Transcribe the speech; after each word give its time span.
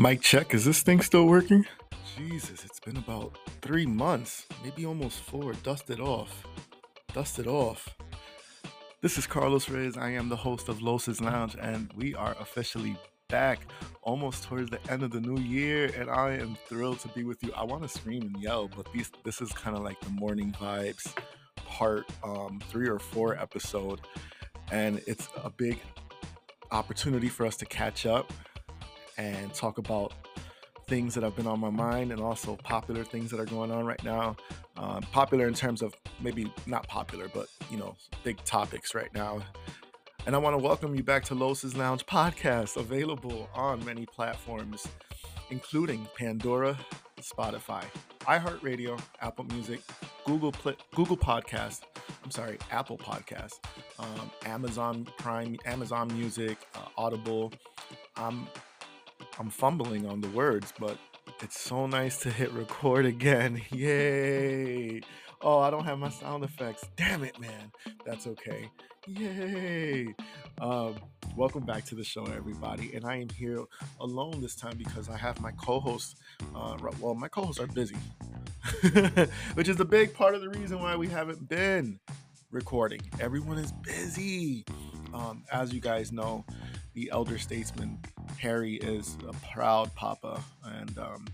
Mic 0.00 0.22
check. 0.22 0.54
Is 0.54 0.64
this 0.64 0.80
thing 0.80 1.02
still 1.02 1.26
working? 1.26 1.66
Jesus, 2.16 2.64
it's 2.64 2.80
been 2.80 2.96
about 2.96 3.36
three 3.60 3.84
months, 3.84 4.46
maybe 4.64 4.86
almost 4.86 5.20
four. 5.20 5.52
Dust 5.62 5.90
it 5.90 6.00
off. 6.00 6.42
Dust 7.12 7.38
it 7.38 7.46
off. 7.46 7.86
This 9.02 9.18
is 9.18 9.26
Carlos 9.26 9.68
Reyes. 9.68 9.98
I 9.98 10.12
am 10.12 10.30
the 10.30 10.36
host 10.36 10.70
of 10.70 10.80
Los's 10.80 11.20
Lounge, 11.20 11.54
and 11.60 11.92
we 11.98 12.14
are 12.14 12.34
officially 12.40 12.96
back 13.28 13.66
almost 14.00 14.44
towards 14.44 14.70
the 14.70 14.80
end 14.90 15.02
of 15.02 15.10
the 15.10 15.20
new 15.20 15.38
year. 15.38 15.90
And 15.94 16.08
I 16.08 16.30
am 16.30 16.56
thrilled 16.66 17.00
to 17.00 17.08
be 17.08 17.24
with 17.24 17.42
you. 17.42 17.52
I 17.54 17.64
want 17.64 17.82
to 17.82 17.88
scream 17.90 18.22
and 18.22 18.42
yell, 18.42 18.68
but 18.74 18.90
these, 18.94 19.10
this 19.22 19.42
is 19.42 19.52
kind 19.52 19.76
of 19.76 19.82
like 19.82 20.00
the 20.00 20.12
morning 20.12 20.50
vibes 20.58 21.14
part 21.56 22.10
um, 22.24 22.58
three 22.70 22.88
or 22.88 22.98
four 22.98 23.36
episode. 23.36 24.00
And 24.72 25.02
it's 25.06 25.28
a 25.44 25.50
big 25.50 25.78
opportunity 26.70 27.28
for 27.28 27.44
us 27.44 27.58
to 27.58 27.66
catch 27.66 28.06
up 28.06 28.32
and 29.20 29.52
talk 29.52 29.76
about 29.76 30.14
things 30.88 31.14
that 31.14 31.22
have 31.22 31.36
been 31.36 31.46
on 31.46 31.60
my 31.60 31.68
mind 31.68 32.10
and 32.10 32.20
also 32.20 32.56
popular 32.56 33.04
things 33.04 33.30
that 33.30 33.38
are 33.38 33.44
going 33.44 33.70
on 33.70 33.84
right 33.84 34.02
now. 34.02 34.34
Um, 34.78 35.02
popular 35.12 35.46
in 35.46 35.52
terms 35.52 35.82
of 35.82 35.94
maybe 36.20 36.50
not 36.66 36.88
popular, 36.88 37.28
but 37.32 37.46
you 37.70 37.76
know, 37.76 37.94
big 38.24 38.42
topics 38.44 38.94
right 38.94 39.12
now. 39.14 39.42
And 40.26 40.34
I 40.34 40.38
want 40.38 40.58
to 40.58 40.62
welcome 40.62 40.94
you 40.94 41.02
back 41.02 41.24
to 41.26 41.34
Los's 41.34 41.76
Lounge 41.76 42.04
podcast, 42.06 42.78
available 42.78 43.48
on 43.54 43.84
many 43.84 44.06
platforms, 44.06 44.88
including 45.50 46.08
Pandora, 46.18 46.78
Spotify, 47.20 47.84
iHeartRadio, 48.20 48.98
Apple 49.20 49.44
Music, 49.44 49.80
Google 50.24 50.54
Google 50.94 51.16
Podcast. 51.16 51.82
I'm 52.24 52.30
sorry, 52.30 52.58
Apple 52.70 52.96
Podcast, 52.96 53.60
um, 53.98 54.30
Amazon 54.46 55.06
Prime, 55.18 55.58
Amazon 55.66 56.08
Music, 56.08 56.56
uh, 56.74 56.86
Audible. 56.96 57.52
I'm 58.16 58.46
I'm 59.38 59.50
fumbling 59.50 60.06
on 60.06 60.20
the 60.20 60.28
words, 60.30 60.72
but 60.78 60.98
it's 61.40 61.58
so 61.58 61.86
nice 61.86 62.18
to 62.18 62.30
hit 62.30 62.52
record 62.52 63.06
again. 63.06 63.62
Yay! 63.70 65.00
Oh, 65.40 65.58
I 65.60 65.70
don't 65.70 65.84
have 65.84 65.98
my 65.98 66.10
sound 66.10 66.44
effects. 66.44 66.84
Damn 66.96 67.24
it, 67.24 67.38
man. 67.40 67.72
That's 68.04 68.26
okay. 68.26 68.68
Yay! 69.06 70.14
Um, 70.60 70.96
welcome 71.36 71.64
back 71.64 71.86
to 71.86 71.94
the 71.94 72.04
show, 72.04 72.24
everybody. 72.26 72.94
And 72.94 73.06
I 73.06 73.16
am 73.16 73.30
here 73.30 73.64
alone 74.00 74.40
this 74.42 74.54
time 74.54 74.76
because 74.76 75.08
I 75.08 75.16
have 75.16 75.40
my 75.40 75.52
co-hosts. 75.52 76.16
Uh, 76.54 76.76
well, 77.00 77.14
my 77.14 77.28
co-hosts 77.28 77.60
are 77.60 77.66
busy, 77.66 77.96
which 79.54 79.68
is 79.68 79.80
a 79.80 79.84
big 79.84 80.12
part 80.12 80.34
of 80.34 80.42
the 80.42 80.50
reason 80.50 80.80
why 80.80 80.96
we 80.96 81.08
haven't 81.08 81.48
been 81.48 81.98
recording. 82.50 83.00
Everyone 83.20 83.56
is 83.56 83.72
busy. 83.72 84.64
Um, 85.14 85.44
as 85.50 85.72
you 85.72 85.80
guys 85.80 86.12
know, 86.12 86.44
the 86.94 87.10
elder 87.12 87.38
statesman 87.38 87.98
Harry 88.38 88.76
is 88.76 89.16
a 89.28 89.32
proud 89.52 89.94
papa 89.94 90.42
and 90.64 90.98
um, 90.98 91.26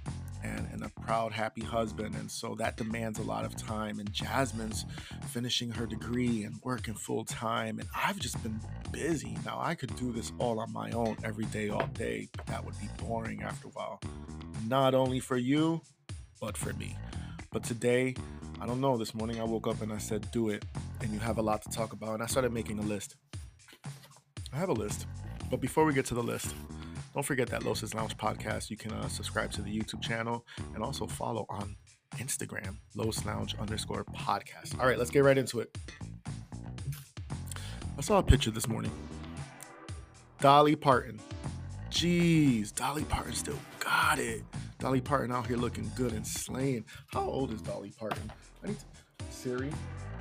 and, 0.42 0.68
and 0.72 0.84
a 0.84 0.88
proud, 1.00 1.32
happy 1.32 1.62
husband, 1.62 2.14
and 2.14 2.30
so 2.30 2.54
that 2.54 2.76
demands 2.76 3.18
a 3.18 3.22
lot 3.22 3.44
of 3.44 3.56
time. 3.56 3.98
And 3.98 4.12
Jasmine's 4.12 4.84
finishing 5.28 5.70
her 5.70 5.86
degree 5.86 6.44
and 6.44 6.56
working 6.62 6.94
full 6.94 7.24
time, 7.24 7.78
and 7.78 7.88
I've 7.94 8.18
just 8.18 8.40
been 8.42 8.60
busy. 8.92 9.36
Now 9.44 9.58
I 9.60 9.74
could 9.74 9.94
do 9.96 10.12
this 10.12 10.32
all 10.38 10.60
on 10.60 10.72
my 10.72 10.90
own 10.92 11.16
every 11.24 11.46
day, 11.46 11.68
all 11.68 11.86
day, 11.94 12.28
but 12.36 12.46
that 12.46 12.64
would 12.64 12.78
be 12.80 12.88
boring 12.98 13.42
after 13.42 13.68
a 13.68 13.70
while. 13.70 14.00
Not 14.66 14.94
only 14.94 15.20
for 15.20 15.36
you, 15.36 15.80
but 16.40 16.56
for 16.56 16.72
me. 16.74 16.96
But 17.50 17.64
today, 17.64 18.14
I 18.60 18.66
don't 18.66 18.80
know. 18.80 18.96
This 18.96 19.14
morning 19.14 19.40
I 19.40 19.44
woke 19.44 19.66
up 19.66 19.80
and 19.82 19.92
I 19.92 19.98
said, 19.98 20.30
"Do 20.30 20.50
it," 20.50 20.64
and 21.00 21.12
you 21.12 21.18
have 21.18 21.38
a 21.38 21.42
lot 21.42 21.62
to 21.62 21.70
talk 21.70 21.92
about. 21.92 22.14
And 22.14 22.22
I 22.22 22.26
started 22.26 22.52
making 22.52 22.78
a 22.78 22.82
list. 22.82 23.16
I 24.52 24.56
have 24.58 24.68
a 24.68 24.74
list, 24.74 25.06
but 25.50 25.60
before 25.60 25.84
we 25.84 25.92
get 25.92 26.06
to 26.06 26.14
the 26.14 26.22
list. 26.22 26.54
Don't 27.14 27.22
forget 27.22 27.48
that 27.48 27.64
Los's 27.64 27.94
Lounge 27.94 28.14
podcast. 28.18 28.68
You 28.68 28.76
can 28.76 28.92
uh, 28.92 29.08
subscribe 29.08 29.50
to 29.52 29.62
the 29.62 29.74
YouTube 29.74 30.02
channel 30.02 30.44
and 30.74 30.84
also 30.84 31.06
follow 31.06 31.46
on 31.48 31.74
Instagram, 32.16 32.76
Los 32.94 33.24
Lounge 33.24 33.56
underscore 33.58 34.04
podcast. 34.04 34.78
All 34.78 34.86
right, 34.86 34.98
let's 34.98 35.10
get 35.10 35.20
right 35.20 35.38
into 35.38 35.60
it. 35.60 35.74
I 37.96 38.02
saw 38.02 38.18
a 38.18 38.22
picture 38.22 38.50
this 38.50 38.68
morning. 38.68 38.90
Dolly 40.40 40.76
Parton. 40.76 41.18
Jeez, 41.90 42.74
Dolly 42.74 43.04
Parton 43.04 43.32
still 43.32 43.58
got 43.80 44.18
it. 44.18 44.42
Dolly 44.78 45.00
Parton 45.00 45.32
out 45.32 45.46
here 45.46 45.56
looking 45.56 45.90
good 45.96 46.12
and 46.12 46.26
slaying. 46.26 46.84
How 47.06 47.22
old 47.22 47.50
is 47.50 47.62
Dolly 47.62 47.92
Parton? 47.98 48.30
I 48.62 48.68
need 48.68 48.78
to, 48.78 48.84
Siri, 49.30 49.70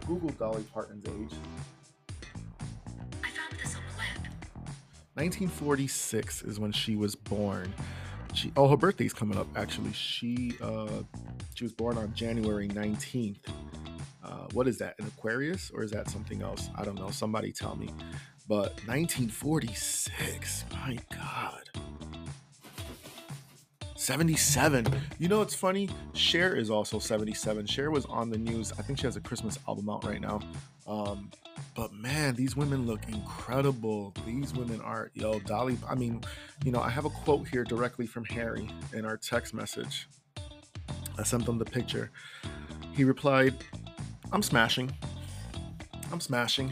Google 0.08 0.30
Dolly 0.30 0.64
Parton's 0.74 1.06
age. 1.06 1.38
1946 5.16 6.44
is 6.44 6.60
when 6.60 6.74
she 6.74 6.98
was 6.98 7.16
born. 7.16 7.74
She, 8.34 8.52
oh, 8.58 8.68
her 8.68 8.76
birthday's 8.76 9.14
coming 9.14 9.38
up. 9.38 9.48
Actually, 9.56 9.94
she 9.94 10.56
uh, 10.62 10.90
she 11.54 11.64
was 11.64 11.72
born 11.72 11.98
on 11.98 12.14
January 12.14 12.68
19th. 12.68 13.38
Uh, 14.22 14.48
what 14.52 14.68
is 14.68 14.78
that? 14.80 14.96
An 15.00 15.08
Aquarius 15.08 15.72
or 15.74 15.84
is 15.84 15.92
that 15.92 16.10
something 16.10 16.42
else? 16.42 16.70
I 16.76 16.84
don't 16.84 16.96
know. 16.96 17.12
Somebody 17.12 17.54
tell 17.54 17.78
me. 17.78 17.90
But 18.50 18.74
1946. 18.88 20.66
My 20.74 20.98
God. 21.14 21.70
77. 24.06 24.86
You 25.18 25.28
know, 25.28 25.42
it's 25.42 25.56
funny. 25.56 25.90
Cher 26.14 26.56
is 26.56 26.70
also 26.70 27.00
77. 27.00 27.66
Cher 27.66 27.90
was 27.90 28.06
on 28.06 28.30
the 28.30 28.38
news. 28.38 28.72
I 28.78 28.84
think 28.84 29.00
she 29.00 29.08
has 29.08 29.16
a 29.16 29.22
Christmas 29.22 29.58
album 29.68 29.90
out 29.90 30.04
right 30.04 30.22
now. 30.22 30.42
Um, 30.86 31.32
but 31.76 31.92
man, 31.92 32.36
these 32.36 32.56
women 32.56 32.86
look 32.86 33.02
incredible. 33.08 34.14
These 34.24 34.54
women 34.54 34.80
are, 34.82 35.10
yo, 35.16 35.40
Dolly. 35.40 35.80
I 35.90 35.96
mean, 35.96 36.22
you 36.64 36.72
know, 36.72 36.82
I 36.82 36.90
have 36.90 37.06
a 37.06 37.10
quote 37.10 37.48
here 37.48 37.64
directly 37.64 38.06
from 38.06 38.26
Harry 38.26 38.70
in 38.94 39.06
our 39.06 39.18
text 39.18 39.56
message. 39.56 40.08
I 41.18 41.24
sent 41.24 41.48
them 41.48 41.58
the 41.58 41.66
picture. 41.66 42.12
He 42.94 43.04
replied, 43.06 43.56
I'm 44.32 44.44
smashing. 44.44 44.96
I'm 46.12 46.22
smashing. 46.22 46.72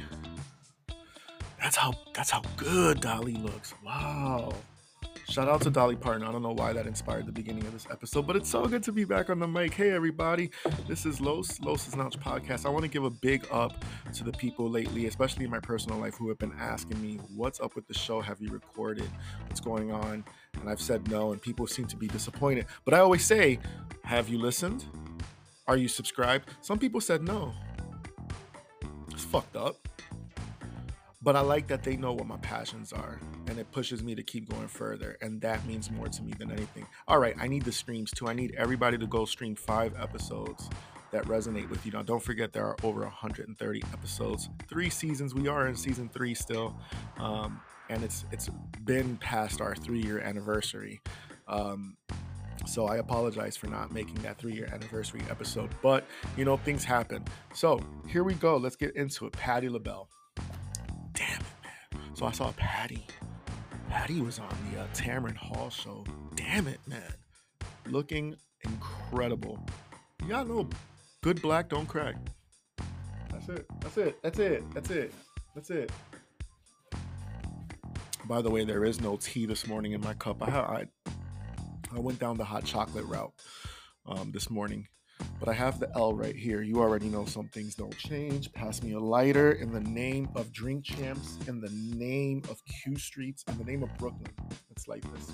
That's 1.60 1.78
how 1.78 1.96
that's 2.14 2.30
how 2.30 2.44
good 2.58 3.02
Dolly 3.02 3.34
looks. 3.34 3.74
Wow. 3.84 4.54
Shout 5.34 5.50
out 5.50 5.62
to 5.62 5.72
Dolly 5.72 5.96
Parton. 5.96 6.22
I 6.22 6.32
don't 6.32 6.44
know 6.44 6.54
why 6.54 6.74
that 6.74 6.86
inspired 6.86 7.26
the 7.26 7.32
beginning 7.32 7.66
of 7.66 7.74
this 7.74 7.88
episode, 7.90 8.28
but 8.28 8.36
it's 8.36 8.48
so 8.48 8.68
good 8.68 8.84
to 8.84 8.92
be 8.92 9.04
back 9.04 9.32
on 9.32 9.40
the 9.40 9.48
mic. 9.48 9.74
Hey, 9.74 9.90
everybody. 9.90 10.52
This 10.88 11.08
is 11.08 11.20
Los, 11.20 11.60
Los's 11.60 11.96
Lounge 11.96 12.20
Podcast. 12.20 12.68
I 12.68 12.70
want 12.70 12.84
to 12.84 12.88
give 12.88 13.04
a 13.04 13.10
big 13.10 13.48
up 13.52 13.84
to 14.14 14.24
the 14.24 14.32
people 14.34 14.70
lately, 14.70 15.08
especially 15.08 15.46
in 15.46 15.50
my 15.50 15.60
personal 15.60 15.98
life, 15.98 16.14
who 16.14 16.30
have 16.30 16.38
been 16.38 16.54
asking 16.60 17.02
me, 17.02 17.20
What's 17.36 17.60
up 17.60 17.74
with 17.74 17.88
the 17.88 17.96
show? 17.96 18.22
Have 18.22 18.42
you 18.42 18.52
recorded? 18.52 19.10
What's 19.48 19.60
going 19.60 19.92
on? 19.92 20.24
And 20.62 20.70
I've 20.70 20.80
said 20.80 21.10
no, 21.10 21.32
and 21.32 21.42
people 21.42 21.66
seem 21.66 21.88
to 21.88 21.98
be 21.98 22.08
disappointed. 22.08 22.68
But 22.86 22.94
I 22.94 23.00
always 23.00 23.26
say, 23.26 23.58
Have 24.04 24.30
you 24.30 24.38
listened? 24.38 24.86
Are 25.66 25.78
you 25.78 25.88
subscribed? 25.88 26.48
Some 26.62 26.78
people 26.78 27.02
said 27.02 27.24
no. 27.24 27.54
It's 29.10 29.24
fucked 29.24 29.56
up. 29.56 29.83
But 31.24 31.38
I 31.38 31.42
like 31.42 31.68
that 31.68 31.84
they 31.84 31.96
know 31.96 32.12
what 32.12 32.28
my 32.28 32.38
passions 32.38 32.92
are 32.92 33.18
and 33.48 33.58
it 33.58 33.72
pushes 33.72 34.04
me 34.04 34.14
to 34.14 34.24
keep 34.24 34.50
going 34.50 34.68
further. 34.68 35.18
And 35.22 35.40
that 35.42 35.66
means 35.66 35.90
more 35.90 36.10
to 36.10 36.22
me 36.22 36.34
than 36.38 36.52
anything. 36.52 36.86
All 37.08 37.18
right, 37.18 37.36
I 37.40 37.48
need 37.48 37.64
the 37.64 37.72
streams 37.72 38.12
too. 38.12 38.28
I 38.28 38.34
need 38.34 38.56
everybody 38.58 38.98
to 38.98 39.08
go 39.08 39.24
stream 39.24 39.56
five 39.56 39.94
episodes 39.98 40.70
that 41.12 41.24
resonate 41.26 41.70
with 41.70 41.86
you. 41.86 41.92
Now, 41.92 42.02
don't 42.02 42.22
forget 42.22 42.52
there 42.52 42.66
are 42.66 42.76
over 42.84 43.02
130 43.02 43.84
episodes, 43.94 44.50
three 44.68 44.90
seasons. 44.90 45.34
We 45.34 45.48
are 45.48 45.68
in 45.68 45.76
season 45.76 46.10
three 46.10 46.34
still, 46.34 46.76
um, 47.20 47.62
and 47.90 48.04
it's 48.04 48.26
it's 48.32 48.50
been 48.84 49.18
past 49.18 49.62
our 49.62 49.76
three 49.76 50.02
year 50.02 50.20
anniversary. 50.20 51.02
Um, 51.48 51.96
so 52.66 52.86
I 52.88 52.98
apologize 52.98 53.56
for 53.56 53.68
not 53.68 53.92
making 53.92 54.16
that 54.24 54.38
three 54.40 54.54
year 54.54 54.68
anniversary 54.74 55.22
episode, 55.30 55.70
but 55.82 56.06
you 56.36 56.46
know 56.46 56.58
things 56.58 56.84
happen. 56.84 57.24
So 57.54 57.80
here 58.08 58.24
we 58.24 58.34
go. 58.34 58.58
Let's 58.58 58.76
get 58.76 58.96
into 58.96 59.28
it. 59.28 59.34
Patti 59.34 59.70
LaBelle. 59.70 60.10
Damn 62.16 62.26
it, 62.26 62.26
man. 62.26 62.26
So 62.26 62.26
I 62.26 62.32
saw 62.32 62.52
Patti. 62.58 63.06
Patti 63.90 64.22
was 64.22 64.40
on 64.40 64.50
the 64.72 64.82
uh, 64.82 64.88
Tamron 64.94 65.36
Hall 65.36 65.70
show. 65.70 66.04
Damn 66.36 66.68
it, 66.68 66.80
man. 66.88 67.14
Looking 67.88 68.36
incredible. 68.64 69.60
You 70.22 70.30
got 70.30 70.48
no 70.48 70.68
good 71.22 71.42
black, 71.42 71.70
don't 71.70 71.88
crack. 71.88 72.16
That's 73.32 73.50
it. 73.50 73.66
That's 73.82 73.98
it. 73.98 74.22
That's 74.22 74.40
it. 74.40 74.64
That's 74.74 74.90
it. 74.92 75.14
That's 75.56 75.70
it. 75.70 75.92
By 78.26 78.42
the 78.42 78.50
way, 78.50 78.64
there 78.64 78.86
is 78.86 79.02
no 79.02 79.18
tea 79.18 79.46
this 79.46 79.68
morning 79.68 79.92
in 79.92 80.02
my 80.02 80.14
cup. 80.14 80.42
I 80.42 80.48
I, 80.48 80.86
I 81.96 82.00
went 82.00 82.20
down 82.20 82.38
the 82.38 82.46
hot 82.46 82.64
chocolate 82.64 83.06
route 83.06 83.34
um, 84.06 84.32
this 84.32 84.50
morning 84.50 84.88
but 85.40 85.50
I 85.50 85.54
have 85.54 85.80
the 85.80 85.90
L 85.96 86.14
right 86.14 86.36
here. 86.36 86.62
You 86.62 86.80
already 86.80 87.08
know 87.08 87.26
some 87.26 87.48
things 87.50 87.76
don't 87.76 87.98
change. 87.98 88.52
Pass 88.54 88.82
me 88.82 88.94
a 88.94 89.00
lighter 89.00 89.54
in 89.54 89.72
the 89.72 89.80
name 89.80 90.30
of 90.36 90.52
Drink 90.52 90.84
Champs, 90.86 91.38
in 91.48 91.60
the 91.60 91.70
name 91.96 92.44
of 92.50 92.62
Q 92.66 92.98
Streets, 92.98 93.44
in 93.48 93.58
the 93.58 93.64
name 93.64 93.84
of 93.84 93.96
Brooklyn. 93.98 94.32
It's 94.72 94.88
like 94.88 95.04
this. 95.14 95.32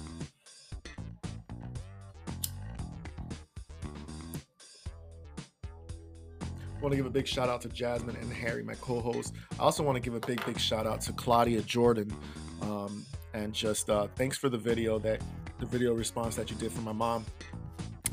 I 6.80 6.82
want 6.82 6.94
to 6.94 6.98
give 6.98 7.06
a 7.06 7.10
big 7.10 7.28
shout 7.28 7.50
out 7.50 7.60
to 7.62 7.70
Jasmine 7.70 8.16
and 8.16 8.32
Harry, 8.32 8.64
my 8.64 8.76
co-host. 8.76 9.34
I 9.60 9.64
also 9.64 9.84
want 9.84 9.98
to 9.98 10.00
give 10.00 10.16
a 10.16 10.26
big, 10.26 10.46
big 10.46 10.58
shout 10.58 10.88
out 10.88 11.02
to 11.02 11.14
Claudia 11.14 11.62
Jordan. 11.64 12.16
Um, 12.62 13.06
and 13.34 13.54
just 13.54 13.90
uh, 13.90 14.08
thanks 14.16 14.38
for 14.38 14.48
the 14.48 14.58
video 14.58 14.98
that 15.00 15.22
the 15.60 15.66
video 15.66 15.94
response 15.94 16.36
that 16.38 16.50
you 16.50 16.56
did 16.56 16.72
for 16.72 16.82
my 16.82 16.94
mom. 16.94 17.26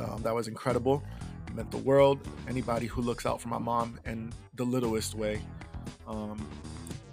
Um, 0.00 0.20
that 0.22 0.34
was 0.34 0.48
incredible. 0.48 1.02
Meant 1.56 1.70
the 1.70 1.78
world. 1.78 2.18
Anybody 2.48 2.84
who 2.84 3.00
looks 3.00 3.24
out 3.24 3.40
for 3.40 3.48
my 3.48 3.56
mom 3.56 3.98
in 4.04 4.30
the 4.56 4.64
littlest 4.64 5.14
way, 5.14 5.40
um, 6.06 6.46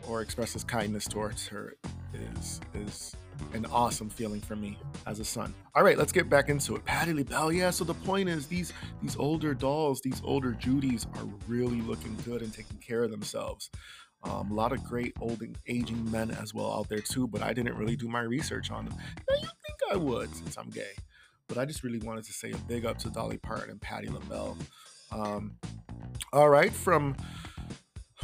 or 0.05 0.21
expresses 0.21 0.65
kindness 0.65 1.05
towards 1.05 1.47
her, 1.47 1.77
is 2.13 2.59
is 2.73 3.15
an 3.53 3.65
awesome 3.67 4.09
feeling 4.09 4.41
for 4.41 4.57
me 4.57 4.77
as 5.07 5.21
a 5.21 5.25
son. 5.25 5.53
All 5.75 5.81
right, 5.81 5.97
let's 5.97 6.11
get 6.11 6.29
back 6.29 6.49
into 6.49 6.75
it. 6.75 6.83
Patti 6.83 7.13
LaBelle, 7.13 7.53
yeah. 7.53 7.69
So 7.69 7.85
the 7.85 7.93
point 7.93 8.27
is, 8.27 8.45
these 8.47 8.73
these 9.01 9.15
older 9.15 9.53
dolls, 9.53 10.01
these 10.01 10.21
older 10.25 10.51
Judys, 10.51 11.05
are 11.17 11.29
really 11.47 11.79
looking 11.79 12.17
good 12.25 12.41
and 12.41 12.53
taking 12.53 12.79
care 12.79 13.03
of 13.03 13.11
themselves. 13.11 13.69
Um, 14.25 14.51
a 14.51 14.53
lot 14.53 14.73
of 14.73 14.83
great 14.83 15.13
old 15.21 15.41
and 15.41 15.57
aging 15.67 16.11
men 16.11 16.31
as 16.31 16.53
well 16.53 16.73
out 16.73 16.89
there 16.89 16.99
too, 16.99 17.27
but 17.27 17.41
I 17.41 17.53
didn't 17.53 17.77
really 17.77 17.95
do 17.95 18.09
my 18.09 18.21
research 18.21 18.71
on 18.71 18.85
them. 18.85 18.95
Now 19.29 19.35
you 19.35 19.47
think 19.47 19.79
I 19.89 19.95
would 19.95 20.35
since 20.35 20.57
I'm 20.57 20.69
gay, 20.69 20.91
but 21.53 21.61
I 21.61 21.65
just 21.65 21.83
really 21.83 21.99
wanted 21.99 22.23
to 22.25 22.33
say 22.33 22.51
a 22.51 22.57
big 22.57 22.83
up 22.83 22.97
to 22.99 23.09
Dolly 23.09 23.37
Parton 23.37 23.69
and 23.69 23.79
Patti 23.79 24.09
LaBelle. 24.09 24.57
Um, 25.11 25.57
all 26.31 26.49
right, 26.49 26.73
from 26.73 27.15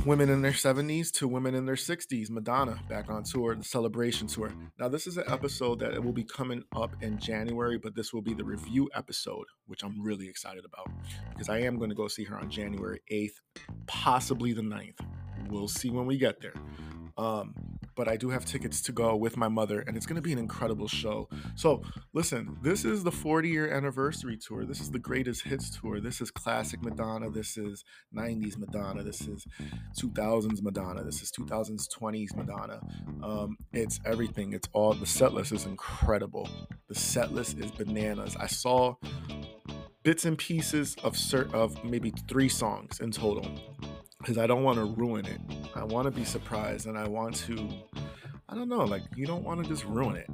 women 0.03 0.29
in 0.29 0.41
their 0.41 0.51
70s 0.51 1.11
to 1.11 1.27
women 1.27 1.53
in 1.53 1.65
their 1.65 1.75
60s. 1.75 2.31
Madonna 2.31 2.79
back 2.89 3.09
on 3.09 3.23
tour, 3.23 3.53
the 3.53 3.63
celebration 3.63 4.25
tour. 4.25 4.51
Now, 4.79 4.87
this 4.87 5.05
is 5.05 5.17
an 5.17 5.25
episode 5.27 5.79
that 5.79 6.03
will 6.03 6.13
be 6.13 6.23
coming 6.23 6.63
up 6.75 6.95
in 7.01 7.19
January, 7.19 7.77
but 7.77 7.95
this 7.95 8.13
will 8.13 8.21
be 8.23 8.33
the 8.33 8.43
review 8.43 8.89
episode, 8.95 9.45
which 9.67 9.83
I'm 9.83 10.01
really 10.01 10.27
excited 10.27 10.65
about 10.65 10.89
because 11.31 11.49
I 11.49 11.59
am 11.59 11.77
going 11.77 11.89
to 11.89 11.95
go 11.95 12.07
see 12.07 12.23
her 12.23 12.39
on 12.39 12.49
January 12.49 13.01
8th, 13.11 13.41
possibly 13.85 14.53
the 14.53 14.63
9th. 14.63 14.99
We'll 15.49 15.67
see 15.67 15.91
when 15.91 16.07
we 16.07 16.17
get 16.17 16.41
there. 16.41 16.55
Um, 17.15 17.53
but 17.99 18.07
I 18.07 18.15
do 18.15 18.29
have 18.29 18.45
tickets 18.45 18.81
to 18.83 18.93
go 18.93 19.13
with 19.17 19.35
my 19.35 19.49
mother, 19.49 19.81
and 19.81 19.97
it's 19.97 20.05
going 20.05 20.15
to 20.15 20.21
be 20.21 20.31
an 20.31 20.39
incredible 20.39 20.87
show. 20.87 21.27
So, 21.55 21.83
listen, 22.13 22.55
this 22.63 22.85
is 22.85 23.03
the 23.03 23.11
40 23.11 23.49
year 23.49 23.69
anniversary 23.69 24.37
tour. 24.37 24.63
This 24.63 24.79
is 24.79 24.89
the 24.89 24.99
greatest 24.99 25.43
hits 25.43 25.69
tour. 25.77 25.99
This 25.99 26.21
is 26.21 26.31
classic 26.31 26.81
Madonna. 26.81 27.29
This 27.29 27.57
is 27.57 27.83
90s 28.15 28.57
Madonna. 28.57 29.03
This 29.03 29.27
is 29.27 29.45
2000s 30.01 30.61
Madonna. 30.61 31.03
This 31.03 31.21
is 31.21 31.29
2020s 31.33 32.37
Madonna. 32.37 32.79
Um, 33.21 33.57
it's 33.73 33.99
everything. 34.05 34.53
It's 34.53 34.69
all 34.71 34.93
the 34.93 35.05
set 35.05 35.33
list 35.33 35.51
is 35.51 35.65
incredible. 35.65 36.47
The 36.87 36.95
set 36.95 37.33
list 37.33 37.59
is 37.59 37.69
bananas. 37.69 38.37
I 38.39 38.47
saw 38.47 38.95
bits 40.03 40.23
and 40.23 40.37
pieces 40.37 40.95
of 41.03 41.15
cert 41.15 41.53
of 41.53 41.83
maybe 41.83 42.13
three 42.29 42.47
songs 42.47 43.01
in 43.01 43.11
total 43.11 43.45
because 44.19 44.37
I 44.37 44.47
don't 44.47 44.63
want 44.63 44.77
to 44.77 44.85
ruin 44.85 45.25
it. 45.25 45.39
I 45.75 45.83
want 45.83 46.05
to 46.05 46.11
be 46.11 46.25
surprised 46.25 46.87
and 46.87 46.97
I 46.97 47.07
want 47.07 47.35
to, 47.47 47.69
I 48.49 48.55
don't 48.55 48.67
know, 48.67 48.83
like 48.83 49.03
you 49.15 49.25
don't 49.25 49.43
want 49.43 49.63
to 49.63 49.69
just 49.69 49.85
ruin 49.85 50.17
it. 50.17 50.27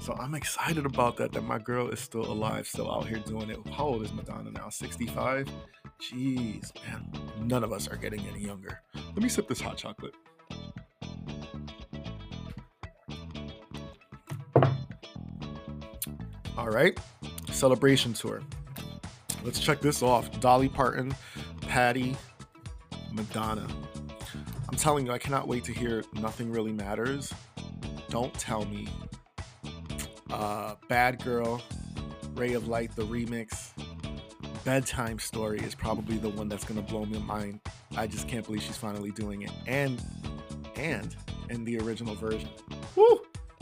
So 0.00 0.14
I'm 0.14 0.34
excited 0.34 0.86
about 0.86 1.16
that, 1.18 1.32
that 1.32 1.42
my 1.42 1.58
girl 1.58 1.88
is 1.88 2.00
still 2.00 2.24
alive, 2.24 2.66
still 2.66 2.90
out 2.90 3.06
here 3.06 3.18
doing 3.18 3.50
it. 3.50 3.58
How 3.72 3.84
old 3.84 4.02
is 4.02 4.12
Madonna 4.12 4.50
now? 4.50 4.68
65? 4.68 5.48
Jeez, 6.00 6.72
man. 6.84 7.08
None 7.42 7.62
of 7.64 7.72
us 7.72 7.88
are 7.88 7.96
getting 7.96 8.20
any 8.26 8.44
younger. 8.44 8.80
Let 8.94 9.22
me 9.22 9.28
sip 9.28 9.48
this 9.48 9.60
hot 9.60 9.76
chocolate. 9.76 10.14
All 16.56 16.68
right, 16.68 16.98
celebration 17.50 18.12
tour. 18.12 18.42
Let's 19.42 19.58
check 19.58 19.80
this 19.80 20.02
off. 20.02 20.40
Dolly 20.40 20.68
Parton, 20.68 21.14
Patti, 21.62 22.14
Madonna. 23.14 23.66
I'm 24.68 24.76
telling 24.76 25.06
you, 25.06 25.12
I 25.12 25.18
cannot 25.18 25.48
wait 25.48 25.64
to 25.64 25.72
hear 25.72 26.04
Nothing 26.14 26.50
Really 26.50 26.72
Matters. 26.72 27.32
Don't 28.08 28.32
tell 28.34 28.64
me. 28.64 28.88
Uh, 30.30 30.76
Bad 30.88 31.22
Girl, 31.22 31.62
Ray 32.34 32.54
of 32.54 32.68
Light, 32.68 32.94
the 32.96 33.02
remix. 33.02 33.70
Bedtime 34.64 35.18
Story 35.18 35.58
is 35.60 35.74
probably 35.74 36.18
the 36.18 36.28
one 36.28 36.48
that's 36.48 36.64
gonna 36.64 36.82
blow 36.82 37.04
my 37.04 37.18
mind. 37.18 37.60
I 37.96 38.06
just 38.06 38.28
can't 38.28 38.44
believe 38.44 38.62
she's 38.62 38.76
finally 38.76 39.10
doing 39.10 39.42
it. 39.42 39.50
And 39.66 40.02
and 40.76 41.14
in 41.50 41.64
the 41.64 41.78
original 41.80 42.14
version. 42.14 42.48
Woo! 42.96 43.20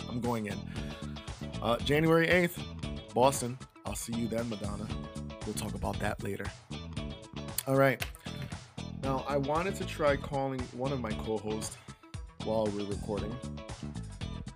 I'm 0.08 0.20
going 0.20 0.46
in. 0.46 0.58
Uh, 1.62 1.76
January 1.78 2.26
8th, 2.26 3.14
Boston. 3.14 3.58
I'll 3.86 3.94
see 3.94 4.14
you 4.14 4.28
then, 4.28 4.48
Madonna. 4.48 4.86
We'll 5.44 5.54
talk 5.54 5.74
about 5.74 5.98
that 6.00 6.22
later. 6.22 6.46
All 7.66 7.76
right. 7.76 8.04
Now, 9.02 9.24
I 9.28 9.36
wanted 9.38 9.74
to 9.76 9.84
try 9.84 10.16
calling 10.16 10.60
one 10.72 10.92
of 10.92 11.00
my 11.00 11.12
co-hosts 11.12 11.76
while 12.44 12.66
we're 12.66 12.84
recording, 12.84 13.34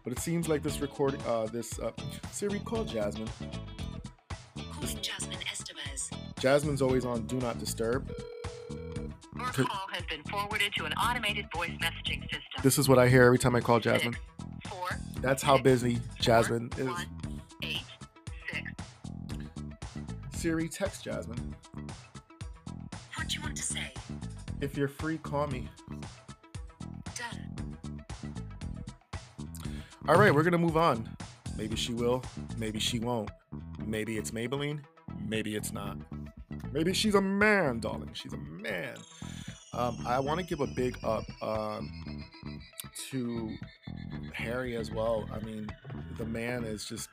but 0.03 0.13
it 0.13 0.19
seems 0.19 0.49
like 0.49 0.63
this 0.63 0.81
recording, 0.81 1.21
uh, 1.27 1.47
this 1.47 1.79
uh, 1.79 1.93
Siri, 2.31 2.59
call 2.61 2.85
Jasmine. 2.85 3.29
Calling 4.73 4.99
Jasmine 5.01 5.39
Estevez. 5.51 6.11
Jasmine's 6.39 6.83
always 6.83 7.05
on 7.05 7.27
Do 7.27 7.37
Not 7.37 7.59
Disturb. 7.59 8.11
Your 9.37 9.47
call 9.47 9.89
has 9.93 10.05
been 10.07 10.23
forwarded 10.25 10.73
to 10.77 10.85
an 10.85 10.93
automated 10.95 11.47
voice 11.55 11.73
messaging 11.81 12.23
system. 12.23 12.41
This 12.63 12.79
is 12.79 12.89
what 12.89 12.99
I 12.99 13.09
hear 13.09 13.25
every 13.25 13.39
time 13.39 13.57
I 13.57 13.61
call 13.61 13.81
Jasmine. 13.81 14.15
Six, 14.15 14.69
four, 14.69 14.89
That's 15.21 15.43
how 15.43 15.59
busy 15.59 16.01
Jasmine 16.21 16.71
four, 16.71 16.83
is. 16.83 16.89
One, 16.89 17.07
eight, 17.63 17.83
six. 18.51 18.63
Siri, 20.35 20.69
text 20.69 21.05
Jasmine. 21.05 21.55
If 24.61 24.77
you're 24.77 24.89
free, 24.89 25.19
call 25.19 25.47
me. 25.49 25.69
Done. 27.17 27.77
All 30.09 30.17
right, 30.17 30.35
we're 30.35 30.43
gonna 30.43 30.59
move 30.59 30.77
on. 30.77 31.09
Maybe 31.57 31.77
she 31.77 31.93
will, 31.93 32.23
maybe 32.57 32.79
she 32.79 32.99
won't. 32.99 33.31
Maybe 33.87 34.17
it's 34.17 34.31
Maybelline, 34.31 34.81
maybe 35.27 35.55
it's 35.57 35.73
not. 35.73 35.97
Maybe 36.73 36.93
she's 36.93 37.15
a 37.15 37.21
man, 37.21 37.79
darling. 37.81 38.11
She's 38.15 38.33
a 38.33 38.39
man. 38.39 38.97
Um, 39.73 39.97
I 40.07 40.21
want 40.21 40.41
to 40.41 40.47
give 40.47 40.61
a 40.61 40.67
big 40.67 40.99
up 41.05 41.25
um, 41.43 42.25
to 43.11 43.57
Harry 44.33 44.77
as 44.77 44.91
well. 44.91 45.29
I 45.33 45.39
mean, 45.45 45.69
the 46.19 46.25
man 46.25 46.65
is 46.65 46.85
just 46.85 47.09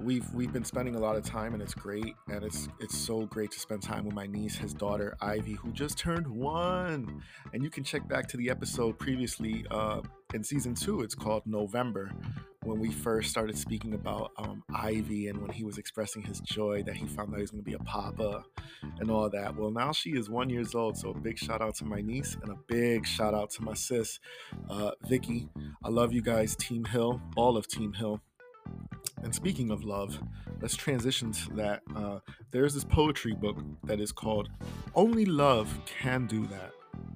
we've 0.00 0.32
we've 0.34 0.52
been 0.52 0.64
spending 0.64 0.96
a 0.96 0.98
lot 0.98 1.16
of 1.16 1.24
time 1.24 1.54
and 1.54 1.62
it's 1.62 1.74
great 1.74 2.14
and 2.28 2.42
it's 2.42 2.68
it's 2.80 2.96
so 2.96 3.26
great 3.26 3.50
to 3.52 3.60
spend 3.60 3.82
time 3.82 4.04
with 4.04 4.14
my 4.14 4.26
niece 4.26 4.56
his 4.56 4.74
daughter 4.74 5.16
ivy 5.20 5.52
who 5.52 5.70
just 5.72 5.98
turned 5.98 6.26
one. 6.26 7.22
And 7.52 7.62
you 7.62 7.70
can 7.70 7.84
check 7.84 8.06
back 8.08 8.26
to 8.28 8.36
the 8.36 8.50
episode 8.50 8.98
previously 8.98 9.64
uh, 9.70 10.00
in 10.32 10.42
season 10.42 10.74
two. 10.74 11.02
It's 11.02 11.14
called 11.14 11.46
november 11.46 12.10
when 12.64 12.80
we 12.80 12.90
first 12.90 13.30
started 13.30 13.56
speaking 13.58 13.92
about 13.94 14.32
um, 14.38 14.64
ivy 14.74 15.28
and 15.28 15.40
when 15.40 15.50
he 15.50 15.64
was 15.64 15.76
expressing 15.78 16.22
his 16.22 16.40
joy 16.40 16.82
that 16.82 16.96
he 16.96 17.06
found 17.06 17.30
out 17.30 17.36
he 17.36 17.42
was 17.42 17.50
going 17.50 17.62
to 17.62 17.70
be 17.70 17.74
a 17.74 17.78
papa 17.80 18.42
and 18.98 19.10
all 19.10 19.28
that. 19.30 19.54
Well 19.54 19.70
now 19.70 19.92
she 19.92 20.10
is 20.10 20.28
one 20.28 20.50
years 20.50 20.74
old 20.74 20.96
so 20.96 21.10
a 21.10 21.14
big 21.14 21.38
shout 21.38 21.62
out 21.62 21.76
to 21.76 21.84
my 21.84 22.00
niece 22.00 22.36
and 22.42 22.50
a 22.50 22.56
big 22.66 23.06
shout 23.06 23.34
out 23.34 23.50
to 23.52 23.62
my 23.62 23.74
sis 23.74 24.18
uh, 24.68 24.92
vicky. 25.06 25.48
I 25.84 25.88
love 25.88 26.12
you 26.12 26.22
guys 26.22 26.56
team 26.56 26.84
hill 26.84 27.20
all 27.36 27.56
of 27.56 27.68
team 27.68 27.92
hill 27.92 28.20
and 29.24 29.34
speaking 29.34 29.70
of 29.70 29.84
love, 29.84 30.20
let's 30.60 30.76
transition 30.76 31.32
to 31.32 31.50
that. 31.54 31.82
Uh, 31.96 32.18
there's 32.50 32.74
this 32.74 32.84
poetry 32.84 33.32
book 33.32 33.56
that 33.82 33.98
is 33.98 34.12
called 34.12 34.50
Only 34.94 35.24
Love 35.24 35.76
Can 35.86 36.26
Do 36.26 36.46
That. 36.46 36.72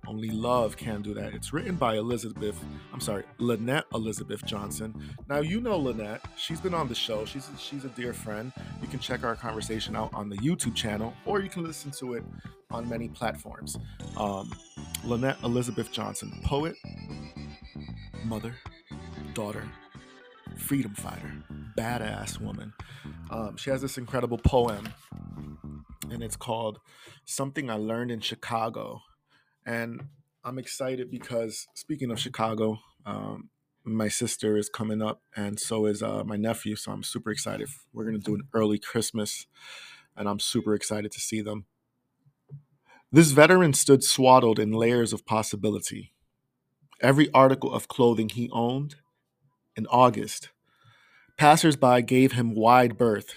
Only 0.07 0.31
Love 0.31 0.77
Can 0.77 1.03
Do 1.03 1.12
That. 1.12 1.35
It's 1.35 1.53
written 1.53 1.77
by 1.77 1.97
Elizabeth, 1.97 2.59
I'm 2.95 3.00
sorry, 3.00 3.25
Lynette 3.37 3.85
Elizabeth 3.93 4.45
Johnson. 4.47 4.95
Now, 5.29 5.41
you 5.41 5.61
know 5.61 5.79
Lynette. 5.79 6.25
She's 6.37 6.61
been 6.61 6.73
on 6.73 6.88
the 6.88 6.95
show. 6.95 7.27
She's, 7.27 7.50
she's 7.59 7.85
a 7.85 7.91
dear 7.91 8.15
friend. 8.15 8.53
You 8.81 8.88
can 8.88 9.00
check 9.00 9.23
our 9.23 9.37
conversation 9.37 9.95
out 9.95 10.11
on 10.15 10.31
the 10.31 10.37
YouTube 10.38 10.75
channel, 10.75 11.12
or 11.27 11.41
you 11.41 11.50
can 11.50 11.62
listen 11.62 11.91
to 11.99 12.15
it 12.15 12.25
on 12.71 12.88
many 12.88 13.09
platforms. 13.09 13.79
Um, 14.17 14.50
Lynette 15.05 15.37
Elizabeth 15.43 15.93
Johnson, 15.93 16.41
poet, 16.43 16.75
mother, 18.25 18.55
daughter, 19.35 19.62
freedom 20.59 20.95
fighter, 20.95 21.45
badass 21.77 22.41
woman. 22.41 22.73
Um, 23.31 23.57
she 23.57 23.71
has 23.71 23.81
this 23.81 23.99
incredible 23.99 24.38
poem, 24.38 24.88
and 26.11 26.23
it's 26.23 26.37
called 26.37 26.79
Something 27.25 27.71
I 27.71 27.77
Learned 27.77 28.11
in 28.11 28.21
Chicago. 28.21 29.00
And 29.65 30.09
I'm 30.45 30.59
excited 30.59 31.11
because, 31.11 31.67
speaking 31.75 32.11
of 32.11 32.19
Chicago, 32.19 32.79
um, 33.07 33.50
my 33.85 34.09
sister 34.09 34.57
is 34.57 34.69
coming 34.69 35.00
up, 35.03 35.23
and 35.37 35.59
so 35.59 35.87
is 35.87 36.03
uh, 36.03 36.25
my 36.25 36.37
nephew. 36.37 36.77
So 36.77 36.93
I'm 36.93 37.03
super 37.03 37.31
excited. 37.31 37.69
We're 37.93 38.05
going 38.05 38.21
to 38.21 38.25
do 38.25 38.35
an 38.35 38.49
early 38.53 38.79
Christmas, 38.79 39.47
and 40.17 40.29
I'm 40.29 40.41
super 40.41 40.75
excited 40.75 41.12
to 41.12 41.21
see 41.21 41.41
them. 41.41 41.67
This 43.11 43.31
veteran 43.31 43.73
stood 43.73 44.05
swaddled 44.05 44.59
in 44.59 44.73
layers 44.73 45.15
of 45.15 45.25
possibility. 45.25 46.12
Every 47.00 47.31
article 47.33 47.73
of 47.73 47.88
clothing 47.88 48.29
he 48.29 48.50
owned, 48.53 48.97
in 49.79 49.87
August, 49.87 50.51
passersby 51.39 52.03
gave 52.03 52.33
him 52.33 52.55
wide 52.55 52.99
berth. 52.99 53.35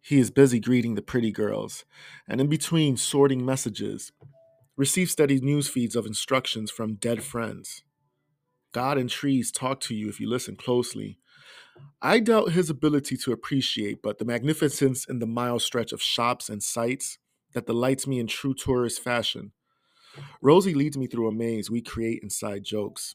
He 0.00 0.18
is 0.18 0.32
busy 0.32 0.58
greeting 0.58 0.96
the 0.96 1.02
pretty 1.02 1.30
girls, 1.30 1.84
and 2.28 2.40
in 2.40 2.48
between 2.48 2.96
sorting 2.96 3.46
messages, 3.46 4.10
receive 4.76 5.08
steady 5.08 5.40
news 5.40 5.68
feeds 5.68 5.94
of 5.94 6.06
instructions 6.06 6.72
from 6.72 6.96
dead 6.96 7.22
friends. 7.22 7.84
God 8.72 8.98
and 8.98 9.08
trees 9.08 9.52
talk 9.52 9.78
to 9.82 9.94
you 9.94 10.08
if 10.08 10.18
you 10.18 10.28
listen 10.28 10.56
closely, 10.56 11.18
I 12.02 12.18
doubt 12.18 12.52
his 12.52 12.68
ability 12.68 13.16
to 13.18 13.32
appreciate, 13.32 14.02
but 14.02 14.18
the 14.18 14.24
magnificence 14.24 15.06
in 15.08 15.20
the 15.20 15.26
mile 15.26 15.60
stretch 15.60 15.92
of 15.92 16.02
shops 16.02 16.48
and 16.48 16.60
sights 16.60 17.18
that 17.54 17.66
delights 17.66 18.06
me 18.08 18.18
in 18.18 18.26
true 18.26 18.54
tourist 18.54 19.00
fashion. 19.00 19.52
Rosie 20.42 20.74
leads 20.74 20.98
me 20.98 21.06
through 21.06 21.28
a 21.28 21.32
maze 21.32 21.70
we 21.70 21.80
create 21.80 22.24
inside 22.24 22.64
jokes. 22.64 23.14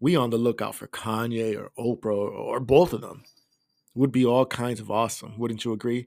We 0.00 0.16
on 0.16 0.30
the 0.30 0.38
lookout 0.38 0.74
for 0.74 0.88
Kanye 0.88 1.56
or 1.56 1.70
Oprah 1.78 2.16
or, 2.16 2.58
both 2.58 2.94
of 2.94 3.02
them. 3.02 3.22
Would 3.94 4.10
be 4.10 4.24
all 4.24 4.46
kinds 4.46 4.80
of 4.80 4.90
awesome, 4.90 5.38
wouldn't 5.38 5.64
you 5.64 5.72
agree? 5.72 6.06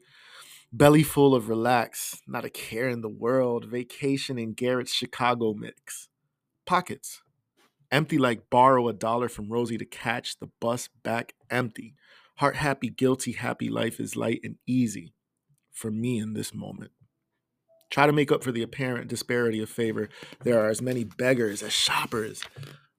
Belly 0.71 1.03
full 1.03 1.35
of 1.35 1.47
relax, 1.47 2.19
not 2.27 2.45
a 2.45 2.49
care 2.49 2.89
in 2.89 3.01
the 3.01 3.09
world, 3.09 3.65
vacation 3.65 4.39
in 4.39 4.53
Garrett's 4.53 4.93
Chicago 4.93 5.53
mix. 5.53 6.09
Pockets, 6.65 7.21
empty 7.91 8.17
like 8.17 8.49
borrow 8.49 8.87
a 8.87 8.93
dollar 8.93 9.29
from 9.29 9.49
Rosie 9.49 9.77
to 9.77 9.85
catch 9.85 10.39
the 10.39 10.49
bus 10.59 10.89
back 11.03 11.35
empty. 11.51 11.93
Heart 12.37 12.55
happy, 12.55 12.89
guilty, 12.89 13.33
happy 13.33 13.69
life 13.69 13.99
is 13.99 14.15
light 14.15 14.39
and 14.43 14.55
easy 14.65 15.13
for 15.71 15.91
me 15.91 16.17
in 16.17 16.33
this 16.33 16.53
moment. 16.53 16.91
Try 17.91 18.07
to 18.07 18.13
make 18.13 18.31
up 18.31 18.43
for 18.43 18.51
the 18.51 18.63
apparent 18.63 19.07
disparity 19.07 19.61
of 19.61 19.69
favor. 19.69 20.09
There 20.43 20.59
are 20.59 20.69
as 20.69 20.81
many 20.81 21.03
beggars 21.03 21.61
as 21.61 21.73
shoppers. 21.73 22.43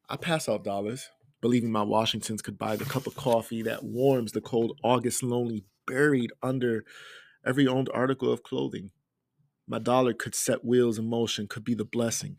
I 0.09 0.17
pass 0.17 0.49
out 0.49 0.65
dollars, 0.65 1.11
believing 1.41 1.73
my 1.73 1.83
Washingtons 1.83 2.43
could 2.43 2.59
buy 2.59 2.77
the 2.77 2.85
cup 2.85 3.07
of 3.07 3.17
coffee 3.17 3.63
that 3.63 3.85
warms 3.85 4.33
the 4.33 4.43
cold 4.43 4.79
August 4.85 5.23
lonely 5.23 5.65
buried 5.87 6.31
under 6.43 6.85
every 7.45 7.67
owned 7.67 7.89
article 7.93 8.31
of 8.31 8.43
clothing. 8.43 8.91
My 9.67 9.79
dollar 9.79 10.13
could 10.13 10.35
set 10.35 10.65
wheels 10.65 10.99
in 10.99 11.09
motion, 11.09 11.49
could 11.49 11.65
be 11.65 11.75
the 11.75 11.87
blessing, 11.87 12.37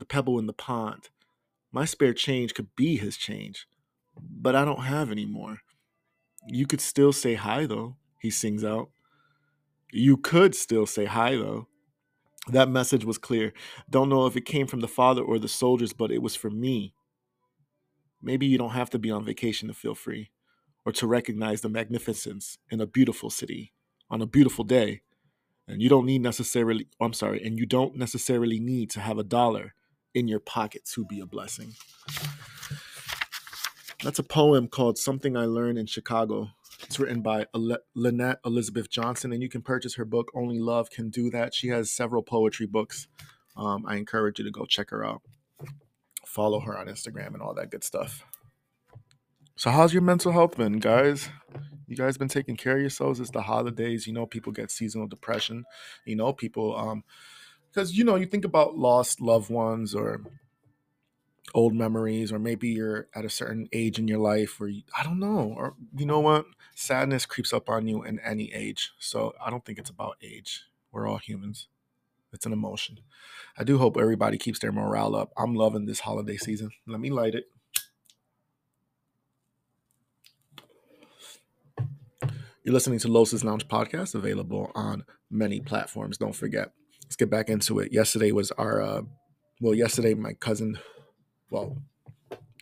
the 0.00 0.04
pebble 0.04 0.40
in 0.40 0.46
the 0.46 0.52
pond. 0.52 1.08
My 1.70 1.84
spare 1.84 2.14
change 2.14 2.52
could 2.52 2.74
be 2.74 2.96
his 2.96 3.16
change, 3.16 3.66
but 4.20 4.56
I 4.56 4.64
don't 4.64 4.84
have 4.84 5.12
any 5.12 5.26
more. 5.26 5.58
You 6.48 6.66
could 6.66 6.80
still 6.80 7.12
say 7.12 7.34
hi, 7.34 7.66
though, 7.66 7.96
he 8.20 8.30
sings 8.30 8.64
out. 8.64 8.90
You 9.92 10.16
could 10.16 10.56
still 10.56 10.86
say 10.86 11.04
hi, 11.04 11.36
though. 11.36 11.68
That 12.48 12.68
message 12.68 13.04
was 13.04 13.18
clear. 13.18 13.52
Don't 13.88 14.08
know 14.08 14.26
if 14.26 14.36
it 14.36 14.44
came 14.44 14.66
from 14.66 14.80
the 14.80 14.88
father 14.88 15.22
or 15.22 15.38
the 15.38 15.48
soldiers, 15.48 15.92
but 15.92 16.10
it 16.10 16.20
was 16.20 16.34
for 16.34 16.50
me. 16.50 16.92
Maybe 18.24 18.46
you 18.46 18.58
don't 18.58 18.70
have 18.70 18.90
to 18.90 18.98
be 18.98 19.10
on 19.10 19.24
vacation 19.24 19.68
to 19.68 19.74
feel 19.74 19.94
free 19.94 20.30
or 20.84 20.92
to 20.92 21.06
recognize 21.06 21.60
the 21.60 21.68
magnificence 21.68 22.58
in 22.70 22.80
a 22.80 22.86
beautiful 22.86 23.30
city 23.30 23.72
on 24.10 24.22
a 24.22 24.26
beautiful 24.26 24.64
day. 24.64 25.02
And 25.66 25.80
you 25.80 25.88
don't 25.88 26.06
need 26.06 26.22
necessarily, 26.22 26.88
I'm 27.00 27.12
sorry, 27.12 27.44
and 27.44 27.58
you 27.58 27.66
don't 27.66 27.96
necessarily 27.96 28.60
need 28.60 28.90
to 28.90 29.00
have 29.00 29.18
a 29.18 29.24
dollar 29.24 29.74
in 30.14 30.28
your 30.28 30.40
pocket 30.40 30.84
to 30.92 31.04
be 31.04 31.20
a 31.20 31.26
blessing. 31.26 31.74
That's 34.02 34.18
a 34.18 34.24
poem 34.24 34.68
called 34.68 34.98
Something 34.98 35.36
I 35.36 35.46
Learned 35.46 35.78
in 35.78 35.86
Chicago. 35.86 36.50
It's 36.82 36.98
written 36.98 37.22
by 37.22 37.46
Lynette 37.94 38.40
Elizabeth 38.44 38.90
Johnson, 38.90 39.32
and 39.32 39.42
you 39.42 39.48
can 39.48 39.62
purchase 39.62 39.94
her 39.94 40.04
book, 40.04 40.30
Only 40.34 40.58
Love 40.58 40.90
Can 40.90 41.08
Do 41.08 41.30
That. 41.30 41.54
She 41.54 41.68
has 41.68 41.90
several 41.90 42.22
poetry 42.22 42.66
books. 42.66 43.08
Um, 43.56 43.86
I 43.86 43.96
encourage 43.96 44.38
you 44.38 44.44
to 44.44 44.50
go 44.50 44.66
check 44.66 44.90
her 44.90 45.04
out. 45.04 45.22
Follow 46.34 46.58
her 46.58 46.76
on 46.76 46.86
Instagram 46.88 47.28
and 47.34 47.40
all 47.40 47.54
that 47.54 47.70
good 47.70 47.84
stuff. 47.84 48.24
So, 49.54 49.70
how's 49.70 49.92
your 49.92 50.02
mental 50.02 50.32
health 50.32 50.56
been, 50.56 50.80
guys? 50.80 51.28
You 51.86 51.94
guys 51.94 52.18
been 52.18 52.26
taking 52.26 52.56
care 52.56 52.74
of 52.74 52.80
yourselves? 52.80 53.20
It's 53.20 53.30
the 53.30 53.42
holidays. 53.42 54.08
You 54.08 54.14
know, 54.14 54.26
people 54.26 54.50
get 54.52 54.72
seasonal 54.72 55.06
depression. 55.06 55.64
You 56.04 56.16
know, 56.16 56.32
people, 56.32 56.76
um, 56.76 57.04
because 57.70 57.96
you 57.96 58.02
know, 58.02 58.16
you 58.16 58.26
think 58.26 58.44
about 58.44 58.76
lost 58.76 59.20
loved 59.20 59.48
ones 59.48 59.94
or 59.94 60.22
old 61.54 61.72
memories 61.72 62.32
or 62.32 62.40
maybe 62.40 62.68
you're 62.68 63.06
at 63.14 63.24
a 63.24 63.30
certain 63.30 63.68
age 63.72 64.00
in 64.00 64.08
your 64.08 64.18
life 64.18 64.60
or 64.60 64.68
I 64.98 65.04
don't 65.04 65.20
know 65.20 65.54
or 65.56 65.74
you 65.94 66.06
know 66.06 66.18
what 66.18 66.46
sadness 66.74 67.26
creeps 67.26 67.52
up 67.52 67.68
on 67.68 67.86
you 67.86 68.02
in 68.02 68.18
any 68.20 68.52
age 68.52 68.92
so 68.98 69.34
I 69.44 69.50
don't 69.50 69.64
think 69.64 69.78
it's 69.78 69.90
about 69.90 70.16
age 70.22 70.64
we're 70.90 71.06
all 71.06 71.18
humans 71.18 71.68
it's 72.34 72.46
an 72.46 72.52
emotion. 72.52 72.98
I 73.58 73.64
do 73.64 73.78
hope 73.78 73.96
everybody 73.96 74.38
keeps 74.38 74.58
their 74.58 74.72
morale 74.72 75.14
up. 75.14 75.32
I'm 75.36 75.54
loving 75.54 75.86
this 75.86 76.00
holiday 76.00 76.36
season. 76.36 76.70
Let 76.86 77.00
me 77.00 77.10
light 77.10 77.34
it. 77.34 77.44
You're 82.62 82.74
listening 82.74 82.98
to 83.00 83.08
Los's 83.08 83.44
Lounge 83.44 83.68
podcast 83.68 84.14
available 84.14 84.72
on 84.74 85.04
many 85.30 85.60
platforms. 85.60 86.16
Don't 86.16 86.34
forget 86.34 86.72
let's 87.04 87.16
get 87.16 87.30
back 87.30 87.50
into 87.50 87.78
it. 87.78 87.92
Yesterday 87.92 88.32
was 88.32 88.50
our 88.52 88.82
uh, 88.82 89.02
well 89.60 89.74
yesterday 89.74 90.14
my 90.14 90.32
cousin 90.32 90.78
well, 91.54 91.78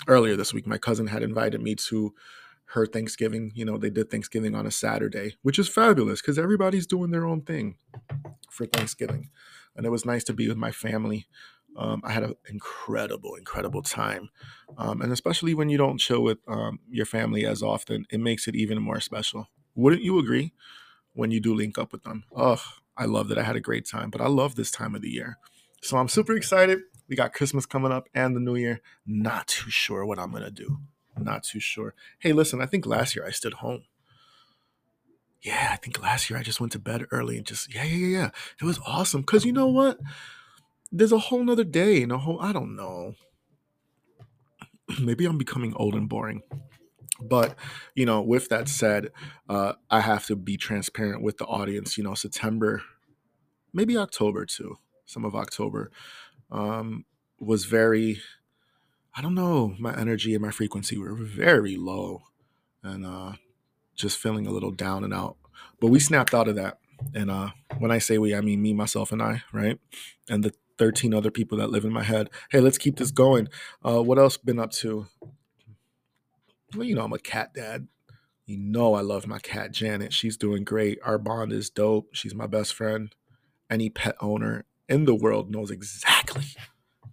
earlier 0.06 0.36
this 0.36 0.52
week, 0.52 0.66
my 0.66 0.78
cousin 0.78 1.06
had 1.06 1.22
invited 1.22 1.62
me 1.62 1.74
to 1.74 2.14
her 2.66 2.86
Thanksgiving. 2.86 3.52
You 3.54 3.64
know, 3.64 3.78
they 3.78 3.90
did 3.90 4.10
Thanksgiving 4.10 4.54
on 4.54 4.66
a 4.66 4.70
Saturday, 4.70 5.36
which 5.42 5.58
is 5.58 5.68
fabulous 5.68 6.20
because 6.20 6.38
everybody's 6.38 6.86
doing 6.86 7.10
their 7.10 7.24
own 7.24 7.40
thing 7.40 7.76
for 8.50 8.66
Thanksgiving. 8.66 9.30
And 9.76 9.86
it 9.86 9.90
was 9.90 10.04
nice 10.04 10.24
to 10.24 10.32
be 10.32 10.48
with 10.48 10.56
my 10.56 10.70
family. 10.70 11.26
Um, 11.76 12.02
I 12.04 12.12
had 12.12 12.22
an 12.22 12.34
incredible, 12.48 13.34
incredible 13.34 13.82
time. 13.82 14.28
Um, 14.76 15.00
and 15.00 15.12
especially 15.12 15.54
when 15.54 15.68
you 15.68 15.78
don't 15.78 15.98
chill 15.98 16.22
with 16.22 16.38
um, 16.46 16.80
your 16.90 17.06
family 17.06 17.46
as 17.46 17.62
often, 17.62 18.06
it 18.10 18.20
makes 18.20 18.46
it 18.46 18.54
even 18.54 18.82
more 18.82 19.00
special. 19.00 19.48
Wouldn't 19.74 20.02
you 20.02 20.18
agree 20.18 20.52
when 21.14 21.30
you 21.30 21.40
do 21.40 21.54
link 21.54 21.78
up 21.78 21.92
with 21.92 22.04
them? 22.04 22.24
Oh, 22.36 22.62
I 22.96 23.06
love 23.06 23.28
that 23.28 23.38
I 23.38 23.42
had 23.42 23.56
a 23.56 23.60
great 23.60 23.88
time, 23.88 24.10
but 24.10 24.20
I 24.20 24.28
love 24.28 24.54
this 24.54 24.70
time 24.70 24.94
of 24.94 25.02
the 25.02 25.10
year. 25.10 25.38
So 25.82 25.96
I'm 25.96 26.08
super 26.08 26.36
excited. 26.36 26.80
We 27.08 27.16
got 27.16 27.32
Christmas 27.32 27.66
coming 27.66 27.92
up 27.92 28.08
and 28.14 28.36
the 28.36 28.40
new 28.40 28.54
year. 28.54 28.80
Not 29.06 29.46
too 29.48 29.70
sure 29.70 30.04
what 30.04 30.18
I'm 30.18 30.30
going 30.30 30.44
to 30.44 30.50
do. 30.50 30.78
Not 31.18 31.42
too 31.42 31.60
sure. 31.60 31.94
Hey, 32.18 32.32
listen, 32.32 32.60
I 32.60 32.66
think 32.66 32.86
last 32.86 33.16
year 33.16 33.26
I 33.26 33.30
stood 33.30 33.54
home. 33.54 33.84
Yeah, 35.42 35.70
I 35.72 35.76
think 35.76 36.00
last 36.00 36.30
year 36.30 36.38
I 36.38 36.42
just 36.42 36.61
went 36.61 36.72
to 36.72 36.78
bed 36.78 37.06
early 37.11 37.37
and 37.37 37.46
just, 37.46 37.75
yeah, 37.75 37.84
yeah, 37.84 37.96
yeah, 37.96 38.18
yeah. 38.18 38.30
It 38.61 38.64
was 38.64 38.78
awesome. 38.87 39.22
Because 39.22 39.44
you 39.44 39.52
know 39.52 39.66
what? 39.66 39.99
There's 40.92 41.12
a 41.12 41.18
whole 41.18 41.44
nother 41.44 41.64
day 41.64 42.02
and 42.02 42.12
a 42.12 42.18
whole, 42.18 42.40
I 42.40 42.52
don't 42.52 42.76
know. 42.76 43.14
Maybe 45.00 45.25
I'm 45.25 45.38
becoming 45.38 45.75
old 45.75 45.94
and 45.94 46.08
boring. 46.08 46.42
But, 47.20 47.56
you 47.94 48.06
know, 48.06 48.20
with 48.22 48.49
that 48.49 48.68
said, 48.68 49.11
uh, 49.49 49.75
I 49.90 50.00
have 50.00 50.26
to 50.26 50.37
be 50.37 50.56
transparent 50.56 51.22
with 51.22 51.38
the 51.38 51.44
audience. 51.46 51.96
You 51.99 52.04
know, 52.04 52.14
September, 52.14 52.82
maybe 53.72 53.96
October 53.96 54.44
too, 54.44 54.78
some 55.06 55.25
of 55.25 55.34
October 55.34 55.90
um, 56.50 57.04
was 57.38 57.64
very, 57.64 58.20
I 59.14 59.22
don't 59.22 59.34
know, 59.34 59.75
my 59.78 59.96
energy 59.96 60.34
and 60.34 60.42
my 60.42 60.50
frequency 60.50 60.99
were 60.99 61.14
very 61.14 61.76
low 61.76 62.22
and 62.82 63.06
uh, 63.06 63.32
just 63.94 64.18
feeling 64.18 64.46
a 64.46 64.50
little 64.50 64.70
down 64.70 65.04
and 65.04 65.14
out. 65.14 65.37
But 65.80 65.88
we 65.88 66.00
snapped 66.00 66.34
out 66.34 66.49
of 66.49 66.56
that. 66.56 66.78
And 67.14 67.30
uh, 67.30 67.50
when 67.78 67.90
I 67.90 67.99
say 67.99 68.18
we, 68.18 68.34
I 68.34 68.40
mean 68.40 68.62
me, 68.62 68.72
myself, 68.72 69.12
and 69.12 69.22
I, 69.22 69.42
right? 69.52 69.78
And 70.28 70.44
the 70.44 70.54
13 70.78 71.14
other 71.14 71.30
people 71.30 71.58
that 71.58 71.70
live 71.70 71.84
in 71.84 71.92
my 71.92 72.02
head. 72.02 72.30
Hey, 72.50 72.61
let's 72.61 72.78
keep 72.78 72.96
this 72.96 73.11
going. 73.11 73.49
Uh, 73.84 74.02
what 74.02 74.18
else 74.18 74.37
been 74.37 74.58
up 74.58 74.72
to? 74.72 75.06
Well, 76.75 76.84
you 76.84 76.94
know, 76.94 77.04
I'm 77.04 77.12
a 77.12 77.18
cat 77.18 77.54
dad. 77.54 77.88
You 78.46 78.58
know, 78.58 78.94
I 78.94 79.00
love 79.00 79.26
my 79.26 79.38
cat, 79.38 79.72
Janet. 79.72 80.12
She's 80.12 80.37
doing 80.37 80.64
great. 80.64 80.99
Our 81.04 81.18
bond 81.18 81.52
is 81.52 81.70
dope. 81.70 82.08
She's 82.12 82.34
my 82.34 82.46
best 82.46 82.75
friend. 82.75 83.14
Any 83.70 83.90
pet 83.90 84.16
owner 84.20 84.64
in 84.88 85.04
the 85.04 85.14
world 85.14 85.50
knows 85.50 85.70
exactly, 85.70 86.46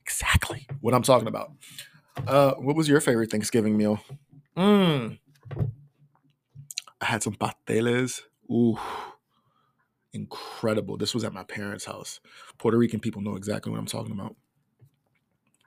exactly 0.02 0.68
what 0.82 0.94
I'm 0.94 1.04
talking 1.04 1.28
about. 1.28 1.52
Uh, 2.28 2.54
what 2.54 2.76
was 2.76 2.90
your 2.90 3.00
favorite 3.00 3.32
Thanksgiving 3.32 3.78
meal? 3.78 4.00
Mm. 4.58 5.20
I 7.02 7.06
had 7.06 7.24
some 7.24 7.36
pasteles. 7.36 8.22
Ooh, 8.52 8.78
incredible. 10.14 10.98
This 10.98 11.14
was 11.14 11.24
at 11.24 11.34
my 11.34 11.44
parents' 11.44 11.86
house. 11.86 12.20
Puerto 12.58 12.78
Rican 12.78 13.00
people 13.00 13.22
know 13.22 13.36
exactly 13.36 13.72
what 13.72 13.80
I'm 13.80 13.86
talking 13.86 14.12
about. 14.12 14.36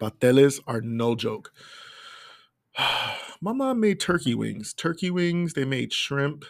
Pasteles 0.00 0.60
are 0.66 0.80
no 0.80 1.14
joke. 1.14 1.52
my 3.40 3.52
mom 3.52 3.80
made 3.80 4.00
turkey 4.00 4.34
wings. 4.34 4.74
Turkey 4.74 5.10
wings. 5.10 5.54
They 5.54 5.64
made 5.64 5.92
shrimp. 5.92 6.44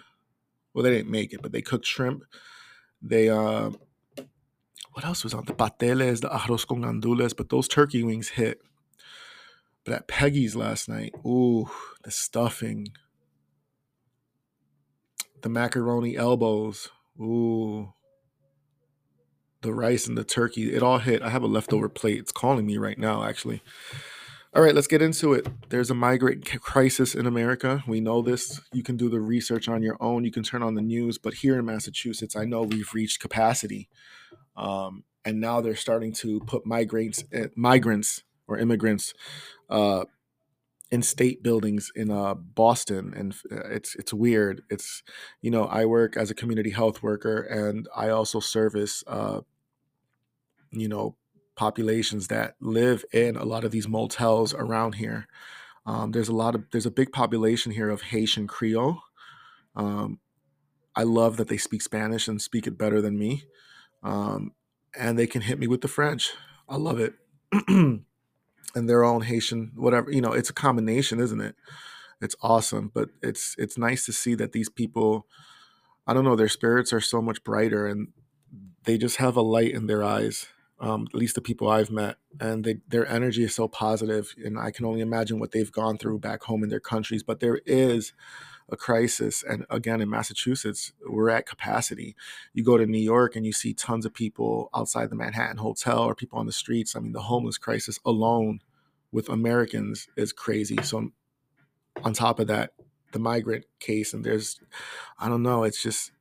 Well, 0.74 0.82
they 0.82 0.90
didn't 0.90 1.10
make 1.10 1.32
it, 1.32 1.42
but 1.42 1.52
they 1.52 1.62
cooked 1.62 1.86
shrimp. 1.86 2.24
They 3.02 3.28
uh, 3.28 3.70
what 4.92 5.04
else 5.04 5.24
was 5.24 5.34
on 5.34 5.44
the 5.44 5.54
pateles, 5.54 6.20
the 6.20 6.28
arroz 6.28 6.66
con 6.66 6.82
gandules, 6.82 7.36
but 7.36 7.48
those 7.48 7.68
turkey 7.68 8.02
wings 8.02 8.30
hit. 8.30 8.60
But 9.84 9.94
at 9.94 10.08
Peggy's 10.08 10.54
last 10.54 10.88
night, 10.88 11.12
ooh, 11.26 11.68
the 12.04 12.10
stuffing, 12.10 12.88
the 15.42 15.48
macaroni 15.48 16.16
elbows, 16.16 16.88
ooh, 17.20 17.92
the 19.62 19.72
rice 19.72 20.06
and 20.06 20.18
the 20.18 20.24
turkey, 20.24 20.74
it 20.74 20.82
all 20.82 20.98
hit. 20.98 21.22
I 21.22 21.30
have 21.30 21.42
a 21.42 21.48
leftover 21.48 21.88
plate. 21.88 22.18
It's 22.18 22.32
calling 22.32 22.66
me 22.66 22.78
right 22.78 22.98
now, 22.98 23.24
actually. 23.24 23.62
All 24.54 24.62
right, 24.62 24.74
let's 24.74 24.86
get 24.86 25.00
into 25.00 25.32
it. 25.32 25.46
There's 25.70 25.90
a 25.90 25.94
migrant 25.94 26.60
crisis 26.60 27.14
in 27.14 27.26
America. 27.26 27.82
We 27.86 28.00
know 28.00 28.20
this. 28.20 28.60
You 28.72 28.82
can 28.82 28.96
do 28.96 29.08
the 29.08 29.20
research 29.20 29.68
on 29.68 29.82
your 29.82 29.96
own. 30.00 30.24
You 30.24 30.30
can 30.30 30.42
turn 30.42 30.62
on 30.62 30.74
the 30.74 30.82
news. 30.82 31.16
But 31.16 31.34
here 31.34 31.58
in 31.58 31.64
Massachusetts, 31.64 32.36
I 32.36 32.44
know 32.44 32.62
we've 32.62 32.92
reached 32.92 33.20
capacity 33.20 33.88
um, 34.56 35.04
and 35.24 35.40
now 35.40 35.60
they're 35.60 35.76
starting 35.76 36.12
to 36.14 36.40
put 36.40 36.66
migrants, 36.66 37.24
eh, 37.32 37.46
migrants 37.56 38.22
or 38.46 38.58
immigrants 38.58 39.14
uh, 39.70 40.04
in 40.92 41.02
state 41.02 41.42
buildings 41.42 41.90
in 41.96 42.10
uh, 42.10 42.34
Boston, 42.34 43.14
and 43.16 43.34
uh, 43.50 43.68
it's 43.70 43.96
it's 43.96 44.12
weird. 44.12 44.62
It's 44.68 45.02
you 45.40 45.50
know 45.50 45.64
I 45.64 45.86
work 45.86 46.18
as 46.18 46.30
a 46.30 46.34
community 46.34 46.70
health 46.70 47.02
worker, 47.02 47.40
and 47.40 47.88
I 47.96 48.10
also 48.10 48.40
service 48.40 49.02
uh, 49.06 49.40
you 50.70 50.88
know 50.88 51.16
populations 51.56 52.28
that 52.28 52.56
live 52.60 53.04
in 53.12 53.36
a 53.36 53.44
lot 53.44 53.64
of 53.64 53.70
these 53.70 53.88
motels 53.88 54.52
around 54.52 54.96
here. 54.96 55.26
Um, 55.86 56.12
there's 56.12 56.28
a 56.28 56.34
lot 56.34 56.54
of 56.54 56.64
there's 56.72 56.86
a 56.86 56.90
big 56.90 57.10
population 57.10 57.72
here 57.72 57.88
of 57.88 58.02
Haitian 58.02 58.46
Creole. 58.46 59.00
Um, 59.74 60.20
I 60.94 61.04
love 61.04 61.38
that 61.38 61.48
they 61.48 61.56
speak 61.56 61.80
Spanish 61.80 62.28
and 62.28 62.40
speak 62.40 62.66
it 62.66 62.76
better 62.76 63.00
than 63.00 63.18
me, 63.18 63.44
um, 64.02 64.52
and 64.94 65.18
they 65.18 65.26
can 65.26 65.40
hit 65.40 65.58
me 65.58 65.66
with 65.66 65.80
the 65.80 65.88
French. 65.88 66.32
I 66.68 66.76
love 66.76 67.00
it. 67.00 67.14
and 68.74 68.88
their 68.88 69.04
own 69.04 69.22
Haitian, 69.22 69.72
whatever. 69.74 70.10
You 70.10 70.20
know, 70.20 70.32
it's 70.32 70.50
a 70.50 70.54
combination, 70.54 71.20
isn't 71.20 71.40
it? 71.40 71.56
It's 72.20 72.36
awesome, 72.40 72.90
but 72.94 73.10
it's 73.22 73.56
it's 73.58 73.76
nice 73.76 74.06
to 74.06 74.12
see 74.12 74.34
that 74.36 74.52
these 74.52 74.68
people, 74.68 75.26
I 76.06 76.14
don't 76.14 76.24
know, 76.24 76.36
their 76.36 76.48
spirits 76.48 76.92
are 76.92 77.00
so 77.00 77.20
much 77.20 77.42
brighter, 77.42 77.86
and 77.86 78.08
they 78.84 78.98
just 78.98 79.16
have 79.16 79.36
a 79.36 79.42
light 79.42 79.72
in 79.72 79.86
their 79.86 80.04
eyes. 80.04 80.46
Um, 80.80 81.06
at 81.12 81.14
least 81.14 81.36
the 81.36 81.40
people 81.40 81.68
I've 81.68 81.92
met, 81.92 82.16
and 82.40 82.64
they, 82.64 82.76
their 82.88 83.06
energy 83.06 83.44
is 83.44 83.54
so 83.54 83.68
positive, 83.68 84.34
and 84.44 84.58
I 84.58 84.72
can 84.72 84.84
only 84.84 85.00
imagine 85.00 85.38
what 85.38 85.52
they've 85.52 85.70
gone 85.70 85.96
through 85.96 86.18
back 86.18 86.42
home 86.42 86.64
in 86.64 86.70
their 86.70 86.80
countries. 86.80 87.22
But 87.22 87.38
there 87.38 87.60
is 87.66 88.12
a 88.70 88.76
crisis, 88.76 89.42
and 89.42 89.66
again 89.70 90.00
in 90.00 90.08
Massachusetts, 90.08 90.92
we're 91.08 91.30
at 91.30 91.46
capacity. 91.46 92.16
You 92.52 92.64
go 92.64 92.78
to 92.78 92.86
New 92.86 92.98
York 92.98 93.36
and 93.36 93.44
you 93.44 93.52
see 93.52 93.74
tons 93.74 94.06
of 94.06 94.14
people 94.14 94.70
outside 94.74 95.10
the 95.10 95.16
Manhattan 95.16 95.58
Hotel 95.58 96.00
or 96.00 96.14
people 96.14 96.38
on 96.38 96.46
the 96.46 96.52
streets. 96.52 96.96
I 96.96 97.00
mean, 97.00 97.12
the 97.12 97.22
homeless 97.22 97.58
crisis 97.58 97.98
alone 98.04 98.60
with 99.10 99.28
Americans 99.28 100.08
is 100.16 100.32
crazy. 100.32 100.78
So 100.82 101.10
on 102.02 102.12
top 102.12 102.40
of 102.40 102.46
that, 102.46 102.72
the 103.12 103.18
migrant 103.18 103.66
case, 103.78 104.14
and 104.14 104.24
there's, 104.24 104.58
I 105.18 105.28
don't 105.28 105.42
know, 105.42 105.64
it's 105.64 105.82
just 105.82 106.12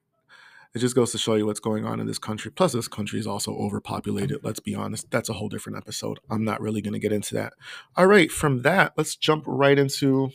it 0.73 0.79
just 0.79 0.95
goes 0.95 1.11
to 1.11 1.17
show 1.17 1.35
you 1.35 1.45
what's 1.45 1.59
going 1.59 1.85
on 1.85 1.99
in 1.99 2.07
this 2.07 2.19
country. 2.19 2.49
Plus, 2.49 2.71
this 2.71 2.87
country 2.87 3.19
is 3.19 3.27
also 3.27 3.53
overpopulated. 3.55 4.39
Let's 4.41 4.61
be 4.61 4.73
honest. 4.73 5.11
That's 5.11 5.27
a 5.27 5.33
whole 5.33 5.49
different 5.49 5.77
episode. 5.77 6.19
I'm 6.29 6.45
not 6.45 6.61
really 6.61 6.81
going 6.81 6.93
to 6.93 6.99
get 6.99 7.11
into 7.11 7.35
that. 7.35 7.53
All 7.97 8.07
right. 8.07 8.31
From 8.31 8.61
that, 8.61 8.93
let's 8.95 9.15
jump 9.15 9.43
right 9.45 9.77
into. 9.77 10.31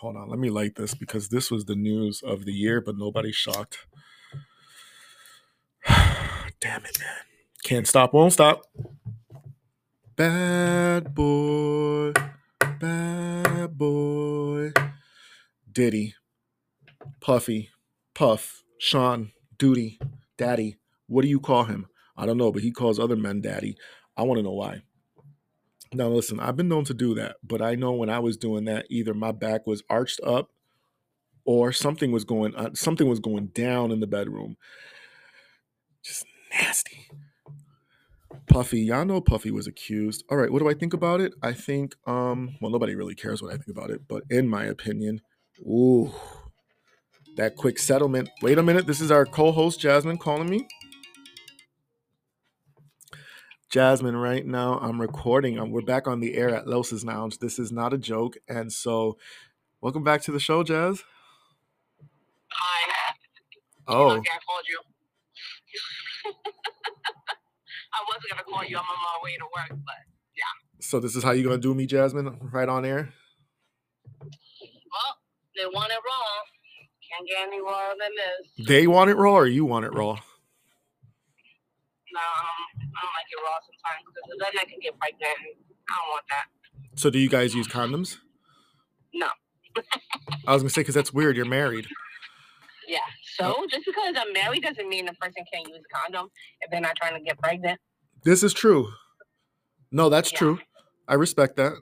Hold 0.00 0.16
on. 0.16 0.28
Let 0.28 0.38
me 0.38 0.50
light 0.50 0.74
this 0.74 0.94
because 0.94 1.30
this 1.30 1.50
was 1.50 1.64
the 1.64 1.74
news 1.74 2.20
of 2.22 2.44
the 2.44 2.52
year, 2.52 2.82
but 2.82 2.98
nobody's 2.98 3.34
shocked. 3.34 3.86
Damn 5.88 6.84
it, 6.84 6.98
man. 7.00 7.24
Can't 7.64 7.88
stop, 7.88 8.12
won't 8.12 8.34
stop. 8.34 8.62
Bad 10.14 11.14
boy. 11.14 12.12
Bad 12.78 13.78
boy. 13.78 14.72
Diddy. 15.72 16.14
Puffy. 17.20 17.70
Puff. 18.14 18.62
Sean, 18.78 19.32
Duty, 19.58 19.98
Daddy. 20.36 20.76
What 21.06 21.22
do 21.22 21.28
you 21.28 21.40
call 21.40 21.64
him? 21.64 21.86
I 22.16 22.26
don't 22.26 22.36
know, 22.36 22.52
but 22.52 22.62
he 22.62 22.70
calls 22.70 22.98
other 22.98 23.16
men 23.16 23.40
Daddy. 23.40 23.76
I 24.16 24.24
want 24.24 24.38
to 24.38 24.42
know 24.42 24.52
why. 24.52 24.82
Now, 25.92 26.08
listen, 26.08 26.40
I've 26.40 26.56
been 26.56 26.68
known 26.68 26.84
to 26.86 26.94
do 26.94 27.14
that, 27.14 27.36
but 27.42 27.62
I 27.62 27.74
know 27.74 27.92
when 27.92 28.10
I 28.10 28.18
was 28.18 28.36
doing 28.36 28.64
that, 28.64 28.86
either 28.90 29.14
my 29.14 29.32
back 29.32 29.66
was 29.66 29.82
arched 29.88 30.20
up 30.24 30.50
or 31.44 31.72
something 31.72 32.10
was 32.12 32.24
going 32.24 32.54
uh, 32.56 32.70
something 32.74 33.08
was 33.08 33.20
going 33.20 33.46
down 33.48 33.92
in 33.92 34.00
the 34.00 34.06
bedroom. 34.06 34.56
Just 36.02 36.26
nasty. 36.52 37.08
Puffy, 38.48 38.80
y'all 38.80 39.04
know 39.04 39.20
Puffy 39.20 39.50
was 39.50 39.66
accused. 39.66 40.24
All 40.30 40.36
right, 40.36 40.50
what 40.50 40.60
do 40.60 40.68
I 40.68 40.74
think 40.74 40.92
about 40.92 41.20
it? 41.20 41.32
I 41.42 41.52
think, 41.52 41.94
um, 42.06 42.56
well, 42.60 42.70
nobody 42.70 42.94
really 42.94 43.14
cares 43.14 43.42
what 43.42 43.52
I 43.52 43.56
think 43.56 43.68
about 43.68 43.90
it, 43.90 44.02
but 44.06 44.22
in 44.30 44.48
my 44.48 44.64
opinion, 44.64 45.20
ooh, 45.60 46.12
that 47.36 47.56
quick 47.56 47.78
settlement. 47.78 48.28
Wait 48.42 48.58
a 48.58 48.62
minute. 48.62 48.86
This 48.86 49.00
is 49.00 49.10
our 49.10 49.24
co 49.24 49.52
host, 49.52 49.80
Jasmine, 49.80 50.18
calling 50.18 50.48
me. 50.48 50.66
Jasmine, 53.68 54.16
right 54.16 54.46
now 54.46 54.78
I'm 54.78 55.00
recording. 55.00 55.58
Um, 55.58 55.72
we're 55.72 55.80
back 55.82 56.06
on 56.06 56.20
the 56.20 56.36
air 56.36 56.54
at 56.54 56.68
Los's 56.68 57.04
Lounge. 57.04 57.38
This 57.38 57.58
is 57.58 57.72
not 57.72 57.92
a 57.92 57.98
joke. 57.98 58.36
And 58.48 58.72
so, 58.72 59.18
welcome 59.80 60.04
back 60.04 60.22
to 60.22 60.32
the 60.32 60.38
show, 60.38 60.62
Jazz. 60.62 61.02
Hi. 62.52 62.92
Oh. 63.88 64.10
Okay, 64.10 64.30
I 64.32 64.38
called 64.46 64.64
you. 64.68 64.80
I 67.92 68.04
wasn't 68.08 68.30
going 68.30 68.38
to 68.38 68.44
call 68.44 68.64
you. 68.64 68.76
I'm 68.76 68.84
on 68.84 68.96
my 69.02 69.18
way 69.24 69.36
to 69.36 69.44
work, 69.44 69.80
but 69.84 69.96
yeah. 70.36 70.44
So, 70.80 71.00
this 71.00 71.16
is 71.16 71.24
how 71.24 71.32
you're 71.32 71.44
going 71.44 71.60
to 71.60 71.68
do 71.68 71.74
me, 71.74 71.86
Jasmine, 71.86 72.38
right 72.52 72.68
on 72.68 72.84
air? 72.84 73.12
Well, 74.20 74.30
they 75.56 75.66
want 75.66 75.90
it 75.90 75.98
wrong. 76.06 76.44
Can't 77.10 77.28
get 77.28 77.48
any 77.48 77.60
rawer 77.60 77.94
than 77.98 78.10
this. 78.14 78.66
They 78.68 78.86
want 78.86 79.10
it 79.10 79.16
raw 79.16 79.34
or 79.34 79.46
you 79.46 79.64
want 79.64 79.86
it 79.86 79.92
raw? 79.92 80.12
No, 82.12 82.20
um, 82.20 82.75
I 82.96 83.02
don't 83.04 83.12
like 83.12 83.28
it 83.28 83.40
raw 83.44 83.58
sometimes 83.60 84.02
because 84.08 84.38
then 84.40 84.54
I 84.60 84.64
can 84.64 84.80
get 84.80 84.98
pregnant. 84.98 85.36
I 85.88 85.94
don't 85.94 86.08
want 86.08 86.24
that. 86.30 86.46
So 86.96 87.10
do 87.10 87.18
you 87.18 87.28
guys 87.28 87.54
use 87.54 87.68
condoms? 87.68 88.16
No. 89.12 89.28
I 90.46 90.52
was 90.52 90.62
gonna 90.62 90.70
say 90.70 90.80
because 90.80 90.94
that's 90.94 91.12
weird. 91.12 91.36
You're 91.36 91.44
married. 91.44 91.86
Yeah. 92.88 92.98
So 93.36 93.54
oh. 93.58 93.66
just 93.70 93.84
because 93.84 94.14
I'm 94.16 94.32
married 94.32 94.62
doesn't 94.62 94.88
mean 94.88 95.06
the 95.06 95.12
person 95.14 95.44
can't 95.52 95.68
use 95.68 95.78
a 95.78 95.96
condom 95.96 96.28
if 96.62 96.70
they're 96.70 96.80
not 96.80 96.96
trying 96.96 97.14
to 97.14 97.20
get 97.22 97.38
pregnant. 97.38 97.78
This 98.24 98.42
is 98.42 98.54
true. 98.54 98.88
No, 99.92 100.08
that's 100.08 100.32
yeah. 100.32 100.38
true. 100.38 100.58
I 101.08 101.14
respect 101.14 101.56
that. 101.56 101.74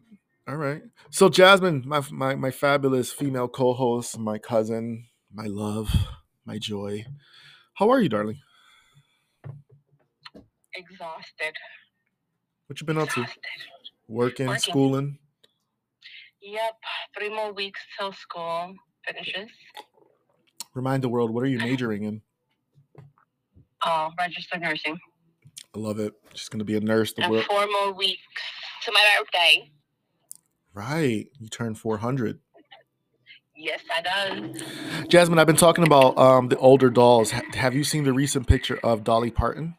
All 0.48 0.56
right. 0.56 0.82
So 1.10 1.28
Jasmine, 1.28 1.84
my 1.86 2.02
my 2.10 2.34
my 2.34 2.50
fabulous 2.50 3.12
female 3.12 3.48
co-host, 3.48 4.18
my 4.18 4.38
cousin, 4.38 5.06
my 5.32 5.46
love, 5.46 5.94
my 6.44 6.58
joy. 6.58 7.04
How 7.74 7.90
are 7.90 8.00
you, 8.00 8.08
darling? 8.08 8.38
Exhausted. 10.76 11.54
What 12.66 12.80
you 12.80 12.86
been 12.86 12.98
up 12.98 13.08
to? 13.10 13.26
Working, 14.08 14.46
Working, 14.46 14.60
schooling? 14.60 15.18
Yep. 16.42 16.74
Three 17.16 17.30
more 17.30 17.52
weeks 17.52 17.80
till 17.98 18.12
school 18.12 18.74
finishes. 19.06 19.50
Remind 20.74 21.02
the 21.02 21.08
world, 21.08 21.30
what 21.30 21.44
are 21.44 21.48
you 21.48 21.58
majoring 21.58 22.02
in? 22.04 22.22
Oh, 23.84 24.10
registered 24.18 24.60
nursing. 24.62 24.98
I 25.74 25.78
love 25.78 25.98
it. 25.98 26.14
She's 26.34 26.48
gonna 26.48 26.64
be 26.64 26.76
a 26.76 26.80
nurse. 26.80 27.12
The 27.12 27.22
and 27.22 27.32
world. 27.32 27.44
four 27.46 27.66
more 27.66 27.92
weeks 27.92 28.22
to 28.84 28.92
my 28.92 29.00
birthday. 29.18 29.70
Right. 30.72 31.26
You 31.38 31.48
turn 31.48 31.74
400. 31.74 32.40
Yes, 33.56 33.80
I 33.94 34.32
do. 34.32 34.54
Jasmine, 35.08 35.38
I've 35.38 35.46
been 35.46 35.54
talking 35.54 35.86
about 35.86 36.18
um, 36.18 36.48
the 36.48 36.56
older 36.58 36.90
dolls. 36.90 37.30
Have 37.30 37.74
you 37.74 37.84
seen 37.84 38.02
the 38.02 38.12
recent 38.12 38.48
picture 38.48 38.80
of 38.82 39.04
Dolly 39.04 39.30
Parton? 39.30 39.76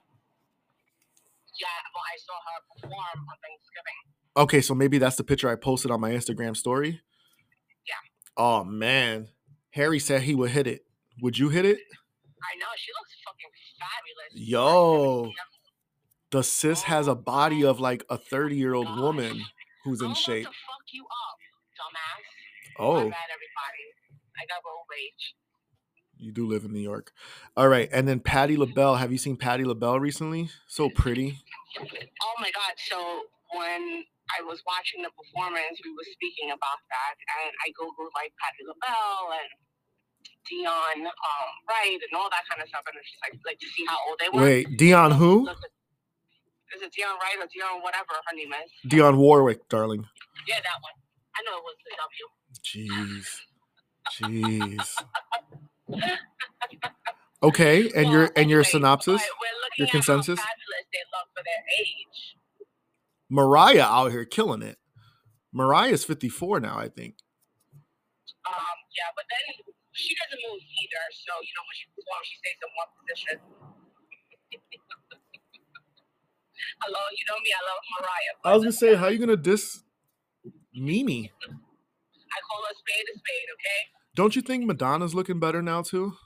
Yeah, 2.90 2.96
well, 2.96 3.00
I 3.00 3.14
saw 3.14 3.20
her 3.20 3.20
perform 3.20 3.30
on 3.30 3.38
Thanksgiving. 3.42 4.00
Okay, 4.38 4.62
so 4.62 4.76
maybe 4.76 4.98
that's 4.98 5.16
the 5.16 5.24
picture 5.24 5.50
I 5.50 5.56
posted 5.56 5.92
on 5.92 6.02
my 6.02 6.12
Instagram 6.12 6.56
story. 6.56 7.02
Yeah. 7.88 7.94
Oh 8.38 8.64
man, 8.64 9.30
Harry 9.72 10.00
said 10.00 10.24
he 10.24 10.36
would 10.36 10.52
hit 10.52 10.68
it. 10.68 10.86
Would 11.22 11.38
you 11.38 11.50
hit 11.50 11.66
it? 11.66 11.78
I 11.78 12.58
know 12.60 12.66
she 12.76 12.92
looks 12.92 13.16
fucking 13.26 13.52
fabulous. 13.80 14.50
Yo, 14.50 15.32
the 16.32 16.44
sis 16.44 16.82
oh, 16.82 16.88
has 16.88 17.08
a 17.08 17.16
body 17.16 17.64
of 17.64 17.80
like 17.80 18.04
a 18.10 18.18
thirty-year-old 18.18 19.00
woman 19.00 19.42
who's 19.84 20.02
in 20.02 20.14
shape. 20.14 20.46
fuck 20.46 20.54
you 20.92 21.04
up, 21.04 21.38
dumbass. 21.80 22.24
Oh. 22.78 22.94
My 22.96 23.04
bad, 23.04 23.30
everybody. 23.32 23.86
I 24.38 24.46
got 24.48 24.62
road 24.66 24.86
rage. 24.92 25.36
You 26.18 26.32
do 26.32 26.48
live 26.48 26.64
in 26.66 26.72
New 26.72 26.80
York. 26.80 27.12
All 27.58 27.68
right. 27.68 27.90
And 27.92 28.08
then 28.08 28.20
Patti 28.20 28.58
LaBelle. 28.58 28.96
Have 28.96 29.12
you 29.12 29.18
seen 29.18 29.38
Patti 29.38 29.66
LaBelle 29.66 30.00
recently? 30.00 30.50
So 30.68 30.90
pretty. 30.90 31.40
Oh 31.80 32.36
my 32.40 32.52
God. 32.52 32.74
So 32.78 32.98
when 33.54 34.04
I 34.34 34.42
was 34.44 34.64
watching 34.66 35.04
the 35.04 35.12
performance, 35.14 35.78
we 35.84 35.92
were 35.94 36.08
speaking 36.16 36.52
about 36.52 36.82
that. 36.90 37.16
And 37.44 37.52
I 37.64 37.70
Googled 37.76 38.12
like 38.16 38.34
Patti 38.40 38.64
LaBelle 38.66 39.38
and 39.38 39.50
Dionne 40.48 41.06
um, 41.06 41.50
Wright 41.70 42.00
and 42.00 42.14
all 42.16 42.30
that 42.32 42.46
kind 42.50 42.62
of 42.62 42.68
stuff. 42.70 42.86
And 42.88 42.98
it's 42.98 43.10
just 43.10 43.22
like, 43.22 43.36
like 43.46 43.60
to 43.60 43.70
see 43.70 43.86
how 43.86 43.98
old 44.08 44.18
they 44.20 44.30
were. 44.32 44.44
Wait, 44.44 44.78
Dionne 44.78 45.14
who? 45.14 45.48
Is 46.74 46.82
it 46.82 46.92
Dionne 46.92 47.20
Wright 47.22 47.38
or 47.40 47.48
Dionne 47.48 47.84
whatever 47.84 48.18
her 48.18 48.36
name 48.36 48.54
is? 48.54 48.70
Dionne 48.90 49.18
Warwick, 49.18 49.68
darling. 49.70 50.06
Yeah, 50.48 50.60
that 50.64 50.80
one. 50.82 50.98
I 51.36 51.44
know 51.44 51.58
it 51.60 51.66
was 51.68 51.78
the 51.84 51.94
W. 52.00 52.28
Jeez. 52.64 53.28
Jeez. 54.12 54.96
Okay, 57.46 57.92
and 57.96 58.06
well, 58.06 58.14
your 58.14 58.32
and 58.36 58.50
your 58.50 58.64
synopsis, 58.64 59.22
your 59.78 59.88
consensus. 59.88 60.40
Mariah 63.30 63.84
out 63.84 64.12
here 64.12 64.26
killing 64.26 64.64
it. 64.64 64.78
Mariah's 65.54 66.04
54 66.04 66.60
now, 66.60 66.78
I 66.78 66.90
think. 66.90 67.16
Um, 68.48 68.54
yeah, 68.98 69.10
but 69.16 69.26
then 69.30 69.56
she 69.94 70.16
doesn't 70.16 70.40
move 70.50 70.62
either. 70.62 71.04
So, 71.14 71.34
you 71.42 71.54
know, 71.54 71.64
when 71.66 71.76
she 71.78 71.86
performs, 71.94 72.26
she 72.26 72.36
stays 72.42 72.58
in 72.62 72.70
one 72.76 72.90
position. 72.98 73.40
Hello, 76.82 77.00
you 77.16 77.24
know 77.30 77.40
me, 77.44 77.50
I 77.54 77.62
love 77.70 77.82
Mariah. 77.94 78.34
I 78.44 78.54
was 78.56 78.64
gonna 78.64 78.72
say, 78.74 78.96
how 78.96 79.06
are 79.06 79.12
you 79.12 79.20
gonna 79.20 79.38
diss 79.38 79.84
Mimi? 80.74 81.32
I 81.42 82.40
call 82.50 82.64
a 82.70 82.74
spade 82.76 83.06
a 83.14 83.18
spade, 83.18 83.50
okay? 83.54 83.82
Don't 84.16 84.36
you 84.36 84.42
think 84.42 84.66
Madonna's 84.66 85.14
looking 85.16 85.40
better 85.40 85.62
now 85.62 85.82
too? 85.84 86.18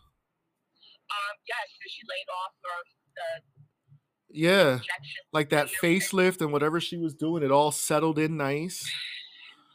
Um, 1.11 1.35
yes, 1.47 1.67
she 1.87 2.01
laid 2.07 2.29
off 2.29 2.53
her 2.63 2.79
the 3.15 3.41
Yeah, 4.29 4.79
like 5.33 5.49
that 5.49 5.69
facelift 5.81 6.41
and 6.41 6.51
whatever 6.53 6.79
she 6.79 6.97
was 6.97 7.13
doing, 7.15 7.43
it 7.43 7.51
all 7.51 7.71
settled 7.71 8.19
in 8.19 8.37
nice. 8.37 8.85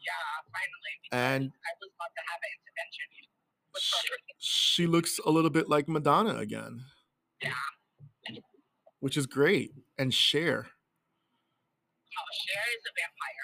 Yeah, 0.07 0.13
finally. 0.53 0.95
And 1.11 1.45
I 1.51 1.73
was 1.81 1.91
about 1.99 2.13
to 2.15 2.23
have 2.31 2.41
an 2.43 2.51
intervention 2.55 3.07
with 3.73 3.83
she 4.39 4.87
looks 4.87 5.19
a 5.25 5.31
little 5.31 5.51
bit 5.51 5.69
like 5.69 5.89
Madonna 5.89 6.37
again, 6.37 6.85
Yeah. 7.43 7.55
which 9.01 9.17
is 9.17 9.27
great. 9.27 9.73
And 9.99 10.13
Cher. 10.15 10.67
Oh, 12.17 12.31
Cher 12.47 12.63
is 12.79 12.85
a 12.87 12.93
vampire. 12.95 13.44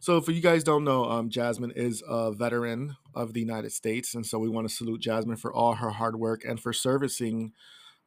So, 0.00 0.22
for 0.22 0.32
you 0.32 0.40
guys 0.40 0.64
don't 0.64 0.84
know, 0.84 1.04
um, 1.04 1.28
Jasmine 1.28 1.72
is 1.72 2.02
a 2.08 2.32
veteran 2.32 2.96
of 3.14 3.34
the 3.34 3.40
United 3.40 3.70
States, 3.70 4.14
and 4.14 4.24
so 4.24 4.38
we 4.38 4.48
want 4.48 4.66
to 4.66 4.74
salute 4.74 5.02
Jasmine 5.02 5.36
for 5.36 5.52
all 5.52 5.74
her 5.74 5.90
hard 5.90 6.16
work 6.16 6.42
and 6.42 6.58
for 6.58 6.72
servicing, 6.72 7.52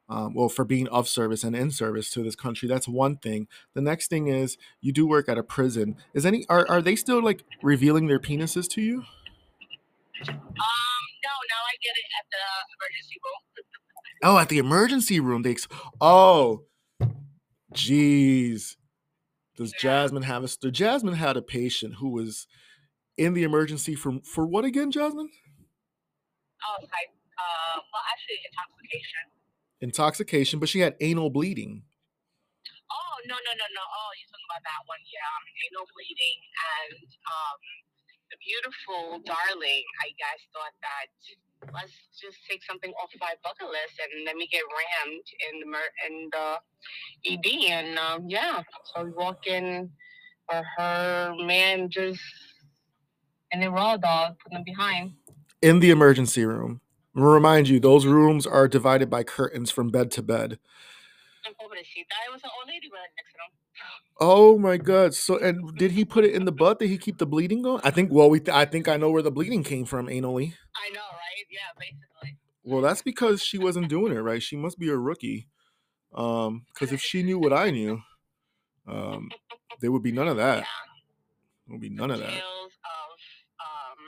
um, 0.08 0.34
well, 0.34 0.48
for 0.48 0.64
being 0.64 0.88
of 0.88 1.08
service 1.08 1.44
and 1.44 1.54
in 1.54 1.70
service 1.70 2.10
to 2.10 2.24
this 2.24 2.34
country. 2.34 2.68
That's 2.68 2.88
one 2.88 3.18
thing. 3.18 3.46
The 3.74 3.80
next 3.80 4.08
thing 4.08 4.26
is 4.26 4.56
you 4.80 4.92
do 4.92 5.06
work 5.06 5.28
at 5.28 5.38
a 5.38 5.44
prison. 5.44 5.94
Is 6.14 6.26
any 6.26 6.44
are 6.48 6.68
are 6.68 6.82
they 6.82 6.96
still 6.96 7.22
like 7.22 7.44
revealing 7.62 8.08
their 8.08 8.18
penises 8.18 8.68
to 8.70 8.82
you? 8.82 8.96
Um, 8.98 9.04
no, 11.22 11.30
now 11.48 11.62
I 11.64 11.76
get 11.80 11.94
it 11.96 12.10
at 12.18 12.26
the 12.32 12.44
emergency 12.74 13.20
room. 13.24 13.40
Oh, 14.24 14.38
at 14.38 14.48
the 14.48 14.58
emergency 14.58 15.20
room, 15.20 15.42
they. 15.42 15.52
Ex- 15.52 15.68
oh, 16.00 16.64
jeez. 17.72 18.74
Does 19.56 19.72
Jasmine 19.72 20.24
have 20.24 20.42
a? 20.42 20.48
st- 20.48 20.74
Jasmine 20.74 21.14
had 21.14 21.36
a 21.36 21.42
patient 21.42 21.96
who 22.02 22.10
was 22.10 22.46
in 23.16 23.34
the 23.34 23.42
emergency 23.44 23.94
for 23.94 24.18
for 24.24 24.46
what 24.46 24.64
again, 24.64 24.90
Jasmine? 24.90 25.30
Oh, 26.66 26.78
type. 26.82 27.12
Uh, 27.38 27.78
well, 27.92 28.02
actually, 28.10 28.42
intoxication. 28.42 29.22
Intoxication, 29.80 30.58
but 30.58 30.68
she 30.68 30.80
had 30.80 30.96
anal 31.00 31.30
bleeding. 31.30 31.82
Oh 32.90 33.14
no 33.26 33.34
no 33.34 33.52
no 33.54 33.66
no! 33.74 33.82
Oh, 33.84 34.10
you're 34.18 34.30
talking 34.30 34.48
about 34.50 34.64
that 34.66 34.82
one? 34.90 35.02
Yeah, 35.06 35.22
um, 35.22 35.44
anal 35.70 35.86
bleeding 35.94 36.38
and 36.74 37.08
um, 37.30 37.58
the 38.30 38.38
beautiful 38.42 39.22
darling. 39.22 39.84
I 40.02 40.10
guess 40.18 40.40
thought 40.50 40.74
that 40.82 41.10
let's 41.72 41.92
just 42.20 42.38
take 42.48 42.62
something 42.64 42.92
off 43.02 43.10
my 43.20 43.32
bucket 43.42 43.68
list 43.68 44.00
and 44.02 44.24
let 44.26 44.36
me 44.36 44.48
get 44.50 44.62
rammed 44.68 45.24
in 45.52 45.60
the 45.60 45.66
mer- 45.66 45.94
in 46.08 46.30
the 46.32 46.58
ED 47.32 47.70
and 47.70 47.98
um, 47.98 48.28
yeah. 48.28 48.62
So 48.94 49.04
we 49.04 49.10
walk 49.12 49.46
in, 49.46 49.90
or 50.52 50.62
her 50.78 51.34
man 51.38 51.88
just 51.90 52.20
and 53.52 53.62
the 53.62 53.70
raw 53.70 53.96
dog 53.96 54.34
put 54.42 54.52
them 54.52 54.64
behind. 54.64 55.12
in 55.62 55.80
the 55.80 55.90
emergency 55.90 56.44
room. 56.44 56.80
Remind 57.14 57.68
you, 57.68 57.80
those 57.80 58.06
rooms 58.06 58.46
are 58.46 58.68
divided 58.68 59.08
by 59.10 59.22
curtains 59.22 59.70
from 59.70 59.88
bed 59.90 60.10
to 60.12 60.22
bed. 60.22 60.58
And 61.46 61.54
over 61.64 61.74
the 61.74 61.84
seat. 61.84 62.06
It 62.26 62.32
was 62.32 62.42
an 62.42 62.50
old 62.58 62.68
lady 62.68 62.88
right 62.92 63.00
next 63.16 63.32
to 63.32 63.38
them. 63.38 63.52
Oh 64.20 64.58
my 64.58 64.76
god! 64.76 65.14
So, 65.14 65.38
and 65.38 65.76
did 65.76 65.92
he 65.92 66.04
put 66.04 66.24
it 66.24 66.34
in 66.34 66.44
the 66.44 66.52
butt? 66.52 66.78
Did 66.78 66.88
he 66.90 66.98
keep 66.98 67.18
the 67.18 67.26
bleeding 67.26 67.62
going? 67.62 67.80
I 67.84 67.90
think. 67.90 68.10
Well, 68.12 68.30
we. 68.30 68.40
I 68.52 68.64
think 68.64 68.88
I 68.88 68.96
know 68.96 69.10
where 69.10 69.22
the 69.22 69.32
bleeding 69.32 69.64
came 69.64 69.84
from 69.84 70.06
anally. 70.06 70.54
I 70.76 70.90
know? 70.94 71.00
Yeah, 71.54 71.72
basically. 71.78 72.38
Well, 72.62 72.80
that's 72.82 73.02
because 73.02 73.42
she 73.42 73.58
wasn't 73.58 73.88
doing 73.88 74.12
it 74.12 74.20
right. 74.20 74.42
She 74.42 74.56
must 74.56 74.78
be 74.78 74.88
a 74.88 74.96
rookie. 74.96 75.48
Um, 76.14 76.64
because 76.72 76.92
if 76.92 77.00
she 77.00 77.22
knew 77.22 77.38
what 77.38 77.52
I 77.52 77.70
knew, 77.70 78.00
um, 78.86 79.30
there 79.80 79.90
would 79.92 80.02
be 80.02 80.12
none 80.12 80.28
of 80.28 80.36
that. 80.36 80.58
Yeah. 80.58 80.64
There 81.66 81.74
would 81.74 81.80
be 81.80 81.90
none 81.90 82.10
of 82.10 82.18
that. 82.20 82.28
Of 82.28 82.32
um 83.60 83.98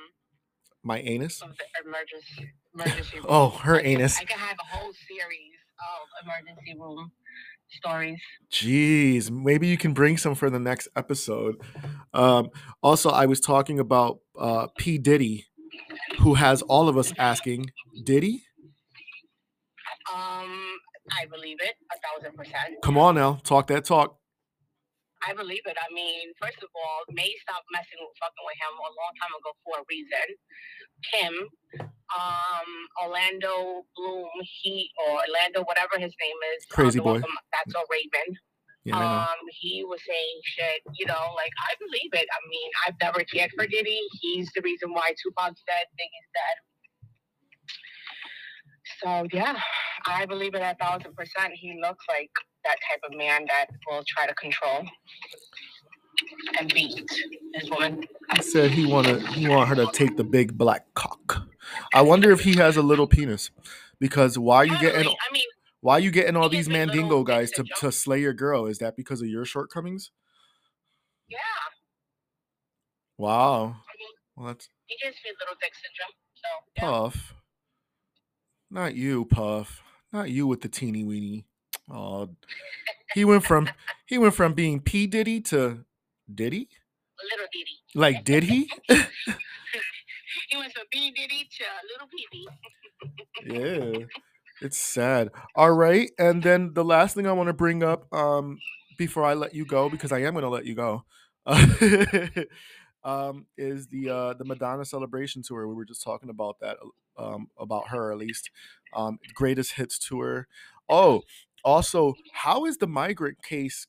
My 0.84 0.98
anus. 1.00 1.42
of 1.42 1.50
the 1.56 1.64
emergency 1.84 2.52
emergency 2.74 3.16
room. 3.18 3.26
Oh, 3.28 3.48
her 3.50 3.76
I 3.76 3.78
could- 3.82 3.86
anus. 3.86 4.18
I 4.18 4.24
could 4.24 4.36
have 4.38 4.56
a 4.60 4.76
whole 4.76 4.92
series 5.08 5.52
of 5.80 6.24
emergency 6.24 6.74
room 6.78 7.10
stories. 7.68 8.18
Jeez, 8.50 9.30
maybe 9.30 9.66
you 9.66 9.76
can 9.76 9.92
bring 9.92 10.16
some 10.16 10.34
for 10.34 10.48
the 10.50 10.60
next 10.60 10.88
episode. 10.96 11.56
Um, 12.14 12.50
also, 12.82 13.10
I 13.10 13.26
was 13.26 13.40
talking 13.40 13.78
about 13.80 14.20
uh, 14.38 14.68
P. 14.78 14.98
Diddy, 14.98 15.46
who 16.18 16.34
has 16.34 16.62
all 16.62 16.88
of 16.88 16.96
us 16.96 17.12
asking, 17.18 17.70
Diddy? 18.04 18.42
Um, 20.12 20.78
I 21.12 21.26
believe 21.30 21.56
it 21.60 21.74
a 21.92 21.98
thousand 22.00 22.36
percent. 22.36 22.82
Come 22.82 22.98
on 22.98 23.14
now, 23.14 23.40
talk 23.44 23.66
that 23.68 23.84
talk. 23.84 24.18
I 25.26 25.32
believe 25.34 25.62
it. 25.66 25.76
I 25.80 25.92
mean, 25.92 26.30
first 26.40 26.58
of 26.62 26.68
all, 26.74 27.02
May 27.10 27.34
stopped 27.42 27.66
messing 27.72 27.98
with 27.98 28.14
fucking 28.20 28.46
with 28.46 28.58
him 28.62 28.74
a 28.78 28.92
long 28.94 29.12
time 29.18 29.34
ago 29.34 29.50
for 29.64 29.82
a 29.82 29.84
reason. 29.90 30.26
Kim, 31.10 31.34
um, 32.14 32.68
Orlando 33.02 33.82
Bloom, 33.96 34.30
he 34.62 34.90
or 35.02 35.18
Orlando, 35.26 35.64
whatever 35.64 35.98
his 35.98 36.14
name 36.22 36.38
is, 36.54 36.66
Crazy 36.70 37.00
boy. 37.00 37.18
from 37.18 37.34
That's 37.50 37.72
So 37.72 37.82
Raven. 37.90 38.38
Yeah, 38.86 38.98
Um, 38.98 39.38
he 39.60 39.84
was 39.84 40.00
saying 40.08 40.40
shit, 40.44 40.82
you 40.98 41.06
know, 41.06 41.24
like 41.36 41.52
I 41.70 41.74
believe 41.80 42.10
it. 42.14 42.28
I 42.32 42.40
mean, 42.50 42.70
I've 42.86 42.96
never 43.02 43.24
cared 43.24 43.52
for 43.56 43.66
Diddy. 43.66 44.00
He's 44.22 44.50
the 44.56 44.62
reason 44.62 44.92
why 44.92 45.14
Tupac's 45.22 45.62
dead, 45.66 45.86
Biggie's 45.98 46.30
dead. 46.34 46.58
So 49.02 49.28
yeah, 49.32 49.58
I 50.06 50.26
believe 50.26 50.54
it 50.54 50.62
a 50.62 50.76
thousand 50.80 51.14
percent. 51.16 51.54
He 51.54 51.78
looks 51.82 52.04
like 52.08 52.30
that 52.64 52.76
type 52.90 53.00
of 53.10 53.16
man 53.18 53.46
that 53.48 53.68
will 53.90 54.04
try 54.08 54.26
to 54.26 54.34
control 54.34 54.84
and 56.60 56.72
beat 56.74 57.04
his 57.54 57.70
woman. 57.70 58.04
He 58.36 58.42
said 58.42 58.72
he 58.72 58.86
wanted 58.86 59.26
he 59.28 59.48
want 59.48 59.68
her 59.70 59.76
to 59.76 59.88
take 59.92 60.16
the 60.16 60.24
big 60.24 60.58
black 60.58 60.86
cock. 60.94 61.48
I 61.94 62.02
wonder 62.02 62.30
if 62.32 62.42
he 62.42 62.56
has 62.56 62.76
a 62.76 62.82
little 62.82 63.06
penis, 63.08 63.50
because 64.00 64.38
why 64.38 64.64
you 64.64 64.78
getting 64.80 65.06
I 65.08 65.32
mean, 65.32 65.44
why 65.86 65.92
are 65.94 66.00
you 66.00 66.10
getting 66.10 66.34
all 66.34 66.48
these 66.48 66.66
has 66.66 66.66
a 66.66 66.70
little 66.70 66.86
mandingo 66.88 67.22
guys 67.22 67.52
to, 67.52 67.64
to 67.76 67.92
slay 67.92 68.20
your 68.20 68.32
girl? 68.32 68.66
Is 68.66 68.78
that 68.78 68.96
because 68.96 69.22
of 69.22 69.28
your 69.28 69.44
shortcomings? 69.44 70.10
yeah, 71.28 71.38
Wow. 73.16 73.76
Well, 74.34 74.48
that's 74.48 74.68
he 74.86 74.96
gives 75.00 75.16
me 75.24 75.30
little 75.38 75.54
dick 75.60 75.72
syndrome. 75.74 76.14
So 76.34 76.48
yeah. 76.76 76.82
Puff. 76.82 77.34
Not 78.68 78.96
you, 78.96 79.26
Puff. 79.26 79.80
Not 80.12 80.28
you 80.28 80.48
with 80.48 80.60
the 80.62 80.68
teeny 80.68 81.04
weeny. 81.04 81.44
Oh, 81.88 82.30
he 83.14 83.24
went 83.24 83.44
from 83.44 83.70
he 84.06 84.18
went 84.18 84.34
from 84.34 84.54
being 84.54 84.80
P 84.80 85.06
Diddy 85.06 85.40
to 85.42 85.84
Diddy. 86.34 86.68
little 87.30 87.46
Diddy. 87.52 87.78
Like, 87.94 88.24
did 88.24 88.42
he? 88.42 88.68
He 90.48 90.56
went 90.56 90.72
from 90.72 90.84
B 90.90 91.12
Diddy 91.12 91.48
to 91.58 91.64
a 91.64 91.82
little 91.92 92.08
Pee 92.08 92.48
yeah, 94.00 94.06
it's 94.62 94.78
sad. 94.78 95.30
All 95.54 95.72
right, 95.72 96.10
and 96.18 96.42
then 96.42 96.72
the 96.74 96.84
last 96.84 97.14
thing 97.14 97.26
I 97.26 97.32
want 97.32 97.48
to 97.48 97.52
bring 97.52 97.82
up, 97.82 98.12
um, 98.12 98.58
before 98.98 99.24
I 99.24 99.34
let 99.34 99.54
you 99.54 99.66
go, 99.66 99.88
because 99.88 100.12
I 100.12 100.20
am 100.20 100.32
going 100.32 100.44
to 100.44 100.48
let 100.48 100.64
you 100.66 100.74
go, 100.74 101.04
um, 103.04 103.46
is 103.56 103.88
the 103.88 104.10
uh, 104.10 104.34
the 104.34 104.44
Madonna 104.44 104.84
celebration 104.84 105.42
tour. 105.42 105.66
We 105.68 105.74
were 105.74 105.84
just 105.84 106.02
talking 106.02 106.30
about 106.30 106.56
that, 106.60 106.78
um, 107.18 107.48
about 107.58 107.88
her 107.88 108.12
at 108.12 108.18
least, 108.18 108.50
um, 108.94 109.18
greatest 109.34 109.72
hits 109.72 109.98
tour. 109.98 110.48
Oh, 110.88 111.22
also, 111.64 112.14
how 112.32 112.64
is 112.64 112.78
the 112.78 112.86
migrant 112.86 113.42
case 113.42 113.86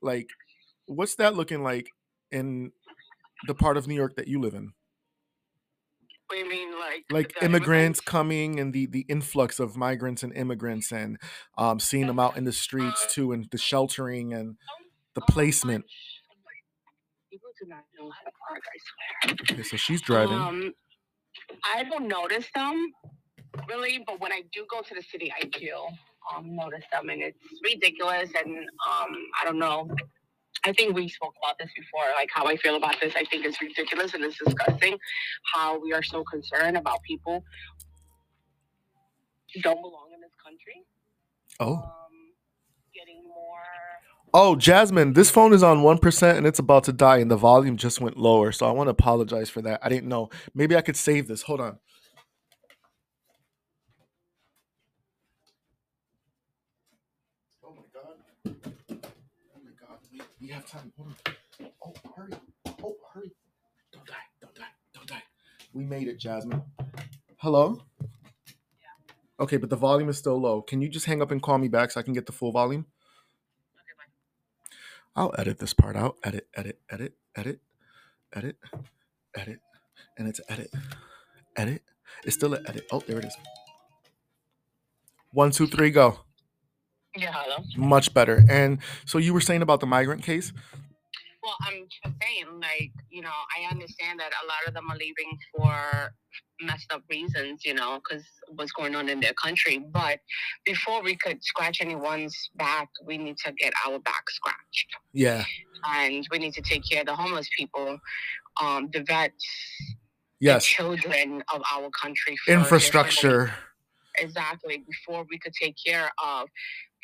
like? 0.00 0.28
What's 0.86 1.14
that 1.16 1.34
looking 1.34 1.62
like 1.62 1.88
in 2.30 2.70
the 3.46 3.54
part 3.54 3.76
of 3.76 3.88
New 3.88 3.94
York 3.94 4.16
that 4.16 4.28
you 4.28 4.40
live 4.40 4.54
in? 4.54 4.72
You 6.34 6.48
mean, 6.48 6.78
like 6.78 7.04
like 7.10 7.42
immigrants 7.42 8.00
coming 8.00 8.58
and 8.60 8.72
the 8.72 8.86
the 8.86 9.06
influx 9.08 9.60
of 9.60 9.76
migrants 9.76 10.22
and 10.22 10.32
immigrants 10.32 10.92
and 10.92 11.18
um 11.56 11.78
seeing 11.78 12.06
them 12.06 12.18
out 12.18 12.36
in 12.36 12.44
the 12.44 12.52
streets 12.52 13.06
too 13.14 13.32
and 13.32 13.48
the 13.50 13.58
sheltering 13.58 14.32
and 14.32 14.56
the 15.14 15.20
placement 15.22 15.84
People 17.30 17.50
do 17.60 17.68
not 17.68 17.84
know 17.98 18.10
how 18.10 18.24
to 18.24 18.30
park. 18.48 18.62
I 18.74 19.32
swear. 19.32 19.56
okay, 19.56 19.62
so 19.62 19.76
she's 19.76 20.00
driving 20.00 20.38
Um, 20.38 20.72
I 21.74 21.84
don't 21.84 22.06
notice 22.06 22.46
them 22.54 22.92
really, 23.68 24.02
but 24.06 24.20
when 24.20 24.32
I 24.32 24.42
do 24.52 24.66
go 24.70 24.82
to 24.82 24.94
the 24.94 25.02
city, 25.02 25.32
I 25.32 25.44
do 25.46 25.86
um, 26.34 26.56
notice 26.56 26.84
them, 26.92 27.08
and 27.10 27.22
it's 27.22 27.38
ridiculous. 27.62 28.30
And 28.38 28.56
um, 28.58 29.16
I 29.40 29.44
don't 29.44 29.58
know. 29.58 29.88
I 30.66 30.72
think 30.72 30.94
we 30.96 31.08
spoke 31.08 31.34
about 31.42 31.58
this 31.58 31.70
before, 31.76 32.04
like 32.16 32.30
how 32.32 32.46
I 32.46 32.56
feel 32.56 32.76
about 32.76 32.96
this. 33.00 33.14
I 33.16 33.24
think 33.24 33.46
it's 33.46 33.60
ridiculous 33.60 34.14
and 34.14 34.24
it's 34.24 34.38
disgusting 34.44 34.98
how 35.54 35.80
we 35.80 35.92
are 35.92 36.02
so 36.02 36.24
concerned 36.24 36.76
about 36.76 37.02
people 37.02 37.44
who 39.54 39.60
don't 39.62 39.80
belong 39.82 40.10
in 40.14 40.20
this 40.20 40.32
country. 40.44 40.84
oh 41.60 41.74
Um, 41.74 42.32
getting 42.94 43.24
more. 43.24 43.64
oh 44.34 44.56
jasmine 44.56 45.14
this 45.14 45.30
phone 45.30 45.52
is 45.52 45.62
on 45.62 45.78
1% 45.78 46.36
and 46.36 46.46
it's 46.46 46.58
about 46.60 46.84
to 46.84 46.92
die 46.92 47.18
and 47.18 47.30
the 47.30 47.36
volume 47.36 47.76
just 47.76 48.00
went 48.00 48.16
lower 48.18 48.52
so 48.52 48.66
i 48.66 48.72
want 48.72 48.86
to 48.88 48.92
apologize 48.92 49.50
for 49.50 49.62
that 49.62 49.80
i 49.82 49.88
didn't 49.88 50.08
know 50.08 50.30
maybe 50.54 50.76
i 50.76 50.80
could 50.82 50.96
save 50.96 51.28
this 51.28 51.42
hold 51.42 51.60
on 51.60 51.78
oh 57.64 57.70
my 57.74 57.82
god 57.92 58.18
oh 59.56 59.60
my 59.64 59.72
god 59.80 59.98
time 60.66 60.92
hold 60.96 61.08
on 61.10 61.70
oh 61.84 61.94
hurry 62.16 62.32
oh 62.82 62.96
hurry 63.12 63.32
don't 63.92 64.06
die 64.06 64.14
don't 64.40 64.54
die 64.54 64.72
don't 64.94 65.08
die 65.08 65.22
We 65.74 65.84
made 65.84 66.08
it, 66.08 66.18
Jasmine. 66.18 66.62
Hello? 67.38 67.82
Okay, 69.40 69.56
but 69.56 69.70
the 69.70 69.76
volume 69.76 70.08
is 70.08 70.16
still 70.18 70.40
low. 70.40 70.62
Can 70.62 70.80
you 70.80 70.88
just 70.88 71.06
hang 71.06 71.20
up 71.20 71.32
and 71.32 71.42
call 71.42 71.58
me 71.58 71.68
back 71.68 71.90
so 71.90 72.00
I 72.00 72.04
can 72.04 72.12
get 72.14 72.26
the 72.26 72.32
full 72.32 72.52
volume? 72.52 72.86
Okay, 73.76 73.94
bye. 73.98 75.20
I'll 75.20 75.34
edit 75.36 75.58
this 75.58 75.74
part 75.74 75.96
out. 75.96 76.16
Edit, 76.22 76.46
edit, 76.54 76.78
edit, 76.90 77.14
edit, 77.36 77.60
edit, 78.34 78.56
edit, 79.36 79.60
and 80.16 80.28
it's 80.28 80.40
edit, 80.48 80.70
edit. 81.56 81.82
It's 82.24 82.36
still 82.36 82.54
an 82.54 82.64
edit. 82.68 82.86
Oh, 82.92 83.00
there 83.00 83.18
it 83.18 83.24
is. 83.24 83.36
One, 85.32 85.50
two, 85.50 85.66
three, 85.66 85.90
go. 85.90 86.20
Yeah, 87.16 87.30
hello. 87.32 87.64
Much 87.76 88.12
better. 88.12 88.44
And 88.48 88.78
so 89.04 89.18
you 89.18 89.32
were 89.32 89.40
saying 89.40 89.62
about 89.62 89.80
the 89.80 89.86
migrant 89.86 90.22
case? 90.22 90.52
Well, 91.42 91.56
I'm 91.62 91.86
just 92.02 92.14
saying, 92.22 92.60
like, 92.60 92.90
you 93.10 93.20
know, 93.20 93.28
I 93.56 93.70
understand 93.70 94.18
that 94.18 94.32
a 94.42 94.46
lot 94.46 94.66
of 94.66 94.74
them 94.74 94.90
are 94.90 94.96
leaving 94.96 95.38
for 95.54 96.12
messed 96.62 96.90
up 96.92 97.02
reasons, 97.10 97.64
you 97.64 97.74
know, 97.74 98.00
because 98.02 98.24
what's 98.48 98.72
going 98.72 98.94
on 98.94 99.08
in 99.08 99.20
their 99.20 99.34
country. 99.34 99.78
But 99.78 100.20
before 100.64 101.02
we 101.02 101.16
could 101.16 101.44
scratch 101.44 101.80
anyone's 101.80 102.34
back, 102.56 102.88
we 103.04 103.18
need 103.18 103.36
to 103.44 103.52
get 103.52 103.74
our 103.86 103.98
back 103.98 104.30
scratched. 104.30 104.86
Yeah. 105.12 105.44
And 105.86 106.26
we 106.30 106.38
need 106.38 106.54
to 106.54 106.62
take 106.62 106.88
care 106.88 107.00
of 107.00 107.06
the 107.06 107.14
homeless 107.14 107.48
people, 107.56 107.98
um, 108.60 108.88
the 108.92 109.02
vets, 109.06 109.44
Yes. 110.40 110.64
the 110.64 110.66
children 110.76 111.42
of 111.52 111.62
our 111.70 111.90
country. 111.90 112.36
Infrastructure. 112.48 113.52
Exactly. 114.18 114.84
Before 114.88 115.26
we 115.28 115.38
could 115.38 115.52
take 115.54 115.74
care 115.84 116.10
of 116.24 116.48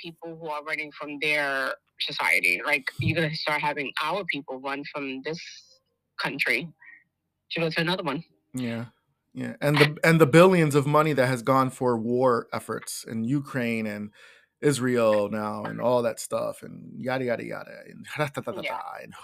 people 0.03 0.37
who 0.41 0.49
are 0.49 0.63
running 0.65 0.91
from 0.93 1.19
their 1.21 1.75
society. 2.01 2.61
Like, 2.65 2.85
you're 2.99 3.17
going 3.17 3.31
to 3.31 3.37
start 3.37 3.61
having 3.61 3.93
our 4.03 4.25
people 4.25 4.59
run 4.61 4.85
from 4.93 5.23
this 5.23 5.41
country 6.19 6.69
to 7.53 7.61
go 7.61 7.71
to 7.71 7.81
another 7.81 8.03
one. 8.03 8.25
Yeah. 8.55 8.87
Yeah. 9.33 9.55
And 9.61 9.79
the 9.79 9.97
and 10.03 10.21
the 10.21 10.27
billions 10.27 10.75
of 10.75 10.87
money 10.87 11.13
that 11.13 11.27
has 11.27 11.43
gone 11.43 11.71
for 11.71 11.97
war 11.97 12.49
efforts 12.53 13.05
in 13.09 13.23
Ukraine 13.25 13.87
and 13.87 14.11
Israel 14.61 15.29
now 15.31 15.65
and 15.65 15.81
all 15.81 16.03
that 16.03 16.19
stuff 16.21 16.63
and 16.63 16.93
yada 17.01 17.25
yada 17.25 17.45
yada 17.45 17.71
and 17.89 18.07
Yeah. 18.65 18.79
and 19.03 19.15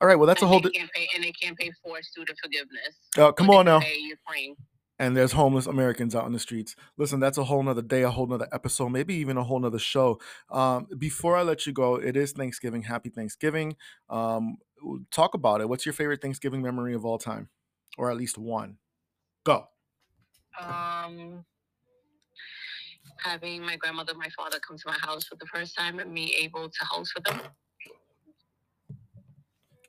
all 0.00 0.06
right 0.08 0.16
well 0.16 0.26
that's 0.26 0.42
a 0.42 0.46
whole 0.46 0.60
they 0.60 0.68
di- 0.68 0.88
pay, 0.94 1.08
and 1.14 1.24
they 1.24 1.32
can't 1.32 1.58
pay 1.58 1.70
for 1.82 2.00
student 2.02 2.38
forgiveness. 2.42 2.94
uh, 3.18 3.32
come 3.32 3.50
on 3.50 3.64
now 3.64 3.80
Ukraine. 3.80 4.54
And 4.98 5.16
there's 5.16 5.32
homeless 5.32 5.66
Americans 5.66 6.14
out 6.14 6.26
in 6.26 6.32
the 6.32 6.38
streets. 6.38 6.76
Listen, 6.96 7.20
that's 7.20 7.38
a 7.38 7.44
whole 7.44 7.62
nother 7.62 7.82
day, 7.82 8.02
a 8.02 8.10
whole 8.10 8.26
nother 8.26 8.48
episode, 8.52 8.90
maybe 8.90 9.14
even 9.14 9.36
a 9.36 9.44
whole 9.44 9.58
nother 9.58 9.78
show. 9.78 10.20
Um, 10.50 10.86
before 10.98 11.36
I 11.36 11.42
let 11.42 11.66
you 11.66 11.72
go, 11.72 11.96
it 11.96 12.16
is 12.16 12.32
Thanksgiving. 12.32 12.82
Happy 12.82 13.10
Thanksgiving. 13.10 13.76
Um, 14.08 14.58
talk 15.10 15.34
about 15.34 15.60
it. 15.60 15.68
What's 15.68 15.84
your 15.84 15.92
favorite 15.92 16.22
Thanksgiving 16.22 16.62
memory 16.62 16.94
of 16.94 17.04
all 17.04 17.18
time, 17.18 17.48
or 17.98 18.10
at 18.10 18.16
least 18.16 18.38
one? 18.38 18.78
Go. 19.44 19.66
Um, 20.60 21.44
having 23.18 23.62
my 23.62 23.76
grandmother, 23.76 24.14
my 24.14 24.28
father 24.36 24.58
come 24.66 24.76
to 24.76 24.84
my 24.86 24.96
house 25.00 25.24
for 25.24 25.36
the 25.36 25.46
first 25.46 25.76
time, 25.76 25.98
and 25.98 26.12
me 26.12 26.34
able 26.38 26.68
to 26.68 26.84
host 26.84 27.12
with 27.16 27.24
them. 27.24 27.40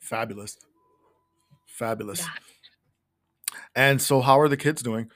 Fabulous. 0.02 0.58
Fabulous. 1.68 2.22
That. 2.22 2.40
And 3.76 4.02
so, 4.02 4.22
how 4.22 4.40
are 4.40 4.48
the 4.48 4.58
kids 4.58 4.82
doing? 4.82 5.10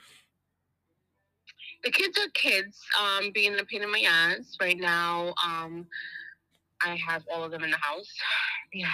The 1.84 1.92
kids 1.92 2.18
are 2.20 2.30
kids. 2.34 2.82
Um, 3.00 3.32
being 3.32 3.58
a 3.58 3.64
pain 3.64 3.84
in 3.84 3.92
my 3.92 4.04
ass 4.06 4.58
right 4.60 4.78
now. 4.78 5.34
Um, 5.46 5.88
I 6.84 6.96
have 6.96 7.24
all 7.34 7.44
of 7.44 7.52
them 7.52 7.64
in 7.64 7.72
the 7.72 7.78
house. 7.78 8.08
Yeah. 8.72 8.86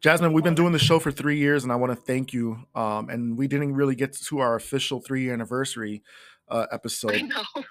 Jasmine, 0.00 0.32
we've 0.32 0.42
been 0.42 0.54
doing 0.54 0.72
the 0.72 0.78
show 0.78 0.98
for 0.98 1.10
three 1.10 1.36
years, 1.36 1.62
and 1.62 1.70
I 1.70 1.76
want 1.76 1.92
to 1.92 1.96
thank 1.96 2.32
you. 2.32 2.56
Um, 2.74 3.10
and 3.10 3.36
we 3.36 3.46
didn't 3.46 3.74
really 3.74 3.94
get 3.94 4.14
to 4.14 4.38
our 4.38 4.54
official 4.54 4.98
three 5.00 5.24
year 5.24 5.34
anniversary 5.34 6.02
uh, 6.48 6.66
episode. 6.72 7.22
know. 7.22 7.64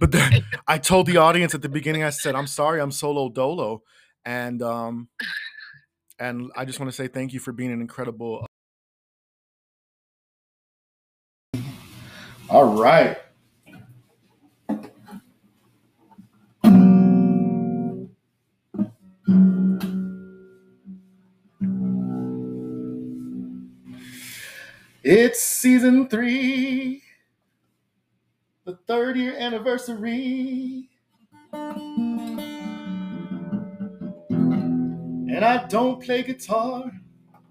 But 0.00 0.12
then 0.12 0.44
I 0.66 0.78
told 0.78 1.06
the 1.06 1.18
audience 1.18 1.54
at 1.54 1.60
the 1.60 1.68
beginning, 1.68 2.04
I 2.04 2.10
said, 2.10 2.34
I'm 2.34 2.46
sorry, 2.46 2.80
I'm 2.80 2.90
solo 2.90 3.28
dolo. 3.28 3.82
And 4.24 4.62
um, 4.62 5.08
and 6.18 6.50
I 6.56 6.64
just 6.64 6.80
want 6.80 6.90
to 6.90 6.96
say 6.96 7.08
thank 7.08 7.32
you 7.32 7.40
for 7.40 7.52
being 7.52 7.70
an 7.72 7.80
incredible. 7.80 8.46
All 12.52 12.78
right. 12.78 13.16
It's 25.02 25.40
season 25.40 26.08
three, 26.10 27.02
the 28.66 28.78
third 28.86 29.16
year 29.16 29.34
anniversary. 29.38 30.90
And 35.30 35.42
I 35.42 35.66
don't 35.68 36.02
play 36.02 36.22
guitar. 36.22 36.92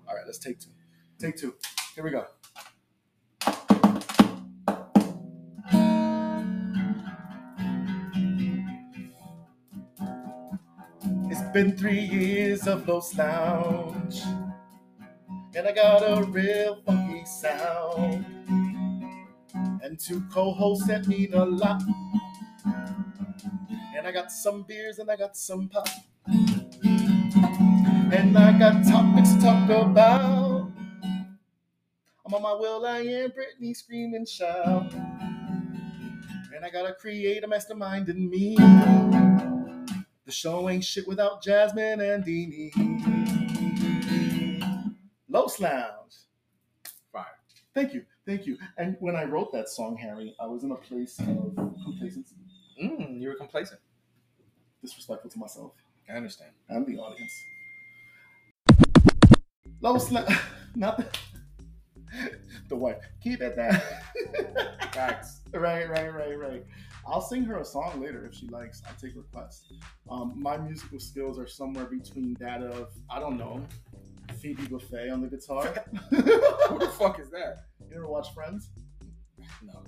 All 0.08 0.16
right, 0.16 0.28
let's 0.28 0.38
take 0.38 0.60
two. 0.60 0.70
Take 1.18 1.38
two. 1.38 1.56
Here 1.96 2.04
we 2.04 2.12
go. 2.12 2.28
Been 11.54 11.76
three 11.76 12.00
years 12.00 12.66
of 12.66 12.88
Los 12.88 13.18
Lounge, 13.18 14.22
and 15.54 15.68
I 15.68 15.74
got 15.74 16.02
a 16.02 16.24
real 16.24 16.82
funky 16.86 17.26
sound. 17.26 18.26
And 19.84 20.00
two 20.00 20.24
co-hosts 20.32 20.88
that 20.88 21.08
mean 21.08 21.34
a 21.34 21.44
lot. 21.44 21.82
And 23.98 24.08
I 24.08 24.12
got 24.14 24.32
some 24.32 24.64
beers 24.64 25.00
and 25.00 25.12
I 25.12 25.18
got 25.18 25.36
some 25.36 25.68
pop. 25.68 25.90
And 28.14 28.38
I 28.38 28.58
got 28.58 28.86
topics 28.86 29.34
to 29.34 29.42
talk 29.42 29.70
about. 29.70 30.72
I'm 32.26 32.34
on 32.34 32.42
my 32.42 32.54
Will 32.54 32.86
I 32.86 33.00
Am 33.00 33.32
Britney 33.32 33.76
scream 33.76 34.14
and 34.14 34.28
shout. 34.28 34.94
And 36.54 36.64
I 36.64 36.92
create 36.98 37.44
a 37.44 37.48
mastermind 37.48 38.08
in 38.08 38.30
me. 38.30 38.56
The 40.32 40.36
show 40.38 40.70
ain't 40.70 40.86
shit 40.86 41.06
without 41.10 41.44
Jasmine 41.44 42.00
and 42.00 42.24
Deanie. 42.24 42.72
Los 45.28 45.60
Lounge. 45.60 46.14
Fire. 47.12 47.26
Thank 47.76 47.94
you, 47.94 48.06
thank 48.26 48.46
you. 48.48 48.58
And 48.78 48.96
when 49.02 49.18
I 49.18 49.26
wrote 49.26 49.52
that 49.52 49.68
song, 49.68 49.98
Harry, 49.98 50.34
I 50.40 50.46
was 50.46 50.64
in 50.64 50.72
a 50.72 50.76
place 50.76 51.20
of 51.20 51.54
complacency, 51.84 52.36
Mm, 52.82 53.20
you 53.20 53.28
were 53.28 53.36
complacent. 53.36 53.82
disrespectful 54.82 55.30
to 55.32 55.38
myself 55.38 55.74
I 56.10 56.14
understand. 56.14 56.52
and 56.70 56.88
the 56.88 56.98
audience. 56.98 57.34
Los 59.82 60.10
Lounge, 60.14 60.34
not 60.76 60.96
the, 60.98 61.08
the 62.70 62.76
wife. 62.78 63.04
Keep 63.22 63.42
it 63.42 63.58
down. 63.58 63.82
Facts. 64.94 65.42
right, 65.54 65.90
right, 65.90 66.14
right, 66.16 66.40
right. 66.40 66.66
I'll 67.12 67.22
sing 67.22 67.44
her 67.44 67.58
a 67.58 67.66
song 67.66 68.02
later 68.02 68.26
if 68.26 68.34
she 68.34 68.48
likes. 68.48 68.82
I 68.88 68.92
take 68.94 69.18
requests. 69.18 69.74
Um, 70.10 70.34
my 70.38 70.58
musical 70.58 70.98
skills 70.98 71.38
are 71.38 71.48
somewhere 71.48 71.86
between 71.86 72.38
that 72.40 72.64
of 72.64 72.88
I 73.10 73.20
don't 73.20 73.38
know, 73.38 73.62
Phoebe 74.40 74.64
Buffay 74.64 75.12
on 75.12 75.22
the 75.22 75.28
guitar. 75.28 75.86
Who 76.10 76.80
the 76.80 76.92
fuck 76.98 77.20
is 77.20 77.30
that? 77.32 77.66
you 77.90 77.98
ever 77.98 78.08
watch 78.08 78.34
Friends? 78.34 78.70
No. 79.62 79.84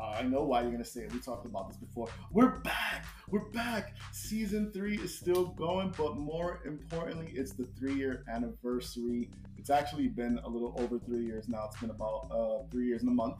Uh, 0.00 0.10
I 0.10 0.22
know 0.22 0.44
why 0.44 0.62
you're 0.62 0.70
gonna 0.70 0.84
say 0.84 1.00
it. 1.00 1.12
We 1.12 1.18
talked 1.18 1.46
about 1.46 1.68
this 1.68 1.78
before. 1.78 2.06
We're 2.30 2.60
back. 2.60 3.06
We're 3.28 3.50
back. 3.50 3.96
Season 4.12 4.70
three 4.70 4.98
is 4.98 5.18
still 5.18 5.46
going, 5.46 5.92
but 5.98 6.16
more 6.16 6.60
importantly, 6.64 7.32
it's 7.34 7.54
the 7.54 7.66
three-year 7.76 8.24
anniversary. 8.32 9.30
It's 9.56 9.70
actually 9.70 10.06
been 10.06 10.38
a 10.44 10.48
little 10.48 10.76
over 10.78 11.00
three 11.00 11.24
years 11.24 11.48
now. 11.48 11.64
It's 11.66 11.80
been 11.80 11.90
about 11.90 12.28
uh, 12.30 12.70
three 12.70 12.86
years 12.86 13.02
and 13.02 13.10
a 13.10 13.14
month. 13.14 13.38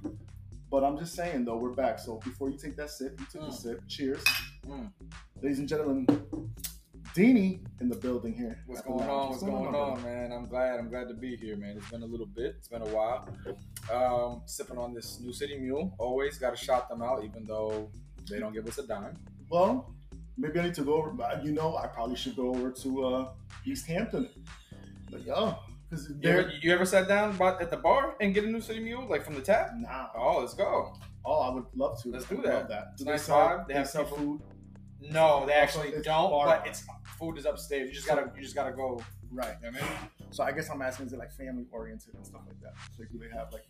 But 0.71 0.85
I'm 0.85 0.99
just 0.99 1.15
saying 1.15 1.45
though, 1.45 1.57
we're 1.57 1.71
back. 1.73 1.99
So 1.99 2.17
before 2.25 2.51
you 2.51 2.59
take 2.59 2.77
that 2.77 2.91
sip, 2.91 3.19
you 3.19 3.27
took 3.33 3.43
a 3.43 3.47
Mm. 3.47 3.53
sip. 3.55 3.81
Cheers, 3.89 4.23
Mm. 4.67 4.93
ladies 5.43 5.59
and 5.59 5.69
gentlemen. 5.69 6.07
Deanie 7.15 7.61
in 7.81 7.89
the 7.89 7.97
building 7.97 8.35
here. 8.35 8.63
What's 8.67 8.83
going 8.83 9.09
on? 9.09 9.31
What's 9.31 9.43
going 9.43 9.75
on, 9.75 10.03
man? 10.03 10.31
I'm 10.31 10.47
glad. 10.47 10.79
I'm 10.79 10.89
glad 10.91 11.09
to 11.09 11.15
be 11.15 11.37
here, 11.37 11.57
man. 11.57 11.77
It's 11.79 11.91
been 11.91 12.03
a 12.03 12.07
little 12.07 12.27
bit. 12.27 12.55
It's 12.59 12.69
been 12.69 12.83
a 12.83 12.89
while. 12.89 13.27
Um, 13.91 14.43
sipping 14.45 14.77
on 14.79 14.93
this 14.93 15.19
New 15.19 15.33
City 15.33 15.59
Mule. 15.59 15.95
Always 15.99 16.39
got 16.39 16.51
to 16.51 16.57
shout 16.57 16.89
them 16.89 17.01
out, 17.03 17.25
even 17.25 17.45
though 17.47 17.91
they 18.31 18.39
don't 18.39 18.53
give 18.53 18.69
us 18.69 18.77
a 18.79 18.87
dime. 18.87 19.15
Well, 19.49 19.95
maybe 20.37 20.61
I 20.61 20.65
need 20.65 20.75
to 20.75 20.83
go 20.85 20.95
over. 20.95 21.41
You 21.43 21.53
know, 21.53 21.77
I 21.77 21.87
probably 21.87 22.15
should 22.17 22.37
go 22.37 22.49
over 22.51 22.71
to 22.71 23.05
uh, 23.07 23.33
Easthampton. 23.65 24.29
But 25.11 25.23
yo, 25.25 25.57
because 25.89 26.11
You 26.21 26.31
ever, 26.31 26.53
you 26.63 26.73
ever 26.73 26.85
sat 26.85 27.09
down 27.09 27.41
at 27.41 27.71
the 27.71 27.77
bar 27.77 28.17
and 28.21 28.35
get 28.35 28.45
a 28.45 28.47
New 28.49 28.61
City 28.61 28.81
Mule, 28.81 29.07
like 29.09 29.25
from 29.25 29.35
the 29.35 29.41
tap? 29.41 29.71
nah. 29.77 30.09
Oh, 30.17 30.39
let's 30.41 30.55
go. 30.55 30.95
Oh, 31.25 31.41
I 31.41 31.55
would 31.55 31.65
love 31.75 32.01
to. 32.03 32.11
Let's 32.11 32.27
I 32.27 32.29
do 32.29 32.37
would 32.37 32.47
that. 32.47 32.55
Love 32.55 32.69
that. 32.69 32.89
It's 32.95 33.03
nice 33.03 33.29
vibe. 33.29 33.67
They 33.69 33.75
have 33.75 33.89
sell 33.89 34.05
people- 34.05 34.19
food. 34.19 34.43
No, 35.01 35.47
they 35.47 35.53
actually 35.53 35.89
It's 35.91 36.05
don't. 36.07 36.31
bar. 36.31 36.47
But 36.47 36.67
it's 36.67 36.85
food 37.19 37.39
is 37.39 37.45
upstairs. 37.47 37.89
You 37.89 37.95
just 37.95 38.09
gotta, 38.09 38.33
you 38.35 38.43
just 38.43 38.55
gotta 38.57 38.73
go 38.73 39.01
Right. 39.31 39.55
You 39.63 39.71
know 39.71 39.79
what 39.79 39.83
I 39.83 39.89
mean? 39.91 39.99
So 40.31 40.43
I 40.43 40.53
guess 40.53 40.71
I'm 40.71 40.81
asking, 40.83 41.07
is 41.07 41.13
it 41.13 41.19
like 41.19 41.31
family 41.33 41.67
oriented 41.71 42.15
and 42.15 42.25
stuff 42.27 42.41
like 42.47 42.59
that? 42.63 42.73
So 42.97 43.05
do 43.05 43.19
they 43.19 43.29
have 43.37 43.53
like 43.53 43.67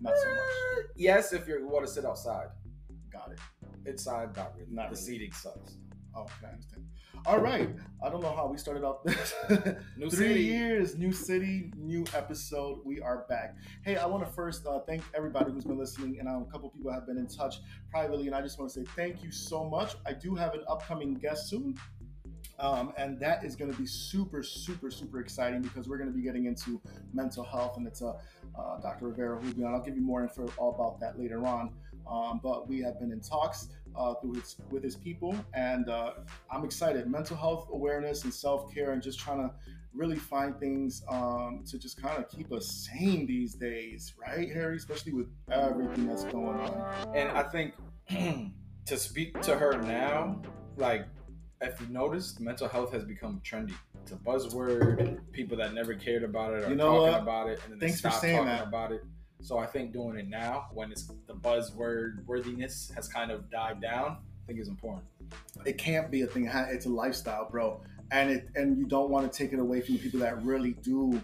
not 0.00 0.14
so 0.16 0.28
much? 0.28 0.38
Uh, 0.38 0.82
Yes, 0.96 1.32
if 1.34 1.46
you 1.46 1.68
want 1.68 1.86
to 1.86 1.92
sit 1.92 2.04
outside. 2.06 2.48
Got 3.12 3.32
it. 3.32 3.38
Inside, 3.88 4.34
not 4.36 4.54
really. 4.56 4.68
Not 4.72 4.90
the 4.90 4.94
really. 4.96 5.02
seating 5.02 5.32
sucks. 5.32 5.76
Oh, 6.14 6.22
okay, 6.22 6.32
I 6.46 6.48
understand. 6.52 6.84
All 7.26 7.40
right. 7.40 7.68
I 8.04 8.08
don't 8.08 8.22
know 8.22 8.32
how 8.32 8.46
we 8.46 8.56
started 8.56 8.84
off 8.84 9.02
this. 9.02 9.34
New 9.96 10.08
Three 10.08 10.28
city. 10.28 10.42
years, 10.44 10.96
new 10.96 11.10
city, 11.10 11.72
new 11.76 12.04
episode. 12.14 12.78
We 12.84 13.00
are 13.00 13.26
back. 13.28 13.56
Hey, 13.84 13.96
I 13.96 14.06
want 14.06 14.24
to 14.24 14.32
first 14.32 14.64
uh, 14.64 14.78
thank 14.86 15.02
everybody 15.12 15.50
who's 15.50 15.64
been 15.64 15.76
listening, 15.76 16.20
and 16.20 16.28
um, 16.28 16.46
a 16.48 16.52
couple 16.52 16.70
people 16.70 16.92
have 16.92 17.04
been 17.04 17.18
in 17.18 17.26
touch 17.26 17.56
privately, 17.90 18.28
and 18.28 18.36
I 18.36 18.42
just 18.42 18.60
want 18.60 18.70
to 18.70 18.80
say 18.80 18.86
thank 18.94 19.24
you 19.24 19.32
so 19.32 19.64
much. 19.64 19.96
I 20.06 20.12
do 20.12 20.36
have 20.36 20.54
an 20.54 20.62
upcoming 20.68 21.14
guest 21.14 21.48
soon. 21.48 21.74
Um, 22.60 22.92
and 22.96 23.18
that 23.20 23.44
is 23.44 23.56
going 23.56 23.72
to 23.72 23.76
be 23.76 23.86
super, 23.86 24.42
super, 24.42 24.90
super 24.90 25.18
exciting 25.20 25.60
because 25.60 25.88
we're 25.88 25.98
going 25.98 26.08
to 26.08 26.16
be 26.16 26.22
getting 26.22 26.46
into 26.46 26.80
mental 27.12 27.42
health, 27.42 27.76
and 27.76 27.88
it's 27.88 28.02
a 28.02 28.14
uh, 28.56 28.80
Dr. 28.80 29.08
Rivera 29.08 29.36
who'll 29.38 29.52
be 29.52 29.64
on. 29.64 29.74
I'll 29.74 29.82
give 29.82 29.96
you 29.96 30.02
more 30.02 30.22
info 30.22 30.48
all 30.58 30.74
about 30.74 31.00
that 31.00 31.18
later 31.18 31.44
on. 31.44 31.72
Um, 32.10 32.40
but 32.42 32.68
we 32.68 32.80
have 32.82 32.98
been 33.00 33.12
in 33.12 33.20
talks 33.20 33.68
uh, 33.96 34.14
through 34.14 34.34
his, 34.34 34.56
with 34.70 34.82
his 34.82 34.94
people, 34.96 35.34
and 35.54 35.88
uh, 35.88 36.12
I'm 36.50 36.64
excited. 36.64 37.08
Mental 37.10 37.36
health 37.36 37.68
awareness 37.72 38.24
and 38.24 38.32
self 38.32 38.72
care, 38.72 38.92
and 38.92 39.02
just 39.02 39.18
trying 39.18 39.38
to 39.38 39.52
really 39.94 40.16
find 40.16 40.58
things 40.60 41.02
um, 41.08 41.64
to 41.66 41.78
just 41.78 42.00
kind 42.00 42.18
of 42.22 42.28
keep 42.30 42.52
us 42.52 42.88
sane 42.92 43.26
these 43.26 43.54
days, 43.54 44.12
right, 44.20 44.52
Harry? 44.52 44.76
Especially 44.76 45.12
with 45.12 45.28
everything 45.50 46.06
that's 46.06 46.24
going 46.24 46.58
on. 46.60 47.16
And 47.16 47.30
I 47.30 47.42
think 47.42 47.74
to 48.86 48.96
speak 48.96 49.40
to 49.42 49.56
her 49.56 49.80
now, 49.82 50.40
like 50.76 51.06
if 51.62 51.80
you 51.80 51.86
noticed, 51.88 52.40
mental 52.40 52.68
health 52.68 52.92
has 52.92 53.04
become 53.04 53.40
trendy. 53.44 53.72
It's 54.02 54.12
a 54.12 54.16
buzzword. 54.16 55.18
People 55.32 55.56
that 55.56 55.72
never 55.74 55.94
cared 55.94 56.22
about 56.22 56.52
it 56.52 56.64
are 56.64 56.68
You 56.68 56.76
know 56.76 56.98
talking 56.98 57.12
what? 57.12 57.22
about 57.22 57.48
it, 57.48 57.60
and 57.64 57.72
then 57.72 57.78
they 57.78 57.86
Thanks 57.86 58.00
for 58.02 58.10
stop 58.10 58.20
saying 58.20 58.36
talking 58.36 58.52
that. 58.52 58.68
about 58.68 58.92
it. 58.92 59.02
So 59.40 59.58
I 59.58 59.66
think 59.66 59.92
doing 59.92 60.18
it 60.18 60.28
now, 60.28 60.66
when 60.72 60.90
it's 60.90 61.10
the 61.26 61.34
buzzword 61.34 62.24
worthiness 62.26 62.90
has 62.94 63.06
kind 63.08 63.30
of 63.30 63.50
died 63.50 63.80
down, 63.80 64.18
I 64.42 64.46
think 64.46 64.58
is 64.58 64.68
important. 64.68 65.04
It 65.64 65.78
can't 65.78 66.10
be 66.10 66.22
a 66.22 66.26
thing. 66.26 66.50
It's 66.52 66.86
a 66.86 66.90
lifestyle, 66.90 67.48
bro, 67.50 67.80
and 68.10 68.30
it 68.30 68.48
and 68.54 68.76
you 68.78 68.86
don't 68.86 69.10
want 69.10 69.30
to 69.30 69.38
take 69.38 69.52
it 69.52 69.58
away 69.58 69.80
from 69.80 69.96
the 69.96 70.00
people 70.00 70.20
that 70.20 70.42
really 70.42 70.72
do 70.82 71.20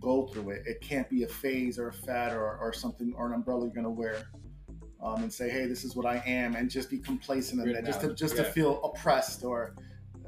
go 0.00 0.26
through 0.28 0.50
it. 0.50 0.62
It 0.66 0.80
can't 0.80 1.08
be 1.10 1.22
a 1.24 1.28
phase 1.28 1.78
or 1.78 1.88
a 1.88 1.92
fad 1.92 2.32
or, 2.32 2.56
or 2.56 2.72
something 2.72 3.12
or 3.16 3.26
an 3.26 3.34
umbrella 3.34 3.66
you're 3.66 3.74
gonna 3.74 3.90
wear. 3.90 4.26
Um, 5.02 5.22
and 5.22 5.32
say, 5.32 5.48
hey, 5.48 5.64
this 5.64 5.82
is 5.82 5.96
what 5.96 6.04
I 6.04 6.22
am, 6.26 6.56
and 6.56 6.70
just 6.70 6.90
be 6.90 6.98
complacent 6.98 7.66
in 7.66 7.72
that, 7.72 7.86
just 7.86 8.02
to 8.02 8.14
just 8.14 8.36
to 8.36 8.44
feel 8.44 8.82
oppressed, 8.84 9.44
or 9.44 9.74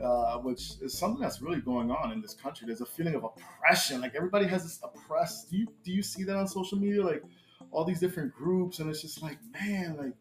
uh, 0.01 0.39
which 0.39 0.73
is 0.81 0.97
something 0.97 1.21
that's 1.21 1.43
really 1.43 1.61
going 1.61 1.91
on 1.91 2.13
in 2.13 2.21
this 2.21 2.35
country. 2.35 2.67
There's 2.67 2.81
a 2.81 2.87
feeling 2.87 3.15
of 3.15 3.25
oppression. 3.25 4.01
Like 4.01 4.15
everybody 4.15 4.47
has 4.47 4.63
this 4.63 4.81
oppressed. 4.83 5.51
Do 5.51 5.57
you 5.57 5.67
do 5.85 5.93
you 5.93 6.03
see 6.03 6.25
that 6.25 6.37
on 6.37 6.47
social 6.47 6.79
media? 6.79 7.05
Like 7.05 7.23
all 7.71 7.85
these 7.85 8.01
different 8.01 8.35
groups, 8.35 8.79
and 8.79 8.91
it's 8.91 9.03
just 9.03 9.23
like, 9.23 9.39
man, 9.53 9.97
like 9.97 10.13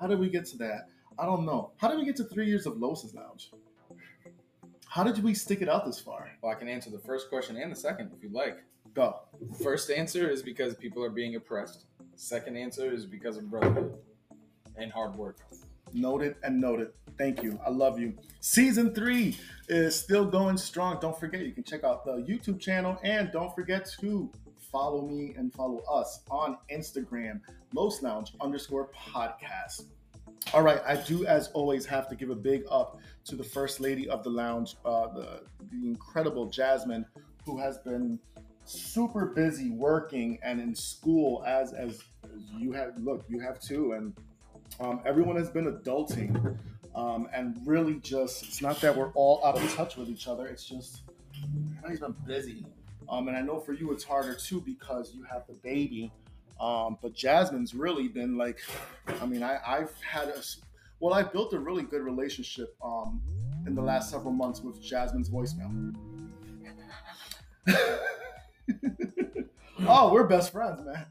how 0.00 0.06
did 0.06 0.18
we 0.18 0.28
get 0.28 0.46
to 0.46 0.58
that? 0.58 0.88
I 1.18 1.26
don't 1.26 1.44
know. 1.44 1.72
How 1.76 1.88
did 1.88 1.98
we 1.98 2.04
get 2.04 2.16
to 2.16 2.24
three 2.24 2.46
years 2.46 2.66
of 2.66 2.78
Los's 2.78 3.14
Lounge? 3.14 3.50
How 4.88 5.04
did 5.04 5.22
we 5.22 5.34
stick 5.34 5.62
it 5.62 5.68
out 5.68 5.84
this 5.86 6.00
far? 6.00 6.30
Well, 6.42 6.50
I 6.50 6.54
can 6.56 6.68
answer 6.68 6.90
the 6.90 6.98
first 6.98 7.28
question 7.28 7.56
and 7.56 7.70
the 7.70 7.76
second 7.76 8.10
if 8.16 8.22
you'd 8.22 8.32
like. 8.32 8.58
Go. 8.94 9.20
First 9.62 9.90
answer 9.90 10.28
is 10.28 10.42
because 10.42 10.74
people 10.74 11.04
are 11.04 11.10
being 11.10 11.36
oppressed. 11.36 11.84
Second 12.16 12.56
answer 12.56 12.92
is 12.92 13.06
because 13.06 13.36
of 13.36 13.48
brotherhood 13.48 13.94
and 14.76 14.90
hard 14.90 15.14
work. 15.14 15.38
Noted 15.92 16.36
and 16.42 16.60
noted. 16.60 16.92
Thank 17.18 17.42
you. 17.42 17.58
I 17.66 17.70
love 17.70 17.98
you. 17.98 18.14
Season 18.40 18.94
three 18.94 19.36
is 19.68 19.94
still 19.98 20.24
going 20.24 20.56
strong. 20.56 20.98
Don't 21.00 21.18
forget, 21.18 21.44
you 21.44 21.52
can 21.52 21.64
check 21.64 21.84
out 21.84 22.04
the 22.04 22.12
YouTube 22.12 22.60
channel 22.60 22.98
and 23.02 23.30
don't 23.32 23.54
forget 23.54 23.90
to 24.00 24.30
follow 24.70 25.06
me 25.06 25.34
and 25.36 25.52
follow 25.52 25.82
us 25.90 26.20
on 26.30 26.56
Instagram, 26.72 27.40
Los 27.74 28.02
Lounge 28.02 28.32
underscore 28.40 28.90
podcast. 28.96 29.84
All 30.54 30.62
right, 30.62 30.80
I 30.86 30.96
do 30.96 31.26
as 31.26 31.48
always 31.48 31.84
have 31.86 32.08
to 32.08 32.16
give 32.16 32.30
a 32.30 32.34
big 32.34 32.64
up 32.70 32.98
to 33.24 33.36
the 33.36 33.44
first 33.44 33.80
lady 33.80 34.08
of 34.08 34.24
the 34.24 34.30
lounge, 34.30 34.76
uh, 34.84 35.08
the 35.08 35.42
the 35.70 35.86
incredible 35.86 36.46
Jasmine, 36.46 37.04
who 37.44 37.58
has 37.58 37.78
been 37.78 38.18
super 38.64 39.26
busy 39.26 39.70
working 39.70 40.38
and 40.42 40.60
in 40.60 40.74
school 40.74 41.44
as 41.46 41.72
as, 41.72 42.02
you 42.56 42.72
have. 42.72 42.96
Look, 42.98 43.24
you 43.28 43.40
have 43.40 43.60
too, 43.60 43.92
and 43.92 44.14
um, 44.78 45.00
everyone 45.04 45.36
has 45.36 45.50
been 45.50 45.66
adulting, 45.66 46.56
um, 46.94 47.28
and 47.32 47.56
really 47.66 47.94
just 48.00 48.44
it's 48.44 48.62
not 48.62 48.80
that 48.80 48.96
we're 48.96 49.10
all 49.12 49.44
out 49.44 49.56
of 49.60 49.74
touch 49.74 49.96
with 49.96 50.08
each 50.08 50.28
other. 50.28 50.46
It's 50.46 50.64
just 50.64 51.02
everybody's 51.78 52.00
been 52.00 52.14
busy, 52.26 52.64
um, 53.08 53.28
and 53.28 53.36
I 53.36 53.40
know 53.40 53.58
for 53.60 53.72
you 53.72 53.90
it's 53.92 54.04
harder 54.04 54.34
too 54.34 54.60
because 54.60 55.12
you 55.14 55.22
have 55.24 55.46
the 55.46 55.54
baby. 55.54 56.12
Um, 56.60 56.98
but 57.00 57.14
Jasmine's 57.14 57.74
really 57.74 58.06
been 58.08 58.36
like, 58.36 58.60
I 59.22 59.24
mean, 59.24 59.42
I, 59.42 59.58
I've 59.66 59.94
had 60.02 60.28
a, 60.28 60.42
well, 61.00 61.14
I 61.14 61.22
built 61.22 61.54
a 61.54 61.58
really 61.58 61.82
good 61.84 62.02
relationship 62.02 62.76
um, 62.84 63.22
in 63.66 63.74
the 63.74 63.80
last 63.80 64.10
several 64.10 64.32
months 64.34 64.60
with 64.60 64.78
Jasmine's 64.82 65.30
voicemail. 65.30 65.94
oh, 69.86 70.12
we're 70.12 70.26
best 70.26 70.52
friends, 70.52 70.84
man. 70.84 71.06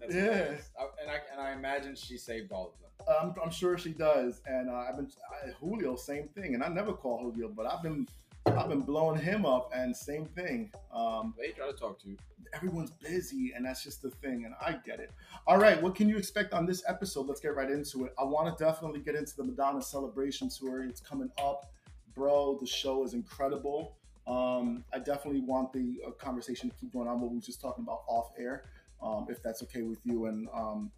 That's 0.00 0.14
Yeah. 0.14 0.20
hilarious. 0.22 0.70
I- 0.78 0.84
and 1.02 1.10
I 1.10 1.18
and 1.32 1.40
I 1.40 1.52
imagine 1.52 1.94
she 1.96 2.16
saved 2.16 2.52
all 2.52 2.66
of 2.68 2.80
them. 2.80 2.90
I'm, 3.08 3.34
I'm 3.42 3.50
sure 3.50 3.76
she 3.78 3.90
does, 3.90 4.40
and 4.46 4.70
uh, 4.70 4.74
I've 4.88 4.96
been 4.96 5.08
I, 5.30 5.50
Julio, 5.60 5.96
same 5.96 6.28
thing, 6.28 6.54
and 6.54 6.62
I 6.62 6.68
never 6.68 6.92
call 6.92 7.18
Julio, 7.22 7.48
but 7.48 7.66
I've 7.66 7.82
been 7.82 8.06
I've 8.46 8.68
been 8.68 8.82
blowing 8.82 9.18
him 9.20 9.46
up, 9.46 9.70
and 9.74 9.96
same 9.96 10.26
thing. 10.26 10.70
Um, 10.92 11.34
They 11.38 11.50
try 11.52 11.66
to 11.66 11.72
talk 11.72 12.00
to 12.02 12.08
you. 12.08 12.16
everyone's 12.52 12.90
busy, 12.90 13.52
and 13.56 13.64
that's 13.64 13.82
just 13.82 14.02
the 14.02 14.10
thing, 14.10 14.44
and 14.44 14.54
I 14.60 14.76
get 14.84 15.00
it. 15.00 15.10
All 15.46 15.58
right, 15.58 15.80
what 15.82 15.94
can 15.94 16.08
you 16.08 16.16
expect 16.18 16.52
on 16.52 16.66
this 16.66 16.82
episode? 16.86 17.26
Let's 17.26 17.40
get 17.40 17.56
right 17.56 17.70
into 17.70 18.04
it. 18.04 18.14
I 18.18 18.24
want 18.24 18.56
to 18.56 18.64
definitely 18.64 19.00
get 19.00 19.14
into 19.14 19.34
the 19.36 19.44
Madonna 19.44 19.80
celebration 19.82 20.48
tour. 20.50 20.84
It's 20.84 21.00
coming 21.00 21.30
up, 21.38 21.72
bro. 22.14 22.58
The 22.60 22.66
show 22.66 23.02
is 23.04 23.14
incredible. 23.14 23.96
Um, 24.26 24.84
I 24.92 24.98
definitely 24.98 25.40
want 25.40 25.72
the 25.72 26.00
uh, 26.06 26.10
conversation 26.12 26.70
to 26.70 26.76
keep 26.76 26.92
going 26.92 27.08
on 27.08 27.20
what 27.20 27.30
we 27.30 27.36
were 27.36 27.42
just 27.42 27.60
talking 27.60 27.82
about 27.84 28.02
off 28.06 28.32
air, 28.38 28.64
um, 29.02 29.26
if 29.28 29.42
that's 29.42 29.62
okay 29.64 29.82
with 29.82 29.98
you, 30.04 30.26
and 30.26 30.48
um, 30.54 30.90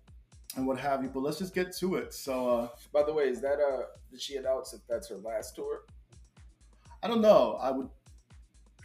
and 0.55 0.67
what 0.67 0.79
have 0.79 1.03
you. 1.03 1.09
But 1.09 1.21
let's 1.21 1.39
just 1.39 1.55
get 1.55 1.75
to 1.79 1.97
it. 1.97 2.15
So. 2.15 2.49
Uh, 2.49 2.69
By 2.93 3.03
the 3.03 3.13
way, 3.13 3.25
is 3.29 3.41
that 3.41 3.59
uh 3.61 3.85
did 4.11 4.21
she 4.21 4.37
announce 4.37 4.73
if 4.73 4.81
that's 4.89 5.09
her 5.09 5.17
last 5.17 5.55
tour? 5.57 5.83
I 7.03 7.09
don't 7.09 7.21
know. 7.21 7.59
I 7.61 7.71
would 7.71 7.89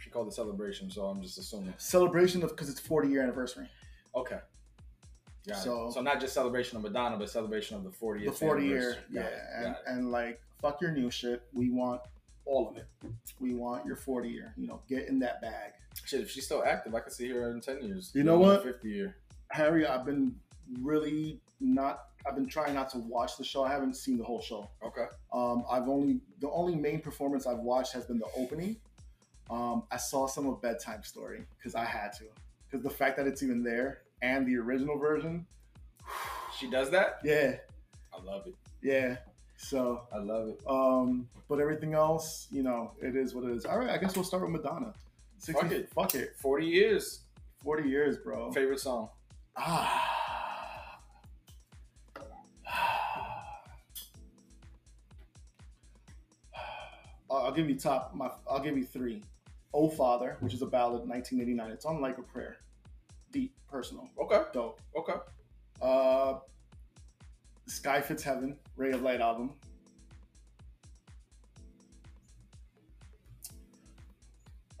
She 0.00 0.10
called 0.10 0.28
it 0.28 0.34
celebration, 0.34 0.90
so 0.90 1.06
I'm 1.06 1.22
just 1.22 1.38
assuming. 1.38 1.74
celebration 1.78 2.42
of 2.42 2.50
because 2.50 2.68
it's 2.68 2.80
40 2.80 3.08
year 3.08 3.22
anniversary. 3.22 3.68
Okay. 4.14 4.38
Got 5.48 5.58
So- 5.58 5.86
it. 5.88 5.92
so 5.92 6.02
not 6.02 6.20
just 6.20 6.34
celebration 6.34 6.76
of 6.76 6.82
Madonna, 6.82 7.16
but 7.16 7.30
celebration 7.30 7.76
of 7.76 7.84
the 7.84 7.90
40th. 7.90 8.26
The 8.26 8.32
40 8.32 8.66
year, 8.66 8.96
yeah, 9.10 9.28
and, 9.56 9.76
and 9.86 10.12
like 10.12 10.40
fuck 10.60 10.80
your 10.80 10.92
new 10.92 11.10
shit. 11.10 11.42
We 11.52 11.70
want 11.70 12.00
all 12.44 12.68
of 12.68 12.76
it. 12.76 12.86
We 13.40 13.54
want 13.54 13.86
your 13.86 13.96
40 13.96 14.28
year. 14.28 14.52
You 14.56 14.66
know, 14.68 14.80
get 14.88 15.08
in 15.08 15.18
that 15.20 15.40
bag. 15.40 15.72
Shit, 16.04 16.20
if 16.20 16.30
she's 16.30 16.44
still 16.44 16.62
active, 16.64 16.94
I 16.94 17.00
could 17.00 17.12
see 17.12 17.28
her 17.30 17.50
in 17.50 17.60
10 17.60 17.82
years. 17.82 18.10
You 18.14 18.24
know 18.24 18.38
what? 18.38 18.62
50 18.62 18.88
year. 18.88 19.16
Harry, 19.50 19.86
I've 19.86 20.04
been 20.06 20.34
really 20.80 21.40
not. 21.60 22.04
I've 22.26 22.34
been 22.36 22.46
trying 22.46 22.74
not 22.74 22.88
to 22.90 22.98
watch 22.98 23.36
the 23.36 23.44
show. 23.44 23.64
I 23.64 23.70
haven't 23.72 23.96
seen 23.96 24.16
the 24.16 24.24
whole 24.24 24.40
show. 24.40 24.68
Okay. 24.84 25.06
Um, 25.32 25.64
I've 25.70 25.88
only 25.88 26.20
the 26.40 26.50
only 26.50 26.74
main 26.76 27.00
performance 27.00 27.46
I've 27.46 27.58
watched 27.58 27.92
has 27.94 28.04
been 28.06 28.18
the 28.18 28.28
opening. 28.36 28.76
Um, 29.50 29.82
I 29.90 29.96
saw 29.96 30.26
some 30.26 30.46
of 30.46 30.62
Bedtime 30.62 31.02
Story 31.02 31.44
because 31.58 31.74
I 31.74 31.84
had 31.84 32.12
to. 32.14 32.24
Because 32.70 32.82
the 32.84 32.90
fact 32.90 33.16
that 33.18 33.26
it's 33.26 33.42
even 33.42 33.62
there 33.62 34.02
and 34.22 34.46
the 34.46 34.56
original 34.56 34.98
version, 34.98 35.44
She 36.58 36.70
does 36.70 36.90
that? 36.90 37.18
yeah, 37.24 37.56
I 38.16 38.22
love 38.22 38.46
it. 38.46 38.54
yeah. 38.82 39.16
So 39.56 40.02
I 40.12 40.18
love 40.18 40.48
it. 40.48 40.60
Um, 40.68 41.28
but 41.48 41.60
everything 41.60 41.94
else, 41.94 42.48
you 42.50 42.62
know, 42.62 42.92
it 43.00 43.14
is 43.16 43.34
what 43.34 43.44
it 43.44 43.50
is. 43.50 43.64
All 43.64 43.78
right, 43.78 43.90
I 43.90 43.96
guess 43.98 44.14
we'll 44.16 44.24
start 44.24 44.42
with 44.42 44.50
Madonna. 44.52 44.92
60, 45.38 45.60
Fuck 45.62 45.72
it. 45.72 45.90
Fuck 45.94 46.14
it. 46.14 46.34
40 46.36 46.66
years. 46.66 47.20
40 47.62 47.88
years, 47.88 48.16
bro. 48.18 48.50
Favorite 48.52 48.80
song? 48.80 49.08
Ah. 49.56 50.11
I'll 57.52 57.56
give 57.56 57.68
you 57.68 57.76
top. 57.78 58.14
My, 58.14 58.30
I'll 58.50 58.62
give 58.62 58.78
you 58.78 58.84
three. 58.86 59.22
"Oh 59.74 59.90
Father," 59.90 60.38
which 60.40 60.54
is 60.54 60.62
a 60.62 60.66
ballad, 60.66 61.06
1989. 61.06 61.70
It's 61.70 61.84
on 61.84 62.00
like 62.00 62.16
a 62.16 62.22
prayer, 62.22 62.56
deep, 63.30 63.54
personal, 63.70 64.08
Okay. 64.18 64.40
dope. 64.54 64.80
Okay. 64.96 65.16
Uh, 65.82 66.38
"Sky 67.66 68.00
Fits 68.00 68.22
Heaven," 68.22 68.56
Ray 68.76 68.92
of 68.92 69.02
Light 69.02 69.20
album. 69.20 69.52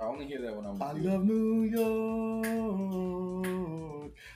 I 0.00 0.04
only 0.06 0.24
hear 0.24 0.40
that 0.40 0.56
when 0.56 0.64
I'm 0.64 0.82
I 0.82 0.92
love 0.92 1.26
New 1.26 1.64
York. 1.64 2.46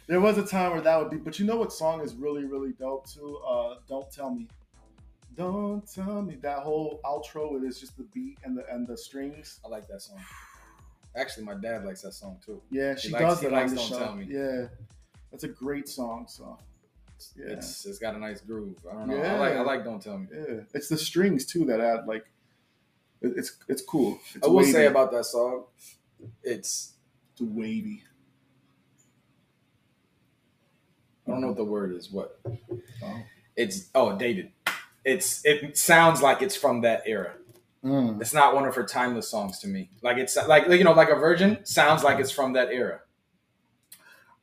There 0.09 0.21
was 0.21 0.37
a 0.37 0.45
time 0.47 0.73
where 0.73 0.83
that 0.83 0.99
would 0.99 1.09
be, 1.11 1.17
but 1.17 1.39
you 1.39 1.47
know 1.47 1.57
what 1.57 1.73
song 1.73 2.03
is 2.03 2.15
really, 2.15 2.45
really 2.45 2.73
dope 2.73 3.09
too? 3.11 3.39
Uh, 3.39 3.77
Don't 3.89 4.13
Tell 4.13 4.29
Me. 4.31 4.47
Don't 5.37 5.87
tell 5.93 6.23
me 6.23 6.37
that 6.37 6.61
whole 6.61 7.01
outro. 7.05 7.57
It 7.63 7.67
is 7.67 7.79
just 7.79 7.97
the 7.97 8.05
beat 8.15 8.39
and 8.45 8.57
the 8.57 8.65
and 8.73 8.87
the 8.87 8.97
strings. 8.97 9.61
I 9.65 9.69
like 9.69 9.87
that 9.89 10.01
song. 10.03 10.19
Actually, 11.15 11.45
my 11.45 11.55
dad 11.55 11.85
likes 11.85 12.03
that 12.03 12.13
song 12.13 12.39
too. 12.45 12.63
Yeah, 12.71 12.95
she 12.97 13.11
likes- 13.11 13.23
does 13.25 13.41
that 13.43 13.53
on 13.53 13.69
the 13.69 13.77
Don't 13.77 13.89
show. 13.89 13.99
Tell 13.99 14.15
Me. 14.15 14.27
Yeah, 14.29 14.69
that's 15.31 15.45
a 15.45 15.49
great 15.49 15.89
song. 15.89 16.27
So 16.29 16.59
yeah, 17.37 17.47
It's 17.53 17.85
it's 17.87 17.99
got 17.99 18.15
a 18.15 18.19
nice 18.19 18.41
groove. 18.41 18.79
I 18.91 18.95
don't 18.95 19.09
know. 19.09 19.17
I 19.17 19.19
Yeah. 19.19 19.39
like 19.41 19.53
I 19.55 19.61
like 19.63 19.85
Don't 19.85 20.01
Tell 20.03 20.19
Me. 20.19 20.27
yeah, 20.33 20.61
it's 20.75 20.89
the 20.89 20.99
strings 20.99 21.45
too 21.47 21.65
that 21.67 21.81
add 21.81 22.07
like 22.07 22.25
it- 23.21 23.35
it's 23.37 23.57
it's 23.69 23.83
cool. 23.83 24.19
It's 24.35 24.45
I 24.45 24.49
will 24.49 24.57
wavy. 24.57 24.73
say 24.73 24.87
about 24.87 25.11
that 25.13 25.25
song, 25.25 25.65
it's 26.43 26.95
it's 27.33 27.41
wavy. 27.43 28.03
I 31.27 31.31
don't 31.33 31.41
know 31.41 31.49
what 31.49 31.57
the 31.57 31.65
word 31.65 31.93
is. 31.95 32.11
What 32.11 32.41
Oh. 33.03 33.23
it's 33.57 33.91
oh 33.95 34.17
dated. 34.17 34.53
It's 35.07 35.41
it 35.45 35.79
sounds 35.79 36.21
like 36.21 36.43
it's 36.43 36.57
from 36.57 36.81
that 36.81 37.05
era. 37.07 37.35
Mm. 37.85 38.21
It's 38.21 38.35
not 38.35 38.57
one 38.57 38.67
of 38.67 38.75
her 38.75 38.85
timeless 38.85 39.29
songs 39.29 39.61
to 39.61 39.69
me. 39.69 39.89
Like 40.03 40.17
it's 40.19 40.37
like 40.37 40.69
you 40.69 40.83
know 40.83 40.93
like 40.93 41.11
a 41.11 41.15
Virgin 41.15 41.65
sounds 41.65 42.03
like 42.03 42.19
it's 42.19 42.33
from 42.33 42.55
that 42.55 42.71
era. 42.73 43.01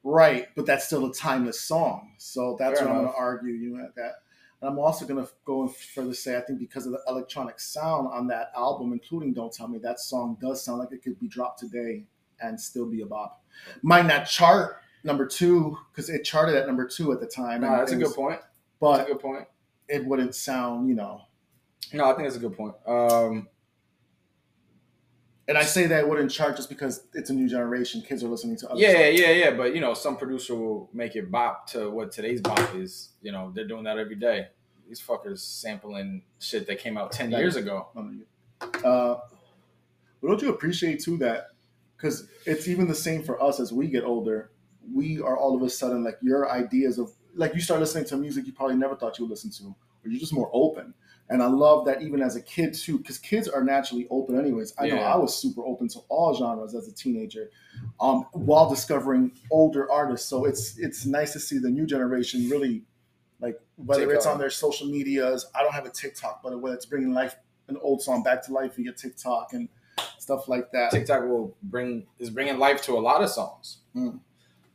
Right, 0.04 0.48
but 0.56 0.66
that's 0.66 0.86
still 0.86 1.06
a 1.06 1.14
timeless 1.14 1.60
song. 1.60 2.14
So 2.18 2.56
that's 2.58 2.80
Fair 2.80 2.88
what 2.88 2.96
I'm 2.96 3.02
going 3.04 3.14
to 3.14 3.20
argue. 3.20 3.54
You 3.54 3.78
know 3.78 3.90
that, 3.98 4.14
and 4.62 4.70
I'm 4.70 4.80
also 4.80 5.06
going 5.06 5.22
to 5.22 5.30
go 5.44 5.64
and 5.64 5.76
further 5.76 6.14
say 6.14 6.38
I 6.38 6.42
think 6.42 6.60
because 6.60 6.86
of 6.86 6.94
the 6.94 7.02
electronic 7.10 7.60
sound 7.60 8.08
on 8.08 8.28
that 8.28 8.54
album, 8.56 8.94
including 8.94 9.34
"Don't 9.34 9.52
Tell 9.52 9.68
Me," 9.68 9.80
that 9.80 10.00
song 10.00 10.38
does 10.42 10.64
sound 10.64 10.80
like 10.80 10.94
it 10.94 11.04
could 11.04 11.20
be 11.20 11.28
dropped 11.28 11.60
today 11.60 12.06
and 12.40 12.60
still 12.60 12.90
be 12.90 13.02
a 13.02 13.06
bop. 13.06 13.44
Might 13.82 14.06
not 14.06 14.28
chart 14.28 14.78
number 15.04 15.26
two 15.26 15.78
because 15.92 16.10
it 16.10 16.24
charted 16.24 16.56
at 16.56 16.68
number 16.68 16.88
two 16.88 17.12
at 17.12 17.20
the 17.20 17.28
time. 17.28 17.62
No, 17.62 17.68
and 17.68 17.80
that's 17.80 17.92
a 17.92 17.98
good 17.98 18.14
point. 18.16 18.40
That's 18.40 18.50
But 18.80 19.02
a 19.02 19.12
good 19.12 19.20
point. 19.20 19.48
It 19.88 20.06
wouldn't 20.06 20.36
sound, 20.36 20.88
you 20.90 20.96
know. 20.96 21.22
No, 21.94 22.06
I 22.06 22.14
think 22.14 22.24
that's 22.28 22.36
a 22.38 22.40
good 22.40 22.56
point. 22.58 22.76
Um, 22.88 23.48
And 25.48 25.58
I 25.58 25.64
say 25.64 25.88
that 25.88 26.08
wouldn't 26.08 26.32
chart 26.32 26.56
just 26.56 26.70
because 26.70 27.06
it's 27.14 27.30
a 27.30 27.34
new 27.34 27.50
generation. 27.50 28.02
Kids 28.02 28.24
are 28.24 28.30
listening 28.30 28.56
to 28.58 28.70
other 28.72 28.80
yeah, 28.80 28.92
stuff. 28.92 29.20
yeah, 29.20 29.32
yeah. 29.32 29.52
But 29.52 29.76
you 29.76 29.82
know, 29.82 29.94
some 29.94 30.16
producer 30.16 30.56
will 30.56 30.90
make 30.94 31.16
it 31.18 31.30
bop 31.30 31.68
to 31.72 31.90
what 31.90 32.12
today's 32.14 32.40
bop 32.42 32.74
is. 32.76 33.10
You 33.22 33.34
know, 33.34 33.52
they're 33.54 33.68
doing 33.68 33.84
that 33.84 33.98
every 33.98 34.16
day. 34.16 34.48
These 34.88 35.02
fuckers 35.02 35.40
sampling 35.40 36.24
shit 36.40 36.66
that 36.68 36.80
came 36.80 36.98
out 36.98 37.12
ten 37.12 37.30
That- 37.30 37.40
years 37.42 37.58
ago. 37.58 37.90
No, 37.94 38.10
you- 38.10 38.26
Uh, 38.62 39.20
but 40.22 40.28
don't 40.30 40.42
you 40.42 40.50
appreciate 40.50 41.02
too 41.02 41.18
that 41.18 41.48
because 41.98 42.30
it's 42.46 42.70
even 42.70 42.88
the 42.88 42.96
same 42.96 43.22
for 43.24 43.42
us 43.44 43.60
as 43.60 43.74
we 43.74 43.88
get 43.90 44.06
older. 44.06 44.52
We 44.94 45.20
are 45.22 45.38
all 45.38 45.56
of 45.56 45.62
a 45.62 45.70
sudden 45.70 46.04
like 46.06 46.18
your 46.22 46.50
ideas 46.50 46.98
of 46.98 47.12
like 47.36 47.56
you 47.56 47.62
start 47.62 47.80
listening 47.80 48.06
to 48.06 48.18
music 48.18 48.46
you 48.46 48.54
probably 48.54 48.76
never 48.76 48.96
thought 48.96 49.18
you 49.18 49.26
would 49.26 49.32
listen 49.32 49.52
to, 49.52 49.66
or 49.66 50.10
you're 50.10 50.20
just 50.20 50.34
more 50.34 50.50
open. 50.54 50.94
And 51.30 51.42
I 51.42 51.48
love 51.48 51.86
that 51.86 52.02
even 52.02 52.22
as 52.22 52.36
a 52.36 52.42
kid 52.42 52.74
too, 52.74 52.98
because 52.98 53.18
kids 53.18 53.48
are 53.48 53.64
naturally 53.64 54.08
open 54.10 54.38
anyways. 54.38 54.74
I 54.78 54.88
know 54.88 54.98
I 54.98 55.16
was 55.18 55.36
super 55.36 55.66
open 55.66 55.88
to 55.90 56.00
all 56.10 56.36
genres 56.36 56.76
as 56.76 56.88
a 56.88 56.92
teenager, 56.94 57.50
um, 58.00 58.26
while 58.34 58.70
discovering 58.70 59.32
older 59.50 59.90
artists. 59.90 60.28
So 60.28 60.46
it's 60.46 60.78
it's 60.78 61.06
nice 61.06 61.34
to 61.34 61.40
see 61.40 61.58
the 61.60 61.70
new 61.70 61.86
generation 61.86 62.50
really 62.50 62.84
like 63.40 63.60
whether 63.78 64.06
Take 64.06 64.16
it's 64.16 64.26
on 64.26 64.38
their 64.38 64.50
social 64.50 64.88
medias. 64.88 65.46
I 65.56 65.64
don't 65.64 65.74
have 65.74 65.86
a 65.86 65.90
TikTok, 65.90 66.42
but 66.44 66.60
whether 66.60 66.76
it's 66.76 66.86
bringing 66.86 67.14
life 67.14 67.36
an 67.68 67.78
old 67.82 68.02
song 68.02 68.24
back 68.24 68.44
to 68.46 68.54
life 68.54 68.76
via 68.76 68.92
TikTok 68.92 69.54
and 69.54 69.70
stuff 70.18 70.48
like 70.48 70.72
that. 70.72 70.92
TikTok 70.92 71.24
will 71.24 71.56
bring 71.64 72.08
is 72.20 72.30
bringing 72.30 72.58
life 72.58 72.82
to 72.84 72.94
a 72.94 73.00
lot 73.00 73.22
of 73.22 73.30
songs. 73.30 73.80
Mm. 73.96 74.20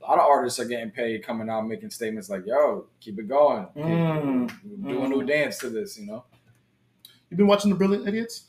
A 0.09 0.13
lot 0.13 0.21
of 0.21 0.27
artists 0.27 0.59
are 0.59 0.65
getting 0.65 0.91
paid, 0.91 1.23
coming 1.23 1.51
out 1.51 1.67
making 1.69 1.91
statements 1.91 2.31
like, 2.31 2.47
"Yo, 2.47 2.87
keep 2.99 3.19
it 3.19 3.29
going, 3.29 3.67
Keep- 3.75 3.85
Mm. 3.85 4.89
do 4.89 5.03
a 5.03 5.09
new 5.09 5.23
dance 5.23 5.59
to 5.59 5.69
this." 5.69 5.99
You 5.99 6.07
know, 6.07 6.25
You've 7.29 7.37
been 7.37 7.47
watching 7.47 7.69
The 7.71 7.77
Brilliant 7.77 8.09
Idiots? 8.09 8.47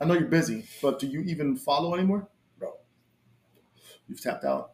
I 0.00 0.06
know 0.06 0.14
you're 0.14 0.26
busy, 0.26 0.64
but 0.82 0.98
do 0.98 1.06
you 1.06 1.20
even 1.20 1.54
follow 1.54 1.94
anymore? 1.94 2.28
Bro. 2.58 2.72
You've 4.08 4.20
tapped 4.20 4.42
out. 4.44 4.72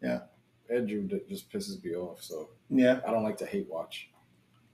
Yeah. 0.00 0.20
Drew 0.68 1.08
that 1.08 1.28
just 1.28 1.50
pisses 1.50 1.82
me 1.84 1.96
off. 1.96 2.22
So 2.22 2.50
Yeah. 2.68 3.00
I 3.04 3.10
don't 3.10 3.24
like 3.24 3.36
to 3.38 3.46
hate 3.46 3.68
watch. 3.68 4.12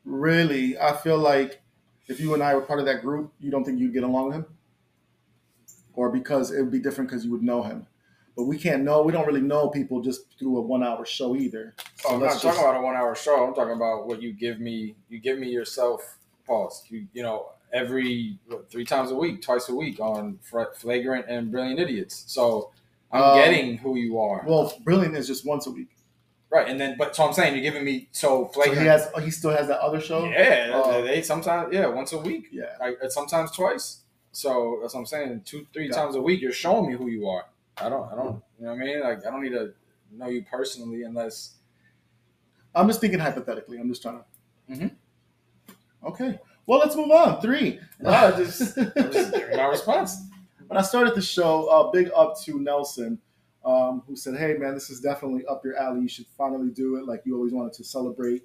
Really? 0.04 0.78
I 0.78 0.94
feel 0.94 1.16
like 1.16 1.62
if 2.08 2.20
you 2.20 2.34
and 2.34 2.42
I 2.42 2.54
were 2.54 2.60
part 2.60 2.78
of 2.78 2.84
that 2.84 3.00
group, 3.00 3.32
you 3.40 3.50
don't 3.50 3.64
think 3.64 3.80
you'd 3.80 3.94
get 3.94 4.04
along 4.04 4.26
with 4.26 4.34
him? 4.36 4.46
Or 5.94 6.10
because 6.10 6.50
it 6.50 6.60
would 6.60 6.70
be 6.70 6.78
different 6.78 7.08
because 7.08 7.24
you 7.24 7.30
would 7.32 7.42
know 7.42 7.62
him. 7.62 7.86
But 8.36 8.44
we 8.44 8.58
can't 8.58 8.82
know. 8.84 9.02
We 9.02 9.12
don't 9.12 9.26
really 9.26 9.40
know 9.40 9.68
people 9.70 10.02
just 10.02 10.38
through 10.38 10.58
a 10.58 10.60
one 10.60 10.82
hour 10.82 11.06
show 11.06 11.34
either. 11.34 11.74
So 11.96 12.10
I'm 12.10 12.20
not 12.20 12.26
let's 12.26 12.34
talking 12.42 12.50
just- 12.50 12.60
about 12.60 12.76
a 12.78 12.82
one 12.82 12.94
hour 12.94 13.14
show. 13.14 13.46
I'm 13.46 13.54
talking 13.54 13.72
about 13.74 14.06
what 14.06 14.20
you 14.20 14.32
give 14.32 14.60
me. 14.60 14.94
You 15.08 15.18
give 15.20 15.38
me 15.38 15.48
yourself. 15.48 16.18
Pause. 16.46 16.84
You 16.90 17.06
you 17.14 17.22
know 17.22 17.48
every 17.72 18.38
what, 18.46 18.70
three 18.70 18.84
times 18.84 19.10
a 19.10 19.14
week, 19.16 19.42
twice 19.42 19.68
a 19.68 19.74
week 19.74 19.98
on 20.00 20.38
flagrant 20.74 21.26
and 21.28 21.50
brilliant 21.50 21.80
idiots. 21.80 22.24
So 22.28 22.70
I'm 23.10 23.22
Um, 23.22 23.38
getting 23.38 23.78
who 23.78 23.96
you 23.96 24.18
are. 24.20 24.44
Well, 24.46 24.72
Brilliant 24.84 25.16
is 25.16 25.26
just 25.26 25.44
once 25.46 25.66
a 25.66 25.70
week. 25.70 25.88
right, 26.50 26.68
and 26.68 26.78
then 26.80 26.96
but 26.98 27.16
so 27.16 27.24
I'm 27.26 27.32
saying 27.32 27.54
you're 27.54 27.62
giving 27.62 27.84
me 27.84 28.08
so 28.12 28.28
So 28.46 28.48
flagrant. 28.52 28.82
he 28.82 28.86
has. 28.86 29.08
He 29.24 29.30
still 29.30 29.50
has 29.50 29.66
that 29.68 29.80
other 29.80 30.00
show. 30.00 30.24
yeah, 30.26 30.70
Oh. 30.74 31.02
they 31.02 31.22
sometimes 31.22 31.72
yeah 31.74 31.86
once 31.86 32.12
a 32.12 32.18
week. 32.18 32.48
Yeah. 32.52 32.66
like 32.78 32.98
uh, 33.02 33.08
sometimes 33.08 33.50
twice. 33.50 34.02
So 34.32 34.78
that's 34.82 34.92
what 34.94 35.00
I'm 35.00 35.06
saying. 35.06 35.42
Two, 35.46 35.66
three 35.72 35.88
times 35.88 36.14
a 36.14 36.20
week, 36.20 36.42
you're 36.42 36.52
showing 36.52 36.90
me 36.90 36.96
who 36.96 37.08
you 37.08 37.26
are. 37.28 37.46
I 37.78 37.88
don't, 37.88 38.10
I 38.10 38.14
don't, 38.16 38.42
you 38.58 38.64
know 38.66 38.72
what 38.72 38.82
I 38.82 38.84
mean? 38.84 39.00
Like 39.00 39.26
I 39.26 39.30
don't 39.30 39.42
need 39.42 39.50
to 39.50 39.72
know 40.12 40.28
you 40.28 40.44
personally 40.50 41.02
unless 41.02 41.54
I'm 42.74 42.86
just 42.88 43.00
thinking 43.00 43.20
hypothetically. 43.20 43.78
I'm 43.78 43.88
just 43.88 44.02
trying 44.02 44.18
to. 44.18 44.74
Mhm. 44.74 44.90
Okay. 46.04 46.38
Well, 46.66 46.78
let's 46.80 46.96
move 46.96 47.10
on. 47.10 47.40
Three. 47.40 47.80
no, 48.00 48.10
I 48.10 48.30
just, 48.32 48.76
I'm 48.78 48.92
just 49.12 49.32
giving 49.32 49.56
my 49.56 49.66
response. 49.66 50.22
when 50.66 50.76
I 50.78 50.82
started 50.82 51.14
the 51.14 51.22
show, 51.22 51.66
uh, 51.66 51.90
big 51.90 52.10
up 52.14 52.38
to 52.42 52.60
Nelson, 52.60 53.18
um, 53.64 54.02
who 54.06 54.16
said, 54.16 54.36
"Hey, 54.36 54.54
man, 54.54 54.74
this 54.74 54.90
is 54.90 55.00
definitely 55.00 55.44
up 55.46 55.64
your 55.64 55.76
alley. 55.76 56.00
You 56.00 56.08
should 56.08 56.26
finally 56.36 56.70
do 56.70 56.96
it. 56.96 57.06
Like 57.06 57.22
you 57.24 57.34
always 57.36 57.52
wanted 57.52 57.72
to 57.74 57.84
celebrate 57.84 58.42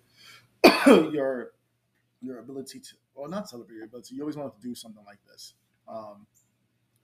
your 0.88 1.51
your 2.21 2.39
ability 2.39 2.79
to, 2.79 2.93
or 3.15 3.27
not 3.27 3.49
celebrate 3.49 3.75
your 3.77 3.86
ability. 3.86 4.15
You 4.15 4.21
always 4.21 4.38
wanted 4.38 4.53
to 4.55 4.61
do 4.61 4.75
something 4.75 5.03
like 5.05 5.19
this." 5.27 5.53
Um, 5.88 6.25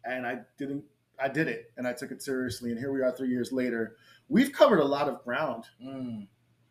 and 0.06 0.26
I 0.26 0.40
didn't. 0.58 0.84
I 1.20 1.30
did 1.30 1.48
it, 1.48 1.72
and 1.78 1.88
I 1.88 1.94
took 1.94 2.12
it 2.12 2.22
seriously. 2.22 2.72
And 2.72 2.80
here 2.80 2.92
we 2.92 3.02
are, 3.02 3.12
three 3.12 3.30
years 3.30 3.52
later. 3.52 3.96
We've 4.30 4.52
covered 4.52 4.80
a 4.80 4.86
lot 4.86 5.08
of 5.08 5.24
ground. 5.24 5.66
Mm. 5.84 6.28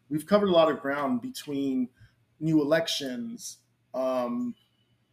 We've 0.08 0.26
covered 0.26 0.48
a 0.48 0.52
lot 0.52 0.70
of 0.70 0.80
ground 0.80 1.20
between 1.20 1.88
new 2.38 2.60
elections, 2.60 3.58
um, 3.94 4.54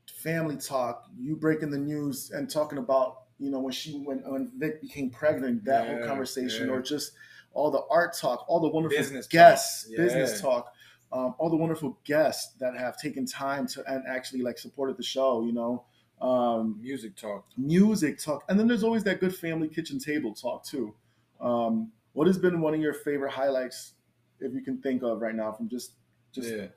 family 0.08 0.58
talk, 0.58 1.06
you 1.18 1.36
breaking 1.36 1.72
the 1.72 1.78
news 1.78 2.32
and 2.32 2.50
talking 2.50 2.78
about, 2.78 3.24
you 3.40 3.50
know, 3.50 3.60
when 3.60 3.74
she 3.74 3.94
when 3.94 4.20
when 4.20 4.52
Vic 4.58 4.82
became 4.82 5.10
pregnant, 5.10 5.66
that 5.66 5.88
whole 5.88 6.06
conversation, 6.06 6.68
yeah. 6.68 6.74
or 6.74 6.82
just 6.82 7.14
all 7.54 7.72
the 7.72 7.84
art 7.90 8.16
talk, 8.16 8.46
all 8.48 8.60
the 8.60 8.68
wonderful 8.68 8.98
Business 8.98 9.28
guests, 9.28 9.88
yeah. 9.90 9.98
business 9.98 10.42
talk, 10.42 10.74
um, 11.12 11.36
all 11.38 11.50
the 11.50 11.56
wonderful 11.56 12.00
guests 12.04 12.54
that 12.60 12.76
have 12.76 12.98
taken 12.98 13.26
time 13.26 13.68
to 13.68 13.84
and 13.88 14.04
actually 14.08 14.42
like 14.42 14.58
supported 14.58 14.98
the 14.98 15.04
show, 15.04 15.44
you 15.44 15.54
know. 15.54 15.86
Um, 16.24 16.80
Music 16.82 17.16
talk. 17.18 17.46
music 17.58 18.18
talk, 18.18 18.44
and 18.48 18.58
then 18.60 18.68
there's 18.68 18.84
always 18.84 19.04
that 19.04 19.20
good 19.20 19.36
family 19.36 19.68
kitchen 19.68 20.00
table 20.00 20.34
talk 20.34 20.64
too. 20.64 20.96
Um, 21.42 21.92
what 22.14 22.28
has 22.28 22.38
been 22.38 22.62
one 22.62 22.74
of 22.74 22.80
your 22.80 22.94
favorite 22.94 23.32
highlights, 23.32 23.94
if 24.40 24.54
you 24.54 24.62
can 24.62 24.82
think 24.82 25.04
of 25.04 25.20
right 25.22 25.36
now, 25.36 25.52
from 25.52 25.68
just 25.68 25.94
just 26.32 26.50
yeah. 26.50 26.68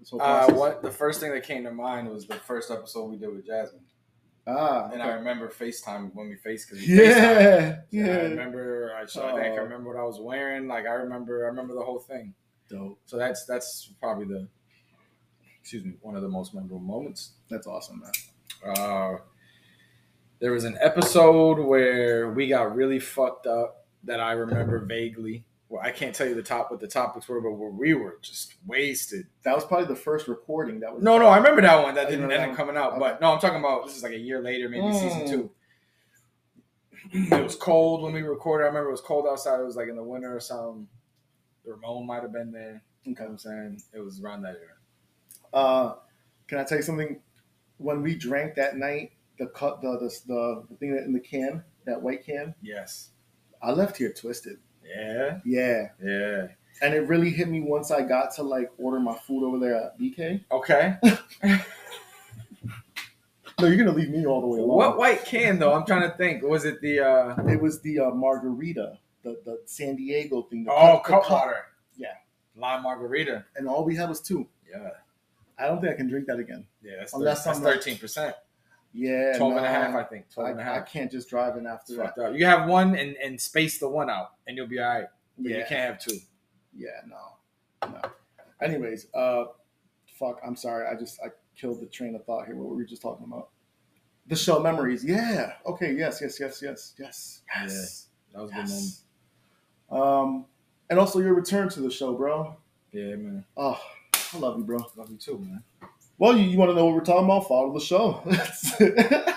this 0.00 0.08
whole 0.10 0.22
Uh, 0.22 0.50
what 0.54 0.82
the 0.82 0.90
first 0.90 1.20
thing 1.20 1.30
that 1.32 1.42
came 1.44 1.62
to 1.64 1.70
mind 1.72 2.08
was 2.08 2.26
the 2.26 2.36
first 2.36 2.70
episode 2.70 3.10
we 3.10 3.16
did 3.18 3.28
with 3.28 3.44
Jasmine, 3.46 3.82
Ah, 4.46 4.84
and 4.90 5.02
okay. 5.02 5.10
I 5.10 5.14
remember 5.14 5.48
FaceTime 5.48 6.14
when 6.14 6.28
we 6.30 6.36
faced 6.36 6.70
because 6.70 6.88
yeah, 6.88 7.80
And 7.92 8.10
I 8.10 8.22
remember. 8.22 8.94
I, 8.98 9.04
so 9.04 9.26
I 9.26 9.32
think 9.32 9.58
I 9.58 9.58
Oh. 9.58 9.62
remember 9.64 9.90
what 9.92 9.98
I 10.00 10.04
was 10.04 10.20
wearing. 10.20 10.68
Like 10.68 10.86
I 10.86 10.94
remember. 10.94 11.44
I 11.44 11.48
remember 11.48 11.74
the 11.74 11.82
whole 11.84 11.98
thing. 11.98 12.32
dope. 12.70 12.98
So 13.04 13.18
that's 13.18 13.44
that's 13.44 13.92
probably 14.00 14.24
the 14.24 14.48
excuse 15.60 15.84
me 15.84 15.94
one 16.00 16.16
of 16.16 16.22
the 16.22 16.28
most 16.28 16.54
memorable 16.54 16.78
moments. 16.78 17.32
That's 17.50 17.66
awesome, 17.66 18.00
man. 18.00 18.12
Uh, 18.66 19.16
there 20.40 20.52
was 20.52 20.64
an 20.64 20.76
episode 20.80 21.58
where 21.58 22.30
we 22.30 22.48
got 22.48 22.74
really 22.74 22.98
fucked 22.98 23.46
up 23.46 23.86
that 24.04 24.20
I 24.20 24.32
remember 24.32 24.78
vaguely. 24.80 25.44
Well, 25.68 25.80
I 25.82 25.90
can't 25.90 26.14
tell 26.14 26.26
you 26.28 26.34
the 26.34 26.42
top 26.42 26.70
what 26.70 26.80
the 26.80 26.86
topics 26.86 27.26
were, 27.26 27.40
but 27.40 27.52
where 27.52 27.70
we 27.70 27.94
were 27.94 28.18
just 28.22 28.54
wasted. 28.66 29.26
That 29.42 29.54
was 29.54 29.64
probably 29.64 29.86
the 29.86 29.96
first 29.96 30.28
recording. 30.28 30.80
That 30.80 30.94
was 30.94 31.02
No, 31.02 31.18
no, 31.18 31.26
I 31.26 31.38
remember 31.38 31.62
that 31.62 31.82
one 31.82 31.94
that 31.94 32.06
I 32.06 32.10
didn't 32.10 32.30
end 32.30 32.50
up 32.50 32.56
coming 32.56 32.76
out. 32.76 32.92
Okay. 32.92 33.00
But 33.00 33.20
no, 33.20 33.32
I'm 33.32 33.40
talking 33.40 33.58
about 33.58 33.86
this 33.86 33.96
is 33.96 34.02
like 34.02 34.12
a 34.12 34.18
year 34.18 34.40
later, 34.42 34.68
maybe 34.68 34.92
season 34.92 35.22
Mm. 35.22 35.28
two. 35.28 35.50
It 37.12 37.42
was 37.42 37.56
cold 37.56 38.02
when 38.02 38.12
we 38.12 38.22
recorded. 38.22 38.64
I 38.64 38.68
remember 38.68 38.88
it 38.88 38.92
was 38.92 39.00
cold 39.00 39.26
outside. 39.28 39.60
It 39.60 39.64
was 39.64 39.76
like 39.76 39.88
in 39.88 39.96
the 39.96 40.02
winter 40.02 40.34
or 40.34 40.40
something. 40.40 40.88
The 41.64 41.72
Ramon 41.72 42.06
might 42.06 42.22
have 42.22 42.32
been 42.32 42.52
there. 42.52 42.82
You 43.04 43.14
know 43.14 43.22
what 43.22 43.30
I'm 43.32 43.38
saying? 43.38 43.82
It 43.92 44.00
was 44.00 44.20
around 44.22 44.42
that 44.42 44.56
era. 44.56 44.74
Uh, 45.52 45.94
can 46.48 46.58
I 46.58 46.64
tell 46.64 46.78
you 46.78 46.82
something? 46.82 47.20
When 47.78 48.02
we 48.02 48.14
drank 48.14 48.54
that 48.56 48.76
night, 48.76 49.12
the 49.38 49.46
cut, 49.46 49.80
the 49.82 49.98
the 49.98 50.08
the, 50.26 50.64
the 50.70 50.76
thing 50.76 50.90
in 50.96 51.12
the 51.12 51.20
can, 51.20 51.62
that 51.86 52.00
white 52.00 52.24
can, 52.24 52.54
Yes. 52.62 53.10
I 53.62 53.72
left 53.72 53.96
here 53.96 54.12
twisted. 54.12 54.58
Yeah. 54.84 55.38
Yeah, 55.44 55.88
Yeah. 56.02 56.48
and 56.82 56.94
it 56.94 57.08
really 57.08 57.30
hit 57.30 57.48
me 57.48 57.60
once 57.62 57.90
I 57.90 58.02
got 58.02 58.34
to 58.34 58.42
like 58.42 58.70
order 58.78 59.00
my 59.00 59.16
food 59.26 59.44
over 59.46 59.58
there 59.58 59.74
at 59.76 59.98
BK. 59.98 60.44
Okay. 60.52 60.96
No, 63.60 63.68
you're 63.68 63.76
gonna 63.76 63.96
leave 63.96 64.10
me 64.10 64.26
all 64.26 64.40
the 64.40 64.48
way 64.48 64.58
along. 64.58 64.76
What 64.76 64.98
white 64.98 65.24
can 65.24 65.58
though? 65.60 65.72
I'm 65.72 65.86
trying 65.86 66.10
to 66.10 66.16
think. 66.16 66.42
Was 66.42 66.64
it 66.64 66.80
the 66.80 66.98
uh 67.00 67.36
It 67.46 67.60
was 67.62 67.80
the 67.82 68.00
uh, 68.00 68.10
margarita, 68.10 68.98
the 69.22 69.40
the 69.44 69.60
San 69.64 69.94
Diego 69.94 70.42
thing. 70.42 70.64
The 70.64 70.72
oh 70.72 70.74
cup- 70.74 71.04
the 71.06 71.10
cup. 71.12 71.22
Cutwater? 71.22 71.56
Yeah. 71.96 72.14
lime 72.56 72.82
margarita. 72.82 73.44
And 73.54 73.68
all 73.68 73.84
we 73.84 73.94
had 73.94 74.08
was 74.08 74.20
two. 74.20 74.48
Yeah, 74.68 74.90
I 75.58 75.66
don't 75.66 75.80
think 75.80 75.92
I 75.92 75.96
can 75.96 76.08
drink 76.08 76.26
that 76.26 76.38
again. 76.38 76.66
yeah. 76.82 76.96
That's 77.00 77.12
Unless 77.14 77.44
that's 77.44 77.58
I'm 77.58 77.64
like- 77.64 77.74
thirteen 77.74 77.98
percent. 77.98 78.34
Yeah, 78.96 79.36
12 79.38 79.56
and 79.56 79.58
a 79.58 79.62
nah. 79.62 79.68
half, 79.68 79.94
I 79.96 80.04
think. 80.04 80.30
12 80.32 80.50
and 80.50 80.60
a 80.60 80.62
I, 80.62 80.66
I 80.70 80.74
half. 80.78 80.88
can't 80.92 81.10
just 81.10 81.28
drive 81.28 81.56
in 81.56 81.66
after 81.66 81.96
that. 81.96 82.16
up. 82.16 82.32
You 82.32 82.38
can 82.38 82.46
have 82.60 82.68
one 82.68 82.94
and, 82.94 83.16
and 83.16 83.40
space 83.40 83.78
the 83.80 83.88
one 83.88 84.08
out, 84.08 84.28
and 84.46 84.56
you'll 84.56 84.68
be 84.68 84.78
all 84.78 84.88
right. 84.88 85.06
But 85.36 85.50
Yeah. 85.50 85.56
you 85.58 85.64
can't 85.68 85.80
have 85.80 85.98
two. 85.98 86.16
Yeah, 86.76 86.90
no, 87.08 87.88
no. 87.90 88.00
Anyways, 88.62 89.08
uh, 89.12 89.46
fuck. 90.16 90.38
I'm 90.46 90.54
sorry. 90.54 90.86
I 90.86 90.94
just 90.96 91.18
I 91.24 91.30
killed 91.56 91.80
the 91.80 91.86
train 91.86 92.14
of 92.14 92.24
thought 92.24 92.46
here. 92.46 92.54
What 92.54 92.68
were 92.68 92.76
we 92.76 92.84
just 92.86 93.02
talking 93.02 93.26
about? 93.26 93.48
The 94.28 94.36
show 94.36 94.60
memories. 94.60 95.04
Yeah. 95.04 95.54
Okay. 95.66 95.92
Yes. 95.94 96.20
Yes. 96.22 96.38
Yes. 96.38 96.62
Yes. 96.62 96.94
Yes. 96.98 97.42
Yes. 97.56 98.06
That 98.32 98.42
was 98.42 98.50
a 98.52 98.54
good 98.54 98.68
moment. 98.68 98.80
yes. 98.80 99.02
Um, 99.90 100.46
and 100.88 100.98
also 101.00 101.18
your 101.18 101.34
return 101.34 101.68
to 101.70 101.80
the 101.80 101.90
show, 101.90 102.14
bro. 102.14 102.56
Yeah, 102.92 103.16
man. 103.16 103.44
Oh, 103.56 103.80
I 104.34 104.38
love 104.38 104.58
you, 104.58 104.64
bro. 104.64 104.78
Love 104.96 105.10
you 105.10 105.16
too, 105.16 105.38
man. 105.38 105.62
Well, 106.18 106.36
you, 106.36 106.44
you 106.44 106.58
want 106.58 106.70
to 106.70 106.74
know 106.74 106.86
what 106.86 106.94
we're 106.94 107.00
talking 107.04 107.24
about? 107.24 107.48
Follow 107.48 107.72
the 107.72 107.80
show. 107.80 108.22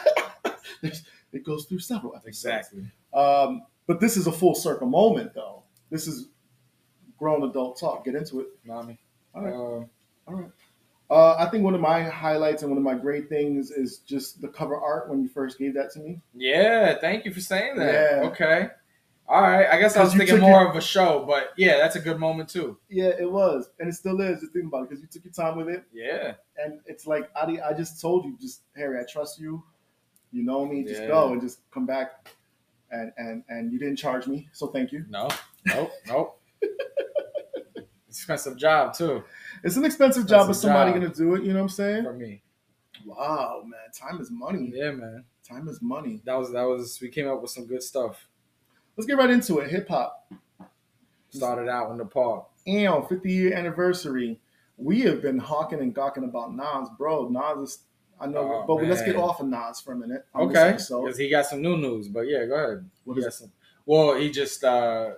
It 1.33 1.43
goes 1.45 1.65
through 1.65 1.79
several 1.79 2.15
episodes. 2.15 2.45
Exactly. 2.45 2.85
Um, 3.13 3.63
but 3.85 3.99
this 3.99 4.17
is 4.17 4.27
a 4.27 4.31
full 4.31 4.55
circle 4.55 4.87
moment, 4.87 5.33
though. 5.33 5.63
This 5.89 6.07
is 6.07 6.29
grown 7.17 7.43
adult 7.43 7.79
talk. 7.79 8.05
Get 8.05 8.15
into 8.15 8.39
it. 8.39 8.47
Mommy. 8.65 8.97
All 9.35 9.43
right. 9.43 9.53
Uh, 9.53 10.31
All 10.31 10.35
right. 10.35 10.51
Uh, 11.09 11.35
I 11.37 11.49
think 11.49 11.63
one 11.63 11.73
of 11.75 11.79
my 11.79 12.03
highlights 12.03 12.63
and 12.63 12.71
one 12.71 12.77
of 12.77 12.83
my 12.83 12.95
great 12.95 13.29
things 13.29 13.71
is 13.71 13.99
just 13.99 14.41
the 14.41 14.47
cover 14.49 14.77
art 14.77 15.09
when 15.09 15.21
you 15.21 15.29
first 15.29 15.57
gave 15.57 15.73
that 15.75 15.91
to 15.93 15.99
me. 15.99 16.21
yeah, 16.33 16.97
thank 16.99 17.23
you 17.23 17.33
for 17.33 17.39
saying 17.39 17.75
that. 17.77 17.93
Yeah. 17.93 18.27
Okay. 18.29 18.67
All 19.29 19.41
right. 19.41 19.67
I 19.69 19.77
guess 19.79 19.97
I 19.97 20.03
was 20.03 20.13
thinking 20.13 20.39
more 20.39 20.67
of 20.69 20.75
a 20.75 20.81
show, 20.81 21.25
but 21.27 21.51
yeah, 21.57 21.77
that's 21.77 21.95
a 21.97 21.99
good 21.99 22.17
moment 22.19 22.47
too. 22.49 22.77
Yeah, 22.89 23.11
it 23.19 23.29
was, 23.29 23.69
and 23.79 23.89
it 23.89 23.93
still 23.93 24.21
is. 24.21 24.39
Just 24.39 24.53
think 24.53 24.65
about 24.65 24.83
it 24.83 24.89
because 24.89 25.01
you 25.01 25.07
took 25.07 25.25
your 25.25 25.33
time 25.33 25.57
with 25.57 25.67
it, 25.67 25.83
Yeah. 25.93 26.35
and 26.63 26.79
it's 26.85 27.05
like 27.07 27.29
I, 27.35 27.59
I 27.65 27.73
just 27.73 27.99
told 27.99 28.23
you, 28.25 28.37
just 28.39 28.61
Harry, 28.77 28.99
I 28.99 29.03
trust 29.03 29.39
you. 29.39 29.63
You 30.31 30.43
know 30.43 30.65
me. 30.65 30.83
Just 30.83 31.01
Yeah. 31.01 31.07
go 31.09 31.33
and 31.33 31.41
just 31.41 31.59
come 31.71 31.85
back, 31.85 32.29
and 32.91 33.11
and 33.17 33.43
and 33.49 33.71
you 33.73 33.79
didn't 33.79 33.97
charge 33.97 34.27
me, 34.27 34.47
so 34.53 34.67
thank 34.67 34.91
you. 34.93 35.05
No. 35.09 35.27
Nope. 35.65 35.91
Nope. 36.07 36.41
Expensive 38.09 38.57
job 38.57 38.93
too 38.95 39.23
It's 39.63 39.75
an 39.75 39.85
expensive 39.85 40.25
job, 40.27 40.47
but 40.47 40.53
somebody 40.53 40.91
job. 40.93 41.01
gonna 41.01 41.13
do 41.13 41.35
it. 41.35 41.43
You 41.43 41.49
know 41.49 41.59
what 41.59 41.63
I'm 41.63 41.69
saying? 41.69 42.03
for 42.03 42.13
me. 42.13 42.41
Wow, 43.05 43.61
man, 43.65 43.79
time 43.93 44.19
is 44.21 44.31
money. 44.31 44.71
Yeah, 44.73 44.91
man. 44.91 45.23
Time 45.47 45.67
is 45.67 45.81
money. 45.81 46.21
That 46.25 46.33
was 46.35 46.51
that 46.51 46.63
was. 46.63 46.99
We 47.01 47.09
came 47.09 47.27
up 47.27 47.41
with 47.41 47.51
some 47.51 47.65
good 47.67 47.83
stuff. 47.83 48.27
Let's 48.97 49.05
get 49.07 49.17
right 49.17 49.29
into 49.29 49.59
it. 49.59 49.69
Hip 49.69 49.87
hop. 49.87 50.31
Started 51.29 51.69
out 51.69 51.91
in 51.91 51.97
the 51.97 52.05
park. 52.05 52.47
and 52.65 53.07
50 53.07 53.31
year 53.31 53.53
anniversary. 53.53 54.39
We 54.77 55.01
have 55.01 55.21
been 55.21 55.39
hawking 55.39 55.79
and 55.81 55.93
gawking 55.93 56.23
about 56.23 56.53
Nas, 56.55 56.89
bro. 56.97 57.29
Nas 57.29 57.69
is, 57.69 57.79
I 58.19 58.27
know, 58.27 58.63
Oh, 58.67 58.77
but 58.77 58.85
let's 58.87 59.01
get 59.03 59.15
off 59.15 59.39
of 59.39 59.47
Nas 59.47 59.79
for 59.79 59.93
a 59.93 59.95
minute. 59.95 60.25
Okay. 60.35 60.71
Because 60.73 61.17
he 61.17 61.29
got 61.29 61.45
some 61.45 61.61
new 61.61 61.77
news, 61.77 62.07
but 62.07 62.21
yeah, 62.21 62.45
go 62.45 62.53
ahead. 62.55 62.89
What 63.03 63.17
He 63.17 63.23
is 63.23 63.37
some- 63.37 63.51
well, 63.85 64.15
he 64.15 64.29
just 64.29 64.63
uh, 64.63 65.11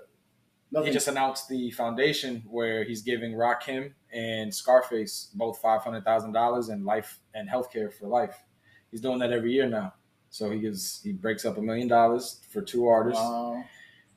Nothing. 0.72 0.88
he 0.88 0.94
just 0.94 1.08
announced 1.08 1.50
the 1.50 1.72
foundation 1.72 2.44
where 2.48 2.84
he's 2.84 3.02
giving 3.02 3.34
Rakim 3.34 3.94
and 4.14 4.54
Scarface 4.54 5.32
both 5.34 5.60
five 5.60 5.82
hundred 5.82 6.04
thousand 6.06 6.34
dollars 6.34 6.70
and 6.70 6.86
life 6.86 7.20
and 7.34 7.50
healthcare 7.50 7.92
for 7.92 8.08
life. 8.08 8.38
He's 8.92 9.02
doing 9.02 9.20
that 9.20 9.32
every 9.32 9.52
year 9.54 9.68
now. 9.68 9.94
So 10.30 10.50
he 10.52 10.60
gives 10.60 11.02
he 11.04 11.12
breaks 11.12 11.46
up 11.46 11.58
a 11.58 11.62
million 11.62 11.88
dollars 11.88 12.40
for 12.52 12.62
two 12.62 12.88
artists, 12.88 13.22
Wow. 13.22 13.64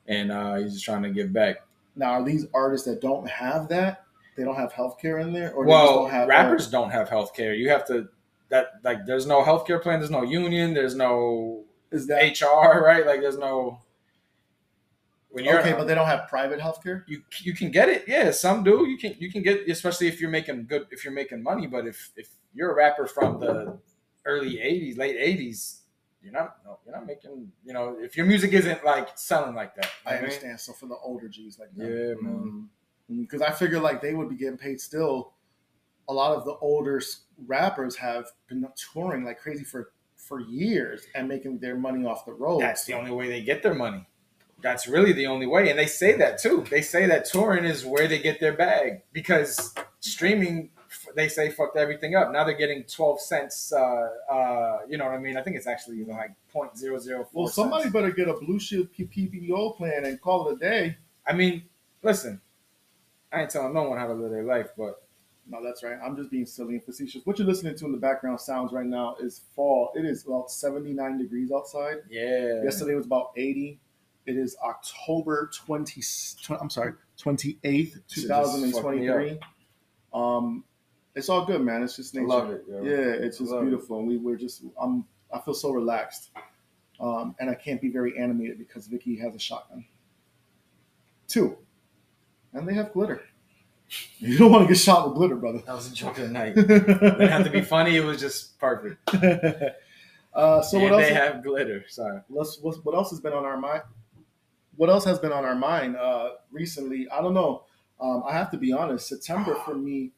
and 0.07 0.31
uh, 0.31 0.55
he's 0.55 0.73
just 0.73 0.85
trying 0.85 1.03
to 1.03 1.09
give 1.09 1.33
back. 1.33 1.57
Now, 1.95 2.11
are 2.13 2.23
these 2.23 2.45
artists 2.53 2.85
that 2.87 3.01
don't 3.01 3.27
have 3.29 3.67
that? 3.69 4.03
They 4.35 4.43
don't 4.43 4.55
have 4.55 4.73
healthcare 4.73 5.21
in 5.21 5.31
there, 5.33 5.51
or 5.53 5.65
Well, 5.65 6.03
don't 6.03 6.11
have 6.11 6.27
rappers 6.27 6.67
don't 6.69 6.89
have 6.91 7.09
healthcare. 7.09 7.57
You 7.57 7.69
have 7.69 7.85
to 7.87 8.07
that 8.49 8.73
like 8.83 9.05
there's 9.05 9.25
no 9.25 9.43
healthcare 9.43 9.81
plan. 9.81 9.99
There's 9.99 10.11
no 10.11 10.23
union. 10.23 10.73
There's 10.73 10.95
no 10.95 11.63
Is 11.91 12.07
that 12.07 12.39
HR. 12.39 12.79
Right? 12.83 13.05
Like 13.05 13.21
there's 13.21 13.37
no. 13.37 13.79
When 15.29 15.45
you're 15.45 15.59
okay? 15.61 15.73
But 15.73 15.85
they 15.87 15.95
don't 15.95 16.05
have 16.05 16.27
private 16.29 16.59
healthcare. 16.59 17.03
you 17.07 17.23
you 17.41 17.53
can 17.55 17.71
get 17.71 17.89
it. 17.89 18.03
Yeah, 18.07 18.29
some 18.31 18.63
do. 18.63 18.87
You 18.87 18.97
can 18.99 19.15
you 19.17 19.31
can 19.31 19.41
get 19.41 19.67
especially 19.67 20.07
if 20.07 20.21
you're 20.21 20.29
making 20.29 20.67
good 20.67 20.85
if 20.91 21.03
you're 21.03 21.13
making 21.13 21.41
money. 21.41 21.65
But 21.65 21.87
if 21.87 22.11
if 22.15 22.29
you're 22.53 22.71
a 22.71 22.75
rapper 22.75 23.07
from 23.07 23.39
the 23.39 23.79
early 24.25 24.57
'80s, 24.57 24.97
late 24.97 25.17
'80s, 25.17 25.79
you're 26.23 26.33
not 26.33 26.57
no, 26.65 26.79
you're 26.85 26.95
not 26.95 27.05
making 27.05 27.51
you 27.65 27.73
know 27.73 27.97
if 27.99 28.15
your 28.15 28.25
music 28.25 28.53
isn't 28.53 28.83
like 28.85 29.09
selling 29.15 29.55
like 29.55 29.75
that. 29.75 29.89
I 30.05 30.11
what 30.11 30.15
mean? 30.15 30.23
understand. 30.23 30.59
So 30.59 30.73
for 30.73 30.87
the 30.87 30.95
older 31.03 31.27
G's 31.27 31.59
like 31.59 31.69
that. 31.75 31.83
Yeah, 31.83 32.13
man. 32.21 32.69
Mm-hmm. 33.09 33.21
Because 33.21 33.41
I 33.41 33.51
figure 33.51 33.79
like 33.79 34.01
they 34.01 34.13
would 34.13 34.29
be 34.29 34.35
getting 34.35 34.57
paid 34.57 34.79
still. 34.79 35.33
A 36.09 36.13
lot 36.13 36.35
of 36.35 36.45
the 36.45 36.55
older 36.55 37.01
rappers 37.45 37.95
have 37.95 38.25
been 38.47 38.67
touring 38.93 39.23
like 39.23 39.39
crazy 39.39 39.63
for 39.63 39.91
for 40.15 40.39
years 40.39 41.05
and 41.15 41.27
making 41.27 41.59
their 41.59 41.75
money 41.75 42.05
off 42.05 42.25
the 42.25 42.33
road. 42.33 42.61
That's 42.61 42.85
the 42.85 42.93
only 42.93 43.11
way 43.11 43.27
they 43.27 43.41
get 43.41 43.61
their 43.61 43.73
money. 43.73 44.07
That's 44.61 44.87
really 44.87 45.11
the 45.11 45.27
only 45.27 45.45
way, 45.45 45.69
and 45.69 45.77
they 45.77 45.87
say 45.87 46.15
that 46.17 46.39
too. 46.39 46.65
They 46.69 46.81
say 46.81 47.05
that 47.07 47.25
touring 47.25 47.65
is 47.65 47.85
where 47.85 48.07
they 48.07 48.19
get 48.19 48.39
their 48.39 48.53
bag 48.53 49.01
because 49.11 49.75
streaming. 49.99 50.69
They 51.15 51.27
say 51.27 51.49
fucked 51.49 51.77
everything 51.77 52.15
up. 52.15 52.31
Now 52.31 52.43
they're 52.43 52.57
getting 52.57 52.83
twelve 52.83 53.19
cents. 53.21 53.71
Uh, 53.71 54.09
uh, 54.31 54.79
you 54.89 54.97
know 54.97 55.05
what 55.05 55.13
I 55.13 55.19
mean? 55.19 55.37
I 55.37 55.41
think 55.43 55.55
it's 55.57 55.67
actually 55.67 56.03
like 56.05 56.31
point 56.51 56.77
zero 56.77 56.97
zero 56.99 57.25
four. 57.31 57.43
Well, 57.43 57.51
somebody 57.51 57.89
better 57.89 58.11
get 58.11 58.27
a 58.27 58.33
Blue 58.33 58.59
Shield 58.59 58.87
PPO 58.97 59.77
plan 59.77 60.05
and 60.05 60.19
call 60.21 60.49
it 60.49 60.55
a 60.55 60.57
day. 60.57 60.97
I 61.25 61.33
mean, 61.33 61.63
listen, 62.01 62.41
I 63.31 63.41
ain't 63.41 63.49
telling 63.49 63.73
no 63.73 63.83
one 63.83 63.97
how 63.97 64.07
to 64.07 64.13
live 64.13 64.31
their 64.31 64.43
life, 64.43 64.69
but 64.77 65.01
No, 65.49 65.63
that's 65.63 65.83
right. 65.83 65.97
I'm 66.03 66.15
just 66.15 66.29
being 66.31 66.45
silly 66.45 66.75
and 66.75 66.83
facetious. 66.83 67.25
What 67.25 67.37
you're 67.39 67.47
listening 67.47 67.75
to 67.77 67.85
in 67.85 67.91
the 67.91 67.97
background 67.97 68.39
sounds 68.39 68.71
right 68.71 68.85
now 68.85 69.15
is 69.19 69.41
fall. 69.55 69.91
It 69.95 70.05
is 70.05 70.25
about 70.25 70.49
79 70.51 71.17
degrees 71.17 71.51
outside. 71.51 71.97
yeah, 72.09 72.63
Yesterday 72.63 72.95
was 72.95 73.05
about 73.05 73.31
80. 73.35 73.79
It 74.25 74.37
is 74.37 74.55
October 74.63 75.49
20. 75.53 76.01
tw- 76.01 76.51
I'm 76.61 76.69
sorry, 76.69 76.93
28th, 77.21 77.61
Shit 77.63 78.07
just 78.07 78.27
fucked 78.29 78.57
me 78.59 78.71
2023. 78.71 79.39
Um, 80.13 80.63
it's 81.15 81.29
all 81.29 81.45
good, 81.45 81.61
man. 81.61 81.83
It's 81.83 81.95
just 81.95 82.15
I 82.15 82.19
nature. 82.19 82.27
love 82.27 82.49
it. 82.51 82.63
Yo. 82.67 82.83
Yeah, 82.83 83.25
it's 83.25 83.37
just 83.37 83.51
Love 83.51 83.63
it. 83.63 83.69
beautiful. 83.69 83.99
And 83.99 84.07
we 84.07 84.17
we're 84.17 84.35
just 84.35 84.63
I'm 84.81 85.05
I 85.33 85.39
feel 85.39 85.53
so 85.53 85.71
relaxed. 85.71 86.31
Um, 86.99 87.35
and 87.39 87.49
I 87.49 87.55
can't 87.55 87.81
be 87.81 87.89
very 87.89 88.17
animated 88.17 88.57
because 88.57 88.87
Vicky 88.87 89.17
has 89.17 89.35
a 89.35 89.39
shotgun. 89.39 89.85
Two. 91.27 91.57
And 92.53 92.67
they 92.67 92.73
have 92.73 92.93
glitter. 92.93 93.21
You 94.17 94.39
don't 94.39 94.51
want 94.51 94.63
to 94.63 94.67
get 94.73 94.79
shot 94.79 95.07
with 95.07 95.17
glitter, 95.17 95.35
brother. 95.35 95.59
that 95.67 95.75
was 95.75 95.91
a 95.91 95.93
joke 95.93 96.17
of 96.17 96.27
the 96.27 96.33
night. 96.33 96.53
it 96.57 96.67
didn't 96.67 97.27
have 97.27 97.43
to 97.43 97.51
be 97.51 97.61
funny. 97.61 97.95
It 97.95 98.03
was 98.03 98.19
just 98.19 98.57
perfect. 98.57 98.97
uh, 100.33 100.61
so 100.63 100.77
and 100.77 100.83
what 100.89 100.93
else? 100.93 101.01
they 101.03 101.13
have 101.13 101.43
glitter. 101.43 101.83
Sorry. 101.89 102.21
let's, 102.29 102.57
what, 102.59 102.83
what 102.83 102.95
else 102.95 103.11
has 103.11 103.19
been 103.19 103.33
on 103.33 103.45
our 103.45 103.57
mind? 103.57 103.83
What 104.77 104.89
else 104.89 105.05
has 105.05 105.19
been 105.19 105.31
on 105.31 105.45
our 105.45 105.53
mind 105.53 105.95
uh, 105.95 106.29
recently? 106.51 107.07
I 107.09 107.21
don't 107.21 107.35
know. 107.35 107.65
Um, 108.01 108.23
I 108.25 108.33
have 108.33 108.49
to 108.51 108.57
be 108.57 108.71
honest. 108.71 109.07
September 109.07 109.55
for 109.63 109.75
me. 109.75 110.11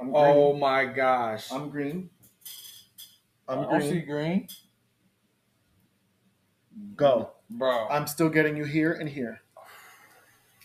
I'm 0.00 0.14
oh 0.14 0.22
green. 0.22 0.34
Oh 0.36 0.56
my 0.56 0.84
gosh. 0.86 1.50
I'm 1.52 1.70
green. 1.70 2.10
I'm 3.48 3.64
green. 3.66 3.70
I 3.70 3.80
see 3.80 4.00
green. 4.00 4.06
green. 4.06 4.48
Go. 6.96 7.30
Bro. 7.50 7.88
I'm 7.88 8.06
still 8.06 8.28
getting 8.28 8.56
you 8.56 8.64
here 8.64 8.92
and 8.92 9.08
here. 9.08 9.40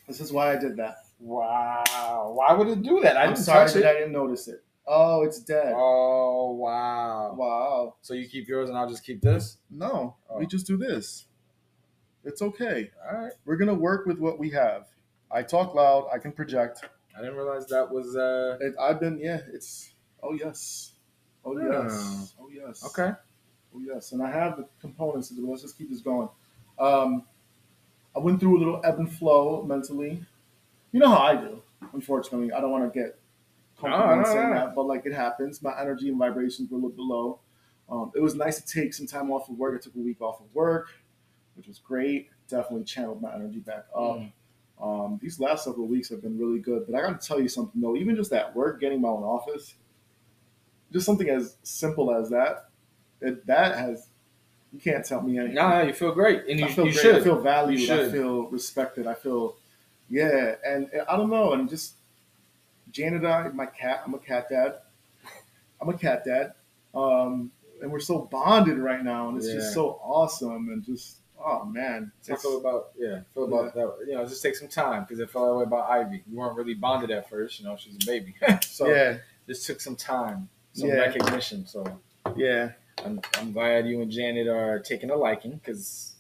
This 0.08 0.20
is 0.20 0.32
why 0.32 0.52
I 0.54 0.58
did 0.58 0.78
that. 0.78 0.96
wow. 1.20 2.34
Why 2.36 2.54
would 2.54 2.68
it 2.68 2.82
do 2.82 3.00
that? 3.02 3.18
I 3.18 3.22
I'm 3.24 3.30
didn't 3.34 3.46
sorry 3.46 3.66
touch 3.66 3.76
that 3.76 3.84
it. 3.84 3.86
I 3.86 3.94
didn't 3.94 4.12
notice 4.14 4.48
it. 4.48 4.64
Oh, 4.88 5.24
it's 5.24 5.40
dead. 5.40 5.74
Oh 5.76 6.52
wow. 6.54 7.34
Wow. 7.38 7.96
So 8.02 8.14
you 8.14 8.28
keep 8.28 8.48
yours 8.48 8.70
and 8.70 8.78
I'll 8.78 8.90
just 8.90 9.06
keep 9.06 9.22
this? 9.22 9.58
No, 9.70 10.18
oh. 10.30 10.38
we 10.38 10.46
Oh. 10.46 10.48
just 10.48 10.68
do 10.68 10.76
this. 10.78 11.26
It's 12.24 12.42
okay. 12.42 12.92
All 13.10 13.18
right. 13.18 13.34
We're 13.46 13.58
gonna 13.58 13.74
work 13.74 14.06
with 14.06 14.20
what 14.20 14.40
we 14.40 14.50
have. 14.52 14.88
I 15.32 15.44
talk 15.44 15.76
loud. 15.76 16.08
I 16.14 16.18
can 16.18 16.32
project. 16.32 16.84
I 17.16 17.20
didn't 17.22 17.36
realize 17.36 17.68
that 17.68 17.92
was 17.92 18.16
uh 18.16 18.58
It, 18.62 18.74
I've 18.80 19.00
been, 19.00 19.20
yeah. 19.20 19.42
It's 19.54 19.92
oh 20.24 20.34
yes, 20.34 20.94
oh 21.46 21.58
yes, 21.58 22.34
oh 22.40 22.50
yes, 22.50 22.84
okay. 22.88 23.12
oh 23.76 23.80
yes. 23.80 24.12
And 24.12 24.22
I 24.24 24.32
have 24.32 24.58
the 24.58 24.68
components 24.80 25.30
to 25.30 25.36
do. 25.36 25.50
Let's 25.50 25.62
just 25.62 25.78
keep 25.78 25.90
this 25.90 26.02
going. 26.02 26.30
Um, 26.80 27.26
I 28.16 28.20
went 28.20 28.40
through 28.40 28.58
a 28.58 28.60
little 28.60 28.82
ebb 28.84 29.00
and 29.00 29.12
flow 29.12 29.64
mentally. 29.64 30.26
You 30.92 31.00
know 31.00 31.10
how 31.10 31.20
I 31.20 31.36
do. 31.36 31.62
Unfortunately, 31.94 32.52
I 32.52 32.60
don't 32.62 32.72
want 32.72 32.92
to 32.92 33.00
get 33.00 33.20
comfortable 33.80 34.08
No, 34.16 34.22
no, 34.22 34.24
saying 34.26 34.50
no. 34.50 34.54
that, 34.56 34.76
but 34.76 34.84
like 34.86 35.06
it 35.06 35.14
happens. 35.14 35.62
My 35.62 35.80
energy 35.80 36.10
and 36.10 36.18
vibrations 36.18 36.70
were 36.70 36.76
a 36.78 36.82
little 36.82 36.90
bit 36.96 37.00
low. 37.04 37.40
Um, 37.90 38.12
it 38.16 38.22
was 38.22 38.36
nice 38.36 38.60
to 38.62 38.68
take 38.68 38.94
some 38.94 39.08
time 39.08 39.32
off 39.32 39.50
of 39.50 39.58
work. 39.58 39.78
I 39.80 39.82
took 39.84 39.96
a 39.96 40.00
week 40.00 40.22
off 40.22 40.40
of 40.40 40.54
work, 40.54 40.90
which 41.56 41.68
was 41.68 41.80
great. 41.80 42.30
Definitely 42.48 42.86
channeled 42.86 43.22
my 43.22 43.34
energy 43.34 43.60
back 43.60 43.86
up. 43.96 44.18
Mm. 44.18 44.32
Um, 44.82 45.20
these 45.22 45.40
last 45.40 45.64
several 45.64 45.88
weeks 45.88 46.10
have 46.10 46.22
been 46.22 46.38
really 46.40 46.60
good. 46.60 46.86
But 46.88 46.96
I 46.96 47.02
got 47.02 47.22
to 47.22 47.28
tell 47.28 47.40
you 47.40 47.48
something 47.48 47.80
though. 47.80 47.96
Even 47.96 48.16
just 48.16 48.32
that 48.32 48.56
work, 48.56 48.82
getting 48.82 49.02
my 49.02 49.10
own 49.10 49.24
office, 49.24 49.76
just 50.92 51.06
something 51.06 51.30
as 51.30 51.58
simple 51.64 52.14
as 52.14 52.30
that. 52.30 52.70
It, 53.22 53.46
that 53.46 53.78
has 53.78 54.08
you 54.74 54.80
can't 54.80 55.06
tell 55.06 55.22
me 55.22 55.38
anything. 55.38 55.56
Nah, 55.56 55.82
you 55.82 55.94
feel 55.94 56.14
great, 56.14 56.48
and 56.48 56.60
you, 56.60 56.66
I 56.66 56.70
feel 56.70 56.86
you 56.86 56.92
great. 56.94 57.02
should. 57.02 57.16
I 57.16 57.24
feel 57.24 57.42
valued. 57.42 57.90
I 57.90 58.10
feel 58.10 58.48
respected. 58.48 59.06
I 59.06 59.14
feel 59.14 59.56
yeah, 60.10 60.56
and, 60.66 60.90
and 60.92 61.04
I 61.08 61.16
don't 61.18 61.30
know, 61.30 61.54
and 61.54 61.70
just 61.70 61.96
Janet 62.92 63.24
and 63.24 63.28
I, 63.28 63.48
my 63.50 63.66
cat. 63.66 64.04
I'm 64.06 64.14
a 64.14 64.20
cat 64.20 64.48
dad. 64.50 64.76
I'm 65.80 65.90
a 65.90 65.98
cat 65.98 66.24
dad, 66.26 66.54
um, 66.94 67.52
and 67.82 67.92
we're 67.92 68.00
so 68.00 68.20
bonded 68.20 68.78
right 68.78 69.04
now, 69.04 69.30
and 69.30 69.38
it's 69.38 69.48
Yeah. 69.48 69.56
just 69.56 69.74
so 69.74 70.00
awesome, 70.04 70.70
and 70.70 70.84
just 70.84 71.18
oh 71.46 71.66
man, 71.66 72.12
I 72.30 72.34
it's, 72.34 72.42
feel 72.42 72.58
about 72.60 72.90
yeah, 72.98 73.20
I 73.20 73.34
feel 73.34 73.46
about 73.46 73.74
that. 73.74 74.06
You 74.08 74.16
know, 74.16 74.26
just 74.26 74.42
take 74.44 74.56
some 74.56 74.68
time 74.68 75.04
because 75.04 75.20
it 75.20 75.30
felt 75.30 75.48
that 75.48 75.56
way 75.56 75.64
about 75.64 75.90
Ivy. 75.90 76.24
We 76.30 76.38
weren't 76.38 76.56
really 76.58 76.74
bonded 76.74 77.12
at 77.12 77.30
first. 77.30 77.60
You 77.60 77.66
know, 77.66 77.76
she's 77.78 77.96
a 77.96 78.06
baby, 78.06 78.36
so 78.62 78.88
yeah, 78.88 79.18
just 79.48 79.66
took 79.66 79.80
some 79.82 79.96
time, 79.96 80.50
some 80.74 80.90
Yeah. 80.90 80.96
recognition. 80.96 81.66
So 81.66 82.00
yeah. 82.36 82.72
I'm, 83.04 83.20
I'm 83.38 83.52
glad 83.52 83.88
you 83.88 84.02
and 84.02 84.12
Janet 84.12 84.48
are 84.48 84.78
taking 84.78 85.10
a 85.10 85.16
liking 85.16 85.54
because 85.54 86.14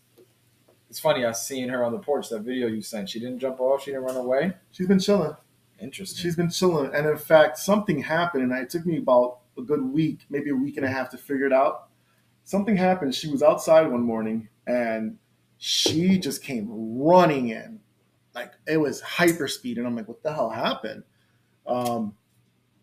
it's 0.89 0.99
funny. 0.99 1.23
I 1.23 1.27
was 1.27 1.45
seeing 1.45 1.69
her 1.69 1.83
on 1.83 1.91
the 1.91 1.99
porch. 1.99 2.29
That 2.29 2.39
video 2.41 2.67
you 2.67 2.81
sent. 2.81 3.09
She 3.09 3.19
didn't 3.19 3.37
jump 3.39 3.59
off. 3.59 3.83
She 3.83 3.91
didn't 3.91 4.05
run 4.05 4.15
away. 4.17 4.53
She's 4.71 4.87
been 4.87 4.99
chilling. 4.99 5.35
Interesting. 5.79 6.21
She's 6.21 6.35
been 6.35 6.49
chilling, 6.49 6.93
and 6.93 7.05
in 7.07 7.17
fact, 7.17 7.57
something 7.57 8.01
happened, 8.01 8.43
and 8.43 8.51
it 8.63 8.69
took 8.69 8.85
me 8.85 8.97
about 8.97 9.39
a 9.57 9.61
good 9.61 9.83
week, 9.83 10.19
maybe 10.29 10.49
a 10.51 10.55
week 10.55 10.77
and 10.77 10.85
a 10.85 10.89
half, 10.89 11.09
to 11.11 11.17
figure 11.17 11.45
it 11.45 11.53
out. 11.53 11.89
Something 12.45 12.75
happened. 12.77 13.13
She 13.15 13.29
was 13.29 13.41
outside 13.43 13.87
one 13.87 14.01
morning, 14.01 14.47
and 14.71 15.17
she 15.57 16.17
just 16.17 16.43
came 16.43 16.67
running 16.69 17.49
in, 17.49 17.79
like 18.33 18.53
it 18.67 18.77
was 18.77 19.01
hyper 19.01 19.47
speed, 19.47 19.77
and 19.77 19.85
I'm 19.85 19.95
like, 19.95 20.07
"What 20.07 20.23
the 20.23 20.33
hell 20.33 20.49
happened?" 20.49 21.03
Um, 21.67 22.15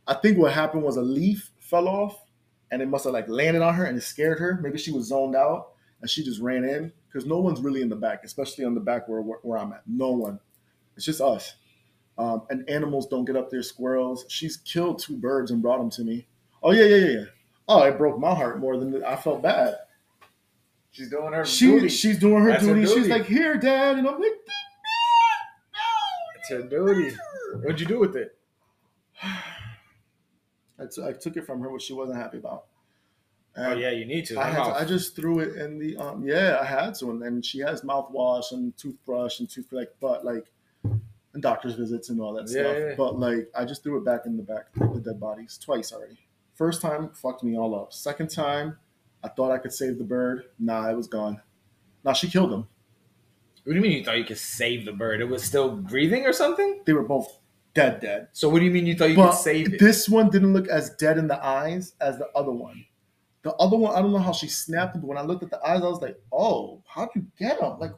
I 0.07 0.14
think 0.14 0.39
what 0.39 0.53
happened 0.53 0.82
was 0.82 0.97
a 0.97 1.03
leaf 1.03 1.51
fell 1.59 1.89
off, 1.89 2.24
and 2.70 2.82
it 2.82 2.89
must 2.89 3.05
have 3.05 3.14
like 3.14 3.28
landed 3.28 3.62
on 3.62 3.74
her, 3.74 3.84
and 3.84 3.97
it 3.97 4.03
scared 4.03 4.39
her. 4.39 4.61
Maybe 4.62 4.78
she 4.78 4.93
was 4.93 5.07
zoned 5.09 5.34
out, 5.36 5.72
and 6.01 6.11
she 6.11 6.22
just 6.24 6.41
ran 6.41 6.64
in 6.64 6.93
because 7.09 7.26
no 7.26 7.39
one's 7.39 7.61
really 7.61 7.82
in 7.82 7.89
the 7.89 7.97
back, 7.97 8.22
especially 8.24 8.64
on 8.64 8.74
the 8.74 8.80
back 8.80 9.09
where 9.09 9.22
where, 9.22 9.39
where 9.43 9.59
I'm 9.59 9.72
at. 9.72 9.82
No 9.86 10.11
one. 10.11 10.39
It's 10.97 11.07
just 11.07 11.20
us. 11.20 11.55
Um, 12.18 12.43
and 12.51 12.68
animals 12.68 13.07
don't 13.07 13.24
get 13.24 13.36
up 13.36 13.51
there. 13.51 13.62
Squirrels. 13.62 14.24
She's 14.28 14.57
killed 14.59 14.99
two 14.99 15.16
birds 15.16 15.51
and 15.51 15.62
brought 15.62 15.78
them 15.78 15.91
to 15.91 16.05
me. 16.05 16.26
Oh 16.62 16.72
yeah, 16.72 16.84
yeah, 16.84 16.97
yeah, 16.97 17.18
yeah. 17.20 17.24
Oh, 17.68 17.82
it 17.82 17.99
broke 17.99 18.18
my 18.18 18.34
heart 18.34 18.61
more 18.61 18.76
than 18.76 19.05
I 19.05 19.16
felt 19.16 19.43
bad. 19.43 19.76
She's 20.91 21.09
doing 21.11 21.32
her 21.32 21.45
She 21.45 21.66
duty. 21.66 21.89
she's 21.89 22.18
doing 22.18 22.43
her 22.43 22.51
That's 22.51 22.64
her 22.66 22.74
duty. 22.74 22.86
She's 22.93 23.09
like, 23.09 23.26
here, 23.26 23.57
dad, 23.57 23.99
and 23.99 24.07
I'm 24.09 24.14
like, 24.14 24.22
no. 24.22 25.80
It's 26.36 26.49
her 26.51 26.62
duty. 26.62 27.16
What'd 27.62 27.80
you 27.80 27.86
do 27.86 27.99
with 28.01 28.16
it? 28.16 28.36
I, 29.22 30.84
t- 30.86 31.03
I 31.03 31.12
took 31.12 31.36
it 31.36 31.45
from 31.47 31.61
her, 31.61 31.70
which 31.70 31.82
she 31.82 31.93
wasn't 31.93 32.18
happy 32.18 32.39
about. 32.39 32.64
Oh 33.57 33.74
yeah, 33.74 33.91
you 33.91 34.05
need 34.07 34.24
to. 34.26 34.39
I, 34.39 34.51
had 34.51 34.64
to. 34.64 34.70
I 34.70 34.84
just 34.84 35.16
threw 35.16 35.41
it 35.41 35.57
in 35.57 35.80
the 35.80 35.97
um 35.97 36.24
yeah 36.24 36.59
I 36.61 36.64
had 36.64 36.95
to 36.97 37.11
and, 37.11 37.20
and 37.24 37.45
she 37.45 37.59
has 37.59 37.80
mouthwash 37.80 38.53
and 38.53 38.76
toothbrush 38.76 39.41
and 39.41 39.51
tooth 39.51 39.66
like 39.72 39.93
but 40.01 40.24
like 40.24 40.45
and 40.84 41.43
doctor's 41.43 41.74
visits 41.74 42.09
and 42.11 42.20
all 42.20 42.34
that 42.34 42.43
Yeah, 42.49 42.62
stuff 42.62 42.76
yeah. 42.78 42.95
but 42.97 43.18
like 43.18 43.51
I 43.57 43.64
just 43.64 43.82
threw 43.82 43.97
it 43.99 44.05
back 44.05 44.26
in 44.26 44.36
the 44.36 44.45
back 44.45 44.66
the 44.74 45.01
dead 45.05 45.18
bodies 45.18 45.59
twice 45.61 45.93
already 45.93 46.18
first 46.55 46.80
time 46.80 47.11
fucked 47.14 47.43
me 47.43 47.59
all 47.59 47.74
up 47.74 47.93
second 47.93 48.28
time 48.30 48.76
I 49.22 49.28
thought 49.28 49.50
I 49.50 49.58
could 49.58 49.72
save 49.72 49.98
the 49.98 50.04
bird 50.04 50.44
nah 50.58 50.88
it 50.88 50.96
was 50.96 51.08
gone 51.08 51.40
now 52.04 52.12
she 52.12 52.28
killed 52.30 52.52
him 52.52 52.66
What 53.64 53.72
do 53.72 53.74
you 53.74 53.80
mean 53.80 53.92
you 53.92 54.04
thought 54.04 54.18
you 54.18 54.24
could 54.24 54.38
save 54.38 54.84
the 54.84 54.92
bird? 54.92 55.20
It 55.20 55.28
was 55.28 55.42
still 55.42 55.76
breathing 55.76 56.26
or 56.26 56.32
something? 56.32 56.82
they 56.86 56.92
were 56.92 57.02
both 57.02 57.38
dead 57.74 58.00
dead 58.00 58.28
So 58.32 58.48
what 58.48 58.60
do 58.60 58.64
you 58.64 58.70
mean 58.70 58.86
you 58.86 58.96
thought 58.96 59.10
you 59.10 59.16
but 59.16 59.30
could 59.30 59.38
save 59.38 59.74
it? 59.74 59.80
this 59.80 60.08
one 60.08 60.30
didn't 60.30 60.52
look 60.52 60.68
as 60.68 60.90
dead 60.96 61.18
in 61.18 61.26
the 61.28 61.44
eyes 61.44 61.94
as 62.00 62.18
the 62.18 62.28
other 62.34 62.52
one. 62.52 62.84
The 63.42 63.54
other 63.54 63.76
one, 63.76 63.94
I 63.94 64.02
don't 64.02 64.12
know 64.12 64.18
how 64.18 64.32
she 64.32 64.48
snapped 64.48 64.96
him, 64.96 65.00
but 65.02 65.06
when 65.06 65.16
I 65.16 65.22
looked 65.22 65.44
at 65.44 65.50
the 65.50 65.64
eyes, 65.64 65.80
I 65.80 65.86
was 65.86 66.02
like, 66.02 66.20
"Oh, 66.32 66.82
how'd 66.88 67.10
you 67.14 67.24
get 67.38 67.60
them?" 67.60 67.78
Like, 67.78 67.92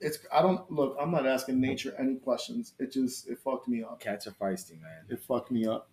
it's. 0.00 0.18
I 0.32 0.42
don't 0.42 0.70
look. 0.70 0.96
I'm 0.98 1.10
not 1.10 1.26
asking 1.26 1.60
nature 1.60 1.92
any 1.98 2.14
questions. 2.14 2.74
It 2.78 2.92
just 2.92 3.28
it 3.28 3.38
fucked 3.40 3.66
me 3.66 3.82
up. 3.82 3.98
Cats 4.00 4.28
are 4.28 4.30
feisty, 4.30 4.80
man. 4.80 5.04
It 5.08 5.20
fucked 5.20 5.50
me 5.50 5.66
up. 5.66 5.90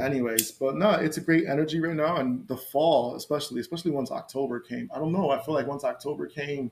Anyways, 0.00 0.52
but 0.52 0.76
no, 0.76 0.90
it's 0.92 1.16
a 1.16 1.20
great 1.20 1.46
energy 1.48 1.80
right 1.80 1.94
now, 1.94 2.16
and 2.16 2.46
the 2.48 2.56
fall, 2.56 3.14
especially, 3.16 3.60
especially 3.60 3.90
once 3.90 4.10
October 4.10 4.60
came. 4.60 4.90
I 4.94 4.98
don't 4.98 5.12
know. 5.12 5.30
I 5.30 5.40
feel 5.42 5.54
like 5.54 5.66
once 5.66 5.84
October 5.84 6.26
came, 6.26 6.70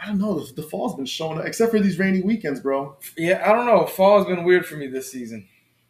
I 0.00 0.06
don't 0.06 0.18
know. 0.18 0.40
The, 0.40 0.52
the 0.54 0.62
fall's 0.62 0.94
been 0.94 1.04
showing 1.06 1.38
up, 1.38 1.44
except 1.46 1.72
for 1.72 1.80
these 1.80 1.98
rainy 1.98 2.22
weekends, 2.22 2.60
bro. 2.60 2.96
Yeah, 3.16 3.42
I 3.48 3.52
don't 3.52 3.66
know. 3.66 3.86
Fall's 3.86 4.26
been 4.26 4.44
weird 4.44 4.66
for 4.66 4.76
me 4.76 4.86
this 4.86 5.10
season. 5.10 5.46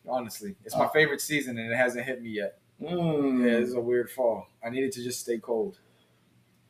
Honestly, 0.08 0.54
it's 0.64 0.76
my 0.76 0.86
Oh. 0.86 0.88
favorite 0.88 1.20
season, 1.20 1.58
and 1.58 1.70
it 1.72 1.76
hasn't 1.76 2.04
hit 2.04 2.22
me 2.22 2.30
yet. 2.30 2.58
Mm. 2.80 3.44
Yeah, 3.44 3.60
this 3.60 3.68
is 3.68 3.74
a 3.74 3.80
weird 3.80 4.10
fall. 4.10 4.48
I 4.64 4.70
needed 4.70 4.92
to 4.92 5.02
just 5.02 5.20
stay 5.20 5.38
cold. 5.38 5.78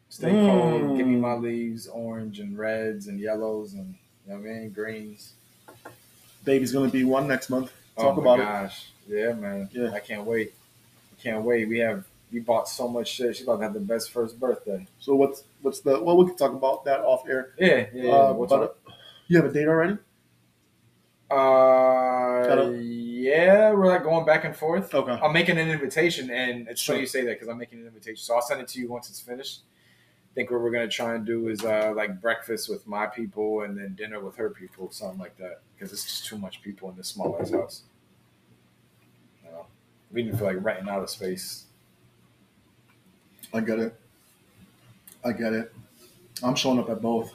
Stay 0.09 0.31
Mm. 0.31 0.47
cold. 0.47 0.97
Give 0.99 1.07
me 1.07 1.17
my 1.17 1.35
leaves, 1.35 1.87
orange 1.87 2.39
and 2.41 2.59
reds 2.59 3.07
and 3.07 3.19
yellows 3.19 3.73
and 3.73 3.95
you 4.27 4.33
know 4.35 4.41
what 4.41 4.51
I 4.51 4.53
mean, 4.53 4.71
greens. 4.71 5.33
Baby's 6.45 6.73
gonna 6.73 6.91
be 6.91 7.05
one 7.05 7.27
next 7.27 7.49
month. 7.49 7.73
Talk 7.97 8.19
oh 8.19 8.21
about 8.21 8.39
my 8.39 8.65
it. 8.67 8.73
Yeah, 9.07 9.33
man. 9.33 9.69
Yeah. 9.73 9.91
I 9.93 10.01
can't 10.01 10.25
wait. 10.25 10.55
I 11.19 11.23
can't 11.23 11.45
wait. 11.45 11.69
We 11.69 11.79
have 11.79 12.05
we 12.33 12.41
bought 12.41 12.69
so 12.69 12.89
much 12.89 13.09
shit. 13.09 13.37
She's 13.37 13.45
about 13.45 13.59
to 13.59 13.65
have 13.65 13.75
the 13.75 13.81
best 13.81 14.11
first 14.11 14.41
birthday. 14.41 14.87
So 14.99 15.15
what's 15.15 15.45
what's 15.61 15.81
the 15.81 16.03
well 16.03 16.17
we 16.17 16.27
can 16.27 16.37
talk 16.37 16.53
about 16.53 16.85
that 16.85 17.01
off 17.01 17.29
air. 17.29 17.53
Yeah, 17.59 17.87
yeah. 17.93 18.05
yeah. 18.05 18.13
Uh, 18.13 18.33
but 18.35 18.63
up? 18.63 18.79
you 19.29 19.37
have 19.37 19.47
a 19.47 19.53
date 19.53 19.69
already? 19.69 19.99
Uh, 21.31 22.71
yeah, 22.73 23.73
we're 23.73 23.87
like 23.87 24.03
going 24.03 24.27
back 24.27 24.45
and 24.45 24.55
forth. 24.55 24.95
Okay. 24.95 25.13
I'm 25.13 25.33
making 25.33 25.57
an 25.59 25.69
invitation, 25.71 26.31
and 26.31 26.69
it's 26.69 26.81
Sure. 26.81 26.95
funny 26.95 27.03
you 27.03 27.07
say 27.07 27.23
that 27.23 27.33
because 27.33 27.49
I'm 27.49 27.57
making 27.57 27.81
an 27.81 27.87
invitation. 27.87 28.17
So 28.17 28.35
I'll 28.35 28.43
send 28.43 28.61
it 28.61 28.69
to 28.69 28.81
you 28.81 28.89
once 28.89 29.09
it's 29.09 29.21
finished. 29.21 29.61
I 30.31 30.35
think 30.35 30.51
what 30.51 30.61
we're 30.61 30.71
gonna 30.71 30.89
try 30.89 31.15
and 31.15 31.25
do 31.25 31.49
is 31.49 31.65
uh, 31.65 31.93
like 31.97 32.21
breakfast 32.21 32.69
with 32.69 32.87
my 32.87 33.07
people, 33.07 33.63
and 33.63 33.79
then 33.79 33.95
dinner 33.95 34.21
with 34.21 34.37
her 34.37 34.51
people, 34.51 34.91
something 34.91 35.19
like 35.19 35.37
that. 35.39 35.61
Because 35.75 35.93
it's 35.93 36.05
just 36.05 36.27
too 36.27 36.37
much 36.37 36.61
people 36.63 36.91
in 36.91 36.97
this 36.97 37.09
small 37.09 37.37
ass 37.41 37.51
house. 37.51 37.83
We 40.13 40.23
didn't 40.23 40.39
feel 40.39 40.47
like 40.49 40.63
renting 40.65 40.89
out 40.89 41.03
a 41.03 41.09
space. 41.09 41.65
I 43.55 43.61
get 43.61 43.79
it. 43.79 43.95
I 45.25 45.33
get 45.33 45.53
it. 45.53 45.73
I'm 46.43 46.55
showing 46.55 46.79
up 46.79 46.91
at 46.91 47.01
both. 47.01 47.33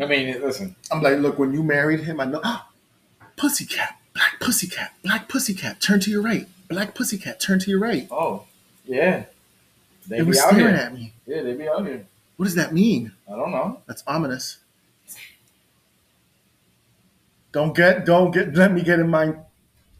I 0.00 0.06
mean, 0.06 0.40
listen, 0.40 0.74
I'm 0.90 1.02
like, 1.02 1.18
look, 1.18 1.38
when 1.38 1.52
you 1.52 1.62
married 1.62 2.00
him, 2.00 2.20
I 2.20 2.24
know 2.24 2.40
Ah, 2.44 2.68
Pussycat, 3.36 3.98
black 4.14 4.38
pussycat, 4.40 4.92
black 5.02 5.28
pussycat, 5.28 5.80
turn 5.80 6.00
to 6.00 6.10
your 6.10 6.22
right. 6.22 6.46
Black 6.68 6.94
pussycat, 6.94 7.40
turn 7.40 7.58
to 7.60 7.70
your 7.70 7.80
right. 7.80 8.06
oh 8.10 8.44
yeah, 8.84 9.24
they 10.06 10.20
be 10.22 10.30
out 10.38 10.50
staring 10.50 10.58
here. 10.58 10.68
at 10.76 10.94
me. 10.94 11.12
Yeah, 11.26 11.42
they 11.42 11.54
be 11.54 11.68
out 11.68 11.86
here. 11.86 12.06
What 12.36 12.44
does 12.46 12.54
that 12.54 12.72
mean? 12.72 13.12
I 13.30 13.36
don't 13.36 13.50
know. 13.50 13.80
That's 13.86 14.02
ominous. 14.06 14.58
Don't 17.52 17.74
get 17.74 18.04
don't 18.04 18.30
get 18.30 18.54
let 18.54 18.72
me 18.72 18.82
get 18.82 19.00
in 19.00 19.08
my 19.08 19.34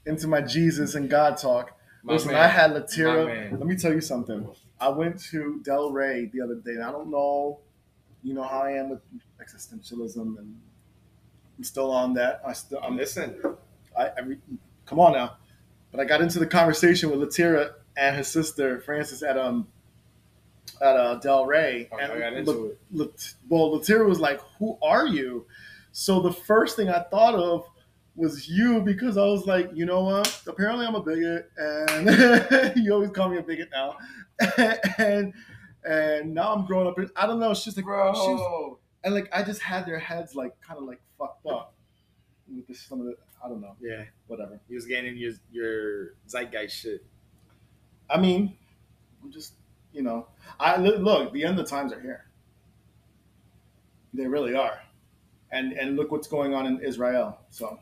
into 0.09 0.27
my 0.27 0.41
Jesus 0.41 0.95
and 0.95 1.09
God 1.09 1.37
talk. 1.37 1.73
My 2.03 2.15
Listen, 2.15 2.33
man. 2.33 2.41
I 2.41 2.47
had 2.49 2.71
Latira. 2.73 3.51
Let 3.53 3.67
me 3.67 3.77
tell 3.77 3.93
you 3.93 4.01
something. 4.01 4.49
I 4.81 4.89
went 4.89 5.21
to 5.31 5.61
Del 5.65 5.91
Rey 5.93 6.31
the 6.33 6.41
other 6.41 6.55
day, 6.57 6.73
and 6.73 6.83
I 6.85 6.91
don't 6.91 7.11
know, 7.11 7.59
you 8.23 8.35
know 8.35 8.43
how 8.45 8.61
I 8.61 8.73
am 8.73 8.91
with 8.91 9.01
existentialism, 9.41 10.17
and 10.17 10.57
I'm 11.59 11.65
still 11.65 11.91
on 11.91 12.15
that. 12.15 12.41
I 12.47 12.53
still, 12.53 12.81
I'm 12.83 12.97
listening. 12.97 13.41
I, 13.99 14.07
I 14.17 14.21
re, 14.21 14.39
come 14.87 15.01
on 15.01 15.13
now. 15.13 15.37
But 15.91 16.01
I 16.01 16.05
got 16.05 16.21
into 16.21 16.39
the 16.39 16.47
conversation 16.47 17.11
with 17.11 17.21
Latira 17.21 17.73
and 17.97 18.17
his 18.17 18.29
sister 18.29 18.81
Francis 18.81 19.23
at 19.23 19.37
um 19.39 19.67
at 20.81 20.97
uh, 20.97 21.15
Del 21.17 21.47
Rey, 21.47 21.89
Oh, 21.91 21.97
and 21.99 22.13
I 22.13 22.19
got 22.19 22.33
into 22.35 22.51
Lat- 22.53 22.71
it. 22.71 22.79
Lat- 22.93 23.35
well, 23.49 23.71
Latira 23.79 24.07
was 24.07 24.21
like, 24.21 24.41
"Who 24.59 24.79
are 24.83 25.07
you?" 25.07 25.47
So 25.93 26.21
the 26.21 26.33
first 26.33 26.77
thing 26.77 26.89
I 26.89 27.01
thought 27.03 27.35
of 27.35 27.67
was 28.19 28.49
you 28.49 28.81
because 28.83 29.17
I 29.17 29.25
was 29.25 29.47
like, 29.47 29.71
you 29.73 29.87
know 29.87 30.03
what? 30.03 30.43
Apparently, 30.47 30.85
I'm 30.87 30.95
a 30.95 31.03
bigot, 31.03 31.51
and 31.57 32.77
you 32.77 32.93
always 32.93 33.11
call 33.11 33.29
me 33.31 33.39
a 33.39 33.43
bigot 33.43 33.69
now, 33.73 33.97
and 34.99 35.33
and 35.85 36.35
now 36.35 36.53
I'm 36.53 36.67
growing 36.67 36.89
up. 36.89 36.99
And 36.99 37.11
I 37.17 37.27
don't 37.27 37.39
know. 37.41 37.55
She's 37.55 37.75
just 37.75 37.77
like 37.87 38.15
she's 38.17 38.41
and 39.05 39.15
like 39.15 39.29
I 39.33 39.43
just 39.43 39.63
had 39.63 39.87
their 39.87 39.99
heads 39.99 40.35
like 40.35 40.61
kind 40.61 40.79
of 40.79 40.85
like 40.85 41.01
fucked 41.19 41.47
up 41.47 41.75
with 42.55 42.67
this 42.67 42.81
some 42.81 43.01
of 43.01 43.07
the 43.07 43.15
I 43.45 43.49
don't 43.49 43.61
know 43.61 43.77
Yeah, 43.81 44.03
whatever. 44.27 44.61
he 44.69 44.75
was 44.75 44.85
getting 44.87 45.17
your 45.17 45.33
your 45.53 46.15
zeitgeist 46.29 46.77
shit. 46.77 47.05
I 48.11 48.19
mean, 48.21 48.57
I'm 49.23 49.31
just 49.31 49.53
you 49.93 50.03
know 50.03 50.27
I 50.59 50.77
look, 50.77 50.99
look 51.01 51.33
the 51.33 51.45
end 51.45 51.59
of 51.59 51.65
the 51.65 51.71
times 51.71 51.93
are 51.93 52.01
here. 52.01 52.25
They 54.13 54.27
really 54.27 54.55
are, 54.55 54.81
and 55.53 55.73
and 55.73 55.95
look 55.97 56.11
what's 56.11 56.27
going 56.27 56.55
on 56.55 56.67
in 56.67 56.81
Israel. 56.81 57.39
So 57.51 57.79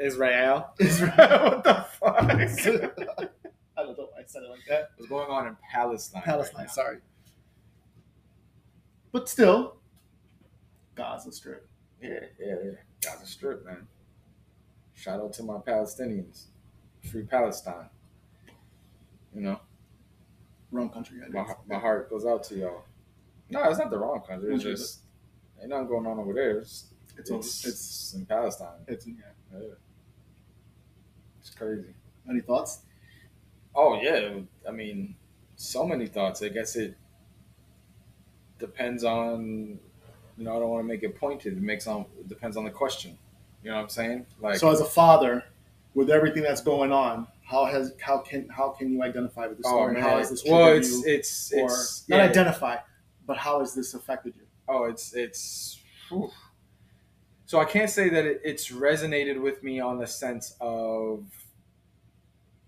Israel. 0.00 0.70
Israel, 0.80 1.12
what 1.16 1.64
the 1.64 1.86
fuck? 1.98 2.22
I 3.78 3.82
don't 3.82 3.98
know 3.98 4.08
why 4.10 4.20
I 4.20 4.24
said 4.26 4.42
it 4.42 4.50
like 4.50 4.60
that. 4.68 4.90
What's 4.96 5.10
going 5.10 5.30
on 5.30 5.46
in 5.48 5.56
Palestine? 5.70 6.22
Palestine, 6.22 6.64
now. 6.64 6.72
sorry, 6.72 6.98
but 9.12 9.28
still, 9.28 9.76
Gaza 10.94 11.32
Strip. 11.32 11.68
Yeah, 12.00 12.20
yeah, 12.40 12.54
yeah. 12.64 12.70
Gaza 13.02 13.26
Strip, 13.26 13.64
man. 13.64 13.86
Shout 14.94 15.20
out 15.20 15.32
to 15.34 15.42
my 15.42 15.58
Palestinians. 15.58 16.46
free 17.02 17.22
Palestine. 17.22 17.90
You 19.34 19.42
know, 19.42 19.60
Wrong 20.72 20.90
country. 20.90 21.18
I 21.24 21.28
my, 21.28 21.46
my 21.68 21.78
heart 21.78 22.10
goes 22.10 22.26
out 22.26 22.42
to 22.44 22.56
y'all. 22.56 22.84
No, 23.50 23.62
it's 23.64 23.78
not 23.78 23.90
the 23.90 23.98
wrong 23.98 24.20
country. 24.26 24.52
It's 24.54 24.64
just 24.64 25.00
ain't 25.60 25.70
nothing 25.70 25.86
going 25.86 26.06
on 26.06 26.18
over 26.18 26.32
there. 26.32 26.58
It's 26.58 26.86
It's 27.16 27.30
it's, 27.30 27.66
it's, 27.66 28.14
in 28.14 28.26
Palestine. 28.26 28.80
It's 28.88 29.06
yeah. 29.06 29.14
Yeah. 29.52 29.60
Crazy. 31.56 31.94
Any 32.28 32.40
thoughts? 32.40 32.80
Oh 33.74 34.00
yeah, 34.00 34.40
I 34.66 34.72
mean, 34.72 35.16
so 35.56 35.86
many 35.86 36.06
thoughts. 36.06 36.42
I 36.42 36.48
guess 36.48 36.76
it 36.76 36.96
depends 38.58 39.04
on. 39.04 39.78
You 40.38 40.44
know, 40.44 40.56
I 40.56 40.58
don't 40.58 40.68
want 40.68 40.84
to 40.84 40.88
make 40.88 41.02
it 41.02 41.18
pointed. 41.18 41.56
It 41.56 41.62
makes 41.62 41.86
on 41.86 42.06
it 42.18 42.28
depends 42.28 42.56
on 42.56 42.64
the 42.64 42.70
question. 42.70 43.16
You 43.62 43.70
know 43.70 43.76
what 43.76 43.82
I'm 43.84 43.88
saying? 43.88 44.26
Like, 44.40 44.58
so 44.58 44.70
as 44.70 44.80
a 44.80 44.84
father, 44.84 45.44
with 45.94 46.10
everything 46.10 46.42
that's 46.42 46.60
going 46.60 46.92
on, 46.92 47.26
how 47.42 47.64
has 47.64 47.94
how 48.00 48.18
can 48.18 48.48
how 48.48 48.70
can 48.70 48.92
you 48.92 49.02
identify 49.02 49.46
with 49.46 49.58
this? 49.58 49.66
oh 49.66 49.70
story? 49.70 49.94
man, 49.94 50.02
how 50.02 50.18
has 50.18 50.30
this 50.30 50.44
well, 50.44 50.68
it's 50.68 50.90
you? 50.90 51.02
it's 51.06 51.52
or 51.52 51.64
it's 51.66 52.08
not 52.08 52.16
yeah. 52.18 52.24
identify, 52.24 52.76
but 53.26 53.38
how 53.38 53.60
has 53.60 53.74
this 53.74 53.94
affected 53.94 54.34
you? 54.36 54.42
Oh, 54.68 54.84
it's 54.84 55.14
it's. 55.14 55.78
whew. 56.08 56.30
So 57.46 57.60
I 57.60 57.64
can't 57.64 57.88
say 57.88 58.08
that 58.08 58.24
it, 58.24 58.40
it's 58.44 58.70
resonated 58.70 59.40
with 59.40 59.62
me 59.62 59.78
on 59.78 59.98
the 59.98 60.06
sense 60.06 60.54
of 60.60 61.24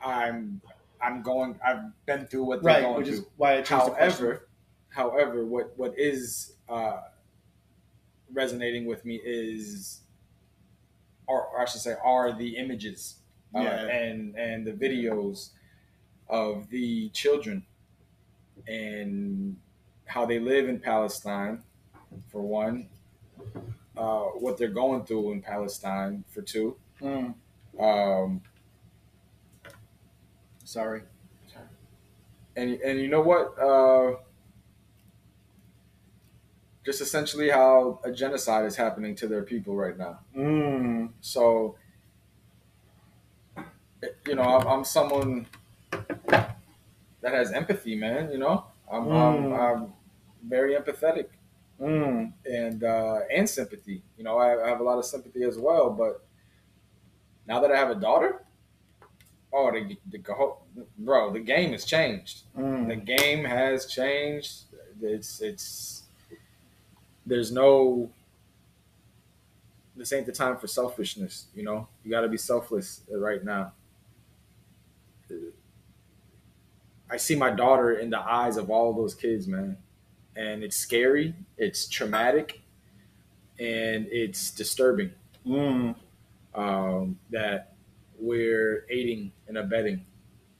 I'm 0.04 0.60
I'm 1.00 1.22
going 1.22 1.58
I've 1.64 1.92
been 2.06 2.26
through 2.26 2.44
what 2.44 2.62
they're 2.62 2.74
Right, 2.74 2.82
going 2.82 2.98
which 2.98 3.08
is 3.08 3.24
why 3.36 3.58
I 3.58 3.62
question. 3.62 3.94
However, 3.94 4.48
however, 4.88 5.46
what 5.46 5.72
what 5.76 5.98
is 5.98 6.54
uh, 6.68 7.00
resonating 8.32 8.84
with 8.86 9.04
me 9.04 9.20
is, 9.24 10.00
or, 11.26 11.46
or 11.46 11.60
I 11.60 11.64
should 11.66 11.80
say, 11.80 11.94
are 12.04 12.32
the 12.36 12.56
images 12.56 13.16
uh, 13.54 13.60
Yeah. 13.60 13.86
and 13.88 14.36
and 14.36 14.66
the 14.66 14.72
videos 14.72 15.50
of 16.28 16.68
the 16.68 17.08
children 17.10 17.64
and 18.66 19.56
how 20.04 20.26
they 20.26 20.38
live 20.38 20.68
in 20.68 20.78
Palestine, 20.80 21.62
for 22.28 22.42
one, 22.42 22.88
uh, 23.96 24.20
what 24.24 24.58
they're 24.58 24.68
going 24.68 25.04
through 25.04 25.32
in 25.32 25.42
Palestine, 25.42 26.24
for 26.28 26.42
two. 26.42 26.76
Mm, 27.00 27.34
Um, 27.78 28.42
sorry. 30.68 31.02
and 32.56 32.74
and 32.82 33.00
you 33.00 33.08
know 33.08 33.22
what? 33.22 33.58
Uh, 33.58 34.16
just 36.84 37.00
essentially 37.00 37.48
how 37.50 38.00
a 38.04 38.10
genocide 38.12 38.64
is 38.64 38.76
happening 38.76 39.14
to 39.14 39.26
their 39.26 39.42
people 39.42 39.74
right 39.76 39.96
now. 39.96 40.20
Mm, 40.36 41.10
So, 41.20 41.76
you 44.26 44.34
know, 44.34 44.42
I'm, 44.42 44.66
I'm 44.66 44.84
someone 44.84 45.46
that 46.30 47.32
has 47.34 47.52
empathy, 47.52 47.94
man. 47.96 48.30
You 48.30 48.38
know, 48.38 48.64
I'm 48.90 49.08
I'm, 49.10 49.36
Mm. 49.44 49.58
I'm 49.58 49.92
very 50.46 50.74
empathetic 50.74 51.26
mm, 51.80 52.32
and 52.46 52.84
uh, 52.84 53.18
and 53.34 53.48
sympathy. 53.48 54.02
You 54.16 54.24
know, 54.24 54.38
I, 54.38 54.64
I 54.64 54.68
have 54.68 54.80
a 54.80 54.84
lot 54.84 54.98
of 54.98 55.04
sympathy 55.04 55.42
as 55.44 55.58
well. 55.58 55.90
But 55.90 56.24
now 57.46 57.60
that 57.60 57.70
I 57.70 57.76
have 57.76 57.90
a 57.90 57.94
daughter, 57.96 58.42
oh, 59.58 59.72
the, 59.72 59.96
the 60.10 60.18
bro, 60.98 61.32
the 61.32 61.40
game 61.40 61.72
has 61.72 61.84
changed. 61.84 62.42
The 62.54 62.62
mm. 62.62 63.04
game 63.04 63.44
has 63.44 63.86
changed. 63.86 64.62
It's 65.00 65.40
it's 65.40 66.02
there's 67.26 67.52
no 67.52 68.10
this 69.96 70.12
ain't 70.12 70.26
the 70.26 70.32
time 70.32 70.56
for 70.56 70.68
selfishness, 70.68 71.46
you 71.54 71.64
know? 71.64 71.88
You 72.04 72.10
got 72.10 72.20
to 72.20 72.28
be 72.28 72.36
selfless 72.36 73.02
right 73.10 73.44
now. 73.44 73.72
I 77.10 77.16
see 77.16 77.34
my 77.34 77.50
daughter 77.50 77.92
in 77.94 78.10
the 78.10 78.20
eyes 78.20 78.56
of 78.56 78.70
all 78.70 78.92
those 78.92 79.14
kids, 79.14 79.48
man. 79.48 79.76
And 80.36 80.62
it's 80.62 80.76
scary, 80.76 81.34
it's 81.56 81.88
traumatic, 81.88 82.60
and 83.58 84.06
it's 84.10 84.52
disturbing 84.52 85.10
Mm. 85.46 85.94
um, 86.54 87.18
that 87.30 87.72
we're 88.18 88.84
aiding 88.90 89.32
and 89.46 89.58
abetting. 89.58 90.04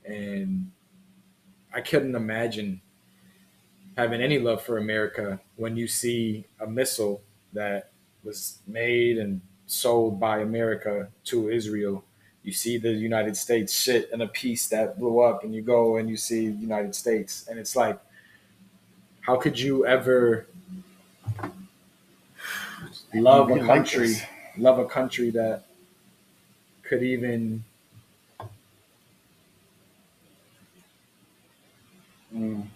And 0.05 0.71
I 1.73 1.81
couldn't 1.81 2.15
imagine 2.15 2.81
having 3.97 4.21
any 4.21 4.39
love 4.39 4.61
for 4.61 4.77
America 4.77 5.39
when 5.55 5.75
you 5.75 5.87
see 5.87 6.45
a 6.59 6.67
missile 6.67 7.21
that 7.53 7.91
was 8.23 8.59
made 8.67 9.17
and 9.17 9.41
sold 9.67 10.19
by 10.19 10.39
America 10.39 11.09
to 11.25 11.49
Israel. 11.49 12.03
You 12.43 12.53
see 12.53 12.77
the 12.77 12.91
United 12.91 13.35
States 13.35 13.73
shit 13.77 14.09
and 14.11 14.21
a 14.21 14.27
piece 14.27 14.67
that 14.67 14.97
blew 14.97 15.19
up, 15.19 15.43
and 15.43 15.53
you 15.53 15.61
go 15.61 15.97
and 15.97 16.09
you 16.09 16.17
see 16.17 16.47
the 16.49 16.57
United 16.57 16.95
States, 16.95 17.45
and 17.49 17.59
it's 17.59 17.75
like, 17.75 17.99
how 19.21 19.35
could 19.35 19.59
you 19.59 19.85
ever 19.85 20.47
love 23.13 23.51
a 23.51 23.59
country, 23.59 24.15
love 24.57 24.79
a 24.79 24.85
country 24.85 25.29
that 25.31 25.65
could 26.89 27.03
even 27.03 27.63
Mm. 32.33 32.69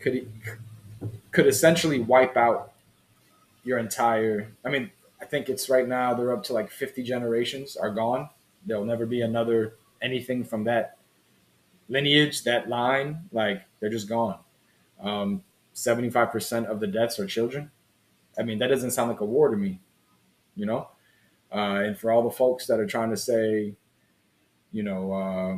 could 0.00 0.26
could 1.32 1.46
essentially 1.46 2.00
wipe 2.00 2.36
out 2.36 2.72
your 3.64 3.78
entire 3.78 4.52
I 4.64 4.70
mean, 4.70 4.90
I 5.20 5.26
think 5.26 5.48
it's 5.48 5.68
right 5.70 5.88
now 5.88 6.14
they're 6.14 6.32
up 6.32 6.44
to 6.44 6.52
like 6.52 6.70
50 6.70 7.02
generations 7.02 7.76
are 7.76 7.90
gone. 7.92 8.30
There'll 8.66 8.84
never 8.84 9.06
be 9.06 9.22
another 9.22 9.74
anything 10.02 10.44
from 10.44 10.64
that 10.64 10.98
lineage, 11.88 12.44
that 12.44 12.68
line, 12.68 13.28
like 13.32 13.62
they're 13.80 13.90
just 13.90 14.08
gone. 14.08 14.38
Um, 15.00 15.44
75% 15.74 16.66
of 16.68 16.80
the 16.80 16.86
deaths 16.86 17.20
are 17.20 17.26
children. 17.26 17.70
I 18.38 18.44
mean, 18.44 18.58
that 18.60 18.68
doesn't 18.68 18.92
sound 18.92 19.10
like 19.10 19.20
a 19.20 19.24
war 19.26 19.50
to 19.50 19.56
me, 19.56 19.80
you 20.56 20.66
know? 20.66 20.88
Uh, 21.54 21.82
and 21.84 21.96
for 21.98 22.10
all 22.10 22.22
the 22.22 22.30
folks 22.30 22.66
that 22.66 22.80
are 22.80 22.86
trying 22.86 23.10
to 23.10 23.16
say, 23.16 23.74
you 24.72 24.82
know, 24.82 25.12
uh, 25.12 25.56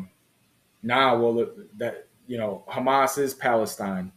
nah, 0.83 1.17
well, 1.19 1.49
that, 1.79 2.07
you 2.27 2.37
know, 2.37 2.65
Hamas 2.69 3.17
is 3.19 3.33
Palestine 3.33 4.13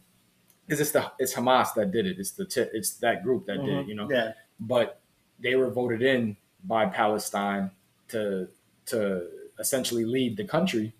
because 0.66 0.80
it's 0.80 0.90
the 0.90 1.10
it's 1.18 1.34
Hamas 1.34 1.72
that 1.74 1.90
did 1.90 2.06
it. 2.06 2.18
It's 2.18 2.32
the 2.32 2.44
t- 2.44 2.66
it's 2.72 2.94
that 2.98 3.22
group 3.24 3.46
that 3.46 3.64
did 3.64 3.78
it. 3.78 3.86
You 3.88 3.94
know, 3.94 4.04
Mm-hmm. 4.04 4.12
Yeah. 4.12 4.32
but 4.60 5.00
they 5.40 5.54
were 5.56 5.70
voted 5.70 6.02
in 6.02 6.36
by 6.64 6.84
Palestine 6.86 7.70
to 8.08 8.48
to 8.86 9.26
essentially 9.58 10.04
lead 10.04 10.36
the 10.36 10.44
country. 10.44 10.92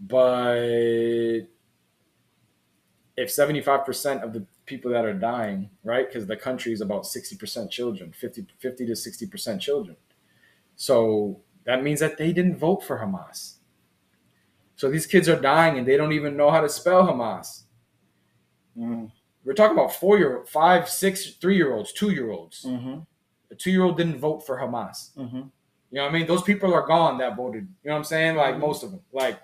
But 0.00 0.60
if 3.16 3.30
seventy 3.30 3.60
five 3.60 3.84
percent 3.84 4.22
of 4.22 4.32
the 4.32 4.44
people 4.66 4.90
that 4.92 5.04
are 5.04 5.14
dying, 5.14 5.70
right, 5.82 6.06
because 6.08 6.26
the 6.26 6.36
country 6.36 6.72
is 6.72 6.80
about 6.80 7.06
sixty 7.06 7.36
percent 7.36 7.70
children, 7.70 8.12
50, 8.12 8.46
50 8.58 8.86
to 8.86 8.96
sixty 8.96 9.26
percent 9.26 9.60
children, 9.60 9.96
so 10.76 11.40
that 11.64 11.82
means 11.82 12.00
that 12.00 12.18
they 12.18 12.32
didn't 12.32 12.56
vote 12.58 12.84
for 12.84 12.98
Hamas. 12.98 13.54
So 14.76 14.90
these 14.90 15.06
kids 15.06 15.28
are 15.28 15.40
dying 15.40 15.78
and 15.78 15.86
they 15.86 15.96
don't 15.96 16.12
even 16.12 16.36
know 16.36 16.50
how 16.50 16.60
to 16.60 16.68
spell 16.68 17.06
Hamas. 17.06 17.62
Mm. 18.76 19.10
We're 19.44 19.54
talking 19.54 19.76
about 19.76 19.94
four 19.94 20.18
year, 20.18 20.44
five, 20.48 20.88
six, 20.88 21.30
three 21.34 21.56
year 21.56 21.72
olds, 21.74 21.92
two 21.92 22.10
year 22.10 22.30
olds. 22.30 22.64
Mm-hmm. 22.66 23.00
A 23.50 23.54
two 23.54 23.70
year 23.70 23.84
old 23.84 23.96
didn't 23.96 24.18
vote 24.18 24.44
for 24.44 24.58
Hamas. 24.58 25.14
Mm-hmm. 25.16 25.36
You 25.36 25.46
know 25.92 26.02
what 26.02 26.10
I 26.10 26.12
mean? 26.12 26.26
Those 26.26 26.42
people 26.42 26.74
are 26.74 26.86
gone 26.86 27.18
that 27.18 27.36
voted. 27.36 27.68
You 27.82 27.88
know 27.88 27.92
what 27.94 27.98
I'm 27.98 28.04
saying? 28.04 28.36
Like 28.36 28.56
Mhm. 28.56 28.60
most 28.60 28.82
of 28.82 28.90
them. 28.90 29.00
Like, 29.12 29.38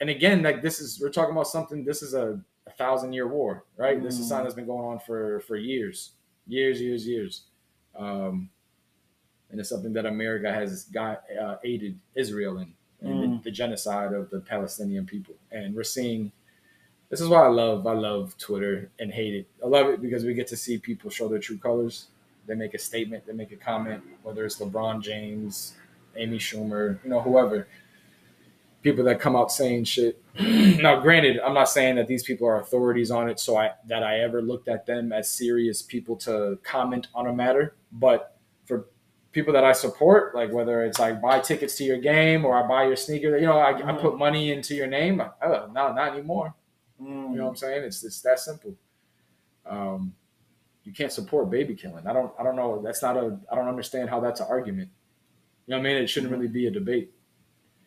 and 0.00 0.08
again, 0.10 0.42
like 0.42 0.62
this 0.62 0.80
is 0.80 1.00
we're 1.00 1.10
talking 1.10 1.32
about 1.32 1.48
something. 1.48 1.84
This 1.84 2.02
is 2.02 2.14
a, 2.14 2.40
a 2.72 2.76
thousand 2.76 3.12
year 3.12 3.26
war, 3.28 3.64
right? 3.76 4.02
This 4.02 4.18
is 4.18 4.28
something 4.28 4.44
that's 4.44 4.54
been 4.54 4.66
going 4.66 4.84
on 4.84 4.98
for 5.00 5.40
for 5.40 5.56
years, 5.56 6.12
years, 6.46 6.80
years, 6.80 7.06
years. 7.06 7.42
Um, 7.96 8.48
and 9.50 9.60
it's 9.60 9.68
something 9.68 9.92
that 9.92 10.06
America 10.06 10.52
has 10.52 10.84
got 10.84 11.24
uh, 11.40 11.56
aided 11.62 11.98
Israel 12.14 12.58
in, 12.58 12.72
in 13.02 13.20
the, 13.20 13.26
Mm. 13.26 13.42
the 13.42 13.50
genocide 13.50 14.12
of 14.14 14.30
the 14.30 14.40
Palestinian 14.40 15.04
people. 15.06 15.34
And 15.50 15.74
we're 15.74 15.84
seeing. 15.84 16.32
This 17.10 17.20
is 17.20 17.28
why 17.28 17.42
I 17.44 17.48
love 17.48 17.86
I 17.86 17.92
love 17.92 18.36
Twitter 18.38 18.90
and 18.98 19.12
hate 19.12 19.34
it. 19.34 19.46
I 19.62 19.66
love 19.66 19.88
it 19.88 20.00
because 20.00 20.24
we 20.24 20.32
get 20.32 20.46
to 20.48 20.56
see 20.56 20.78
people 20.78 21.10
show 21.10 21.28
their 21.28 21.38
true 21.40 21.58
colors. 21.58 22.06
They 22.46 22.54
make 22.54 22.74
a 22.74 22.78
statement, 22.78 23.26
they 23.26 23.34
make 23.34 23.52
a 23.52 23.56
comment, 23.56 24.02
whether 24.22 24.44
it's 24.46 24.58
LeBron 24.58 25.02
James, 25.02 25.74
Amy 26.16 26.38
Schumer, 26.38 26.98
you 27.04 27.10
know, 27.10 27.20
whoever. 27.20 27.68
People 28.82 29.04
that 29.04 29.20
come 29.20 29.36
out 29.36 29.52
saying 29.52 29.84
shit. 29.84 30.20
now, 30.40 30.98
granted, 31.00 31.38
I'm 31.40 31.54
not 31.54 31.68
saying 31.68 31.94
that 31.96 32.08
these 32.08 32.24
people 32.24 32.48
are 32.48 32.60
authorities 32.60 33.10
on 33.12 33.28
it, 33.28 33.38
so 33.38 33.56
I 33.56 33.70
that 33.86 34.02
I 34.02 34.18
ever 34.20 34.42
looked 34.42 34.66
at 34.68 34.86
them 34.86 35.12
as 35.12 35.30
serious 35.30 35.82
people 35.82 36.16
to 36.16 36.58
comment 36.64 37.06
on 37.14 37.28
a 37.28 37.32
matter. 37.32 37.76
But 37.92 38.36
for 38.66 38.86
people 39.30 39.52
that 39.52 39.62
I 39.62 39.72
support, 39.72 40.34
like 40.34 40.50
whether 40.52 40.84
it's 40.84 40.98
like 40.98 41.22
buy 41.22 41.38
tickets 41.38 41.76
to 41.76 41.84
your 41.84 41.98
game 41.98 42.44
or 42.44 42.56
I 42.62 42.66
buy 42.66 42.84
your 42.86 42.96
sneaker, 42.96 43.36
you 43.38 43.46
know, 43.46 43.58
I, 43.58 43.70
I 43.70 43.82
Mhm. 43.82 44.00
put 44.00 44.18
money 44.18 44.50
into 44.52 44.74
your 44.74 44.88
name. 44.88 45.20
Oh, 45.20 45.70
no, 45.72 45.92
not 45.92 46.14
anymore. 46.14 46.52
Mm. 47.00 47.30
You 47.30 47.36
know 47.36 47.44
what 47.44 47.50
I'm 47.50 47.56
saying? 47.56 47.84
It's 47.84 48.02
it's 48.02 48.20
that 48.22 48.40
simple. 48.40 48.74
Um, 49.64 50.12
you 50.82 50.92
can't 50.92 51.12
support 51.12 51.50
baby 51.50 51.76
killing. 51.76 52.04
I 52.06 52.12
don't 52.12 52.32
I 52.38 52.42
don't 52.42 52.56
know. 52.56 52.82
That's 52.82 53.00
not 53.02 53.16
a 53.16 53.38
I 53.50 53.54
don't 53.54 53.68
understand 53.68 54.10
how 54.10 54.18
that's 54.18 54.40
an 54.40 54.48
argument. 54.50 54.90
You 55.66 55.72
know 55.72 55.78
what 55.78 55.86
I 55.86 55.92
mean? 55.94 56.02
It 56.02 56.08
shouldn't 56.08 56.32
Mhm. 56.32 56.36
really 56.36 56.48
be 56.48 56.66
a 56.66 56.70
debate 56.72 57.12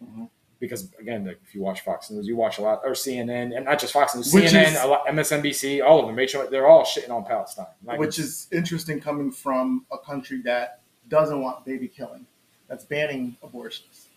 Mhm. 0.01 0.29
Because 0.59 0.91
again, 0.99 1.25
like 1.25 1.39
if 1.47 1.53
you 1.53 1.61
watch 1.61 1.81
Fox 1.81 2.09
News, 2.09 2.27
you 2.27 2.35
watch 2.35 2.57
a 2.57 2.61
lot 2.61 2.81
or 2.83 2.91
CNN, 2.91 3.55
and 3.55 3.65
not 3.65 3.79
just 3.79 3.93
Fox 3.93 4.15
News, 4.15 4.33
Which 4.33 4.45
CNN, 4.45 4.67
is- 4.67 4.83
a 4.83 4.87
lot, 4.87 5.07
MSNBC, 5.07 5.85
all 5.85 5.99
of 5.99 6.07
them. 6.07 6.49
They're 6.49 6.67
all 6.67 6.83
shitting 6.83 7.09
on 7.09 7.25
Palestine. 7.25 7.67
Like, 7.83 7.99
Which 7.99 8.19
is 8.19 8.47
interesting 8.51 8.99
coming 8.99 9.31
from 9.31 9.85
a 9.91 9.97
country 9.97 10.41
that 10.43 10.81
doesn't 11.07 11.41
want 11.41 11.65
baby 11.65 11.87
killing, 11.87 12.25
that's 12.67 12.85
banning 12.85 13.37
abortions. 13.43 14.07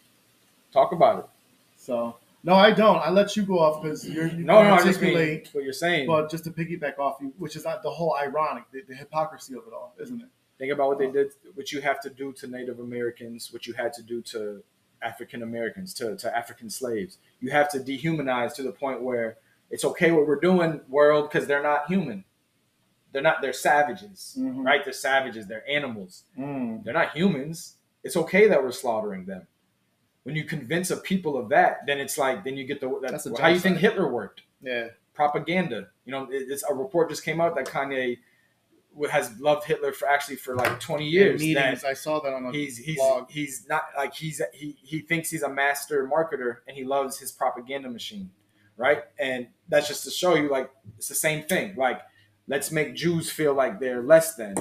talk 0.72 0.92
about 0.92 1.18
it. 1.20 1.24
So 1.76 2.16
no, 2.44 2.54
I 2.54 2.70
don't. 2.70 2.98
I 2.98 3.10
let 3.10 3.36
you 3.36 3.42
go 3.42 3.58
off 3.58 3.82
because 3.82 4.08
you're 4.08 4.26
you 4.26 4.44
No, 4.44 4.62
no, 4.62 4.74
I 4.74 4.84
just 4.84 5.00
mean 5.00 5.42
what 5.52 5.64
you're 5.64 5.72
saying. 5.72 6.06
But 6.06 6.30
just 6.30 6.44
to 6.44 6.50
piggyback 6.50 6.98
off 6.98 7.18
you, 7.20 7.32
which 7.38 7.56
is 7.56 7.64
not 7.64 7.82
the 7.82 7.90
whole 7.90 8.16
ironic, 8.16 8.64
the, 8.72 8.82
the 8.88 8.94
hypocrisy 8.94 9.54
of 9.54 9.66
it 9.66 9.72
all, 9.72 9.94
isn't 10.00 10.20
it? 10.20 10.28
Think 10.58 10.72
about 10.72 10.88
what 10.88 10.98
they 10.98 11.06
uh, 11.06 11.12
did, 11.12 11.32
what 11.54 11.72
you 11.72 11.80
have 11.80 12.00
to 12.00 12.10
do 12.10 12.32
to 12.34 12.46
Native 12.46 12.80
Americans, 12.80 13.52
what 13.52 13.66
you 13.66 13.74
had 13.74 13.92
to 13.94 14.02
do 14.02 14.22
to 14.22 14.62
African 15.02 15.42
Americans, 15.42 15.94
to, 15.94 16.16
to 16.16 16.36
African 16.36 16.70
slaves. 16.70 17.18
You 17.40 17.50
have 17.50 17.68
to 17.70 17.78
dehumanize 17.80 18.54
to 18.56 18.62
the 18.62 18.72
point 18.72 19.02
where 19.02 19.36
it's 19.70 19.84
okay 19.84 20.10
what 20.10 20.26
we're 20.26 20.40
doing, 20.40 20.80
world, 20.88 21.30
because 21.30 21.46
they're 21.46 21.62
not 21.62 21.86
human. 21.86 22.24
They're 23.12 23.22
not, 23.22 23.40
they're 23.42 23.52
savages, 23.52 24.36
Mhm. 24.38 24.64
right? 24.64 24.84
They're 24.84 24.92
savages, 24.92 25.46
they're 25.46 25.68
animals. 25.68 26.24
Mm. 26.38 26.84
They're 26.84 26.94
not 26.94 27.16
humans. 27.16 27.76
It's 28.04 28.16
okay 28.16 28.48
that 28.48 28.62
we're 28.62 28.72
slaughtering 28.72 29.24
them. 29.26 29.46
When 30.24 30.36
you 30.36 30.44
convince 30.44 30.90
a 30.90 30.96
people 30.96 31.36
of 31.36 31.48
that, 31.50 31.86
then 31.86 31.98
it's 31.98 32.18
like, 32.18 32.44
then 32.44 32.56
you 32.56 32.64
get 32.64 32.80
the, 32.80 32.98
That's 33.00 33.24
that's 33.24 33.40
how 33.40 33.48
you 33.48 33.58
think. 33.58 33.78
Hitler 33.78 34.12
worked 34.12 34.42
Yeah. 34.62 34.88
propaganda. 35.14 35.88
You 36.04 36.12
know, 36.12 36.24
it- 36.30 36.50
it's 36.50 36.62
a 36.68 36.74
report 36.74 37.08
just 37.08 37.24
came 37.24 37.40
out 37.40 37.54
that 37.56 37.66
Kanye 37.66 38.18
has 39.06 39.38
loved 39.40 39.64
Hitler 39.64 39.92
for 39.92 40.08
actually 40.08 40.36
for 40.36 40.56
like 40.56 40.80
20 40.80 41.06
years. 41.08 41.40
meetings. 41.40 41.84
I 41.84 41.94
saw 41.94 42.20
that 42.20 42.32
on 42.32 42.46
a 42.46 42.52
he's 42.52 42.76
he's 42.78 42.96
blog. 42.96 43.30
he's 43.30 43.66
not 43.68 43.84
like 43.96 44.14
he's 44.14 44.42
he 44.52 44.76
he 44.82 45.00
thinks 45.00 45.30
he's 45.30 45.42
a 45.42 45.48
master 45.48 46.08
marketer 46.12 46.56
and 46.66 46.76
he 46.76 46.84
loves 46.84 47.18
his 47.18 47.30
propaganda 47.32 47.88
machine, 47.88 48.30
right? 48.76 49.04
And 49.18 49.48
that's 49.68 49.88
just 49.88 50.04
to 50.04 50.10
show 50.10 50.34
you 50.34 50.50
like 50.50 50.70
it's 50.96 51.08
the 51.08 51.14
same 51.14 51.44
thing. 51.44 51.76
Like 51.76 52.00
let's 52.48 52.70
make 52.72 52.94
Jews 52.94 53.30
feel 53.30 53.54
like 53.54 53.78
they're 53.80 54.02
less 54.02 54.34
than. 54.34 54.56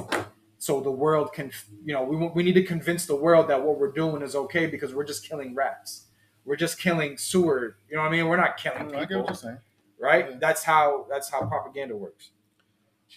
So 0.60 0.82
the 0.82 0.92
world 0.92 1.34
can, 1.34 1.52
you 1.86 1.94
know, 1.94 2.04
we, 2.04 2.16
we 2.18 2.44
need 2.44 2.56
to 2.56 2.64
convince 2.64 3.06
the 3.06 3.16
world 3.16 3.48
that 3.50 3.62
what 3.64 3.80
we're 3.80 3.92
doing 3.92 4.24
is 4.24 4.36
okay 4.36 4.66
because 4.66 4.94
we're 4.94 5.06
just 5.06 5.24
killing 5.28 5.54
rats. 5.54 6.06
We're 6.46 6.56
just 6.56 6.80
killing 6.80 7.18
sewer. 7.18 7.78
You 7.90 7.98
know 7.98 8.02
what 8.02 8.10
I 8.10 8.12
mean? 8.12 8.28
We're 8.28 8.38
not 8.38 8.58
killing 8.58 8.88
don't 8.88 8.96
I 8.96 9.00
get 9.02 9.10
people 9.10 9.22
what 9.22 9.30
you're 9.30 9.36
saying. 9.36 9.58
right? 10.00 10.32
Yeah. 10.32 10.38
That's 10.40 10.64
how 10.64 11.06
that's 11.10 11.30
how 11.30 11.46
propaganda 11.46 11.96
works. 11.96 12.32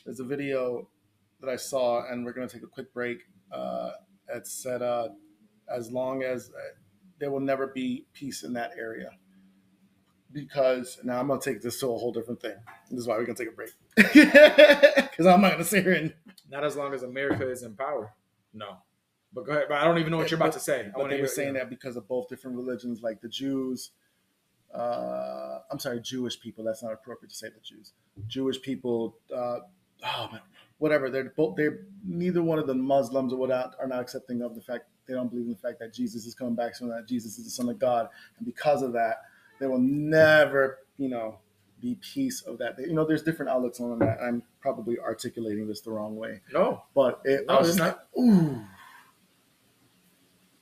There's 0.05 0.21
a 0.21 0.25
video 0.25 0.89
that 1.41 1.51
I 1.51 1.57
saw, 1.57 2.07
and 2.11 2.25
we're 2.25 2.33
going 2.33 2.49
to 2.49 2.53
take 2.53 2.63
a 2.63 2.69
quick 2.69 2.93
break. 2.93 3.19
Uh, 3.53 3.91
it 4.29 4.47
said, 4.47 4.83
uh, 4.83 5.09
as 5.69 5.91
long 5.91 6.23
as 6.23 6.51
uh, 6.51 6.61
there 7.19 7.31
will 7.31 7.41
never 7.41 7.69
be 7.69 8.07
peace 8.13 8.43
in 8.43 8.53
that 8.55 8.73
area. 8.79 9.11
Because 10.33 10.99
now 11.03 11.19
I'm 11.19 11.27
going 11.27 11.41
to 11.41 11.53
take 11.53 11.61
this 11.61 11.81
to 11.81 11.87
a 11.87 11.99
whole 11.99 12.13
different 12.13 12.41
thing. 12.41 12.55
This 12.91 13.01
is 13.01 13.07
why 13.07 13.17
we're 13.17 13.25
going 13.25 13.37
to 13.37 13.45
take 13.45 13.53
a 13.53 13.57
break. 13.57 13.71
Because 15.11 15.27
I'm 15.27 15.43
not 15.43 15.49
going 15.49 15.63
to 15.63 15.69
sit 15.69 15.85
here 15.85 15.93
and. 15.93 16.15
Not 16.49 16.65
as 16.65 16.77
long 16.77 16.95
as 16.95 17.03
America 17.03 17.49
is 17.51 17.63
in 17.63 17.75
power. 17.75 18.15
No. 18.55 18.79
But 19.33 19.45
go 19.45 19.53
ahead. 19.53 19.65
But 19.69 19.79
I 19.79 19.85
don't 19.85 19.99
even 19.99 20.13
know 20.13 20.17
what 20.17 20.31
you're 20.31 20.39
about 20.39 20.53
to 20.53 20.61
say. 20.61 20.91
But 20.95 21.11
they 21.11 21.21
were 21.21 21.27
saying 21.27 21.55
that 21.55 21.69
because 21.69 21.97
of 21.97 22.09
both 22.09 22.29
different 22.29 22.57
religions, 22.57 23.03
like 23.03 23.21
the 23.21 23.29
Jews. 23.29 23.91
Uh, 24.75 25.59
I'm 25.71 25.79
sorry, 25.79 26.01
Jewish 26.01 26.41
people. 26.41 26.65
That's 26.65 26.83
not 26.83 26.93
appropriate 26.93 27.31
to 27.31 27.37
say 27.37 27.49
the 27.49 27.61
Jews. 27.61 27.93
Jewish 28.27 28.61
people. 28.63 29.19
Uh, 29.35 29.59
oh 30.05 30.29
man, 30.33 30.41
whatever. 30.81 31.09
They're 31.09 31.33
both. 31.37 31.55
They're 31.57 31.87
neither 32.05 32.43
one 32.43 32.59
of 32.59 32.67
the 32.67 32.75
Muslims 32.75 33.33
or 33.33 33.37
whatnot 33.37 33.77
are 33.79 33.87
not 33.87 34.01
accepting 34.01 34.43
of 34.43 34.55
the 34.57 34.61
fact 34.61 34.85
they 35.07 35.15
don't 35.15 35.29
believe 35.29 35.47
in 35.47 35.53
the 35.53 35.57
fact 35.59 35.79
that 35.79 35.95
Jesus 35.95 36.27
is 36.27 36.35
coming 36.35 36.55
back 36.57 36.75
soon. 36.75 36.89
That 36.89 37.07
Jesus 37.07 37.39
is 37.39 37.45
the 37.45 37.51
Son 37.51 37.69
of 37.69 37.79
God, 37.79 38.09
and 38.37 38.45
because 38.45 38.83
of 38.83 38.93
that, 38.95 39.23
there 39.61 39.71
will 39.71 39.79
never, 39.79 40.79
you 40.99 41.09
know, 41.09 41.39
be 41.81 41.97
peace 42.01 42.43
of 42.43 42.59
that. 42.59 42.77
You 42.79 42.93
know, 42.93 43.05
there's 43.07 43.23
different 43.23 43.51
outlooks 43.51 43.81
on 43.81 43.99
that. 44.01 44.19
I'm 44.23 44.43
probably 44.61 44.99
articulating 44.99 45.67
this 45.67 45.81
the 45.81 45.91
wrong 45.93 46.17
way, 46.17 46.41
No. 46.53 46.83
but 46.95 47.21
it, 47.25 47.47
No, 47.47 47.55
I 47.55 47.59
was 47.61 47.71
it's 47.71 47.79
like, 47.81 47.97
ooh. 48.19 48.61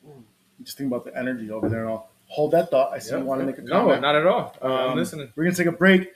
Ooh. 0.06 0.24
Just 0.62 0.78
think 0.78 0.88
about 0.88 1.04
the 1.04 1.16
energy 1.16 1.50
over 1.50 1.68
there 1.68 1.80
and 1.80 1.88
all. 1.90 2.10
Hold 2.26 2.50
that 2.52 2.70
thought. 2.70 2.92
I 2.92 2.98
see 2.98 3.16
you 3.16 3.24
want 3.24 3.40
to 3.40 3.46
make 3.46 3.58
a 3.58 3.62
No, 3.62 3.82
comment. 3.84 4.02
not 4.02 4.14
at 4.14 4.26
all. 4.26 4.54
Uh, 4.62 4.66
I'm 4.66 4.90
Um, 4.92 4.98
listening. 4.98 5.32
We're 5.34 5.44
gonna 5.44 5.56
take 5.56 5.66
a 5.66 5.72
break. 5.72 6.10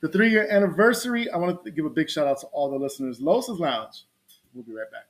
The 0.00 0.08
three 0.08 0.30
year 0.30 0.46
anniversary. 0.50 1.30
I 1.30 1.36
want 1.36 1.64
to 1.64 1.70
give 1.70 1.84
a 1.86 1.90
big 1.90 2.10
shout 2.10 2.26
out 2.26 2.40
to 2.40 2.46
all 2.48 2.70
the 2.70 2.76
listeners. 2.76 3.20
Los's 3.20 3.58
Lounge. 3.58 4.04
We'll 4.54 4.64
be 4.64 4.72
right 4.72 4.90
back. 4.90 5.06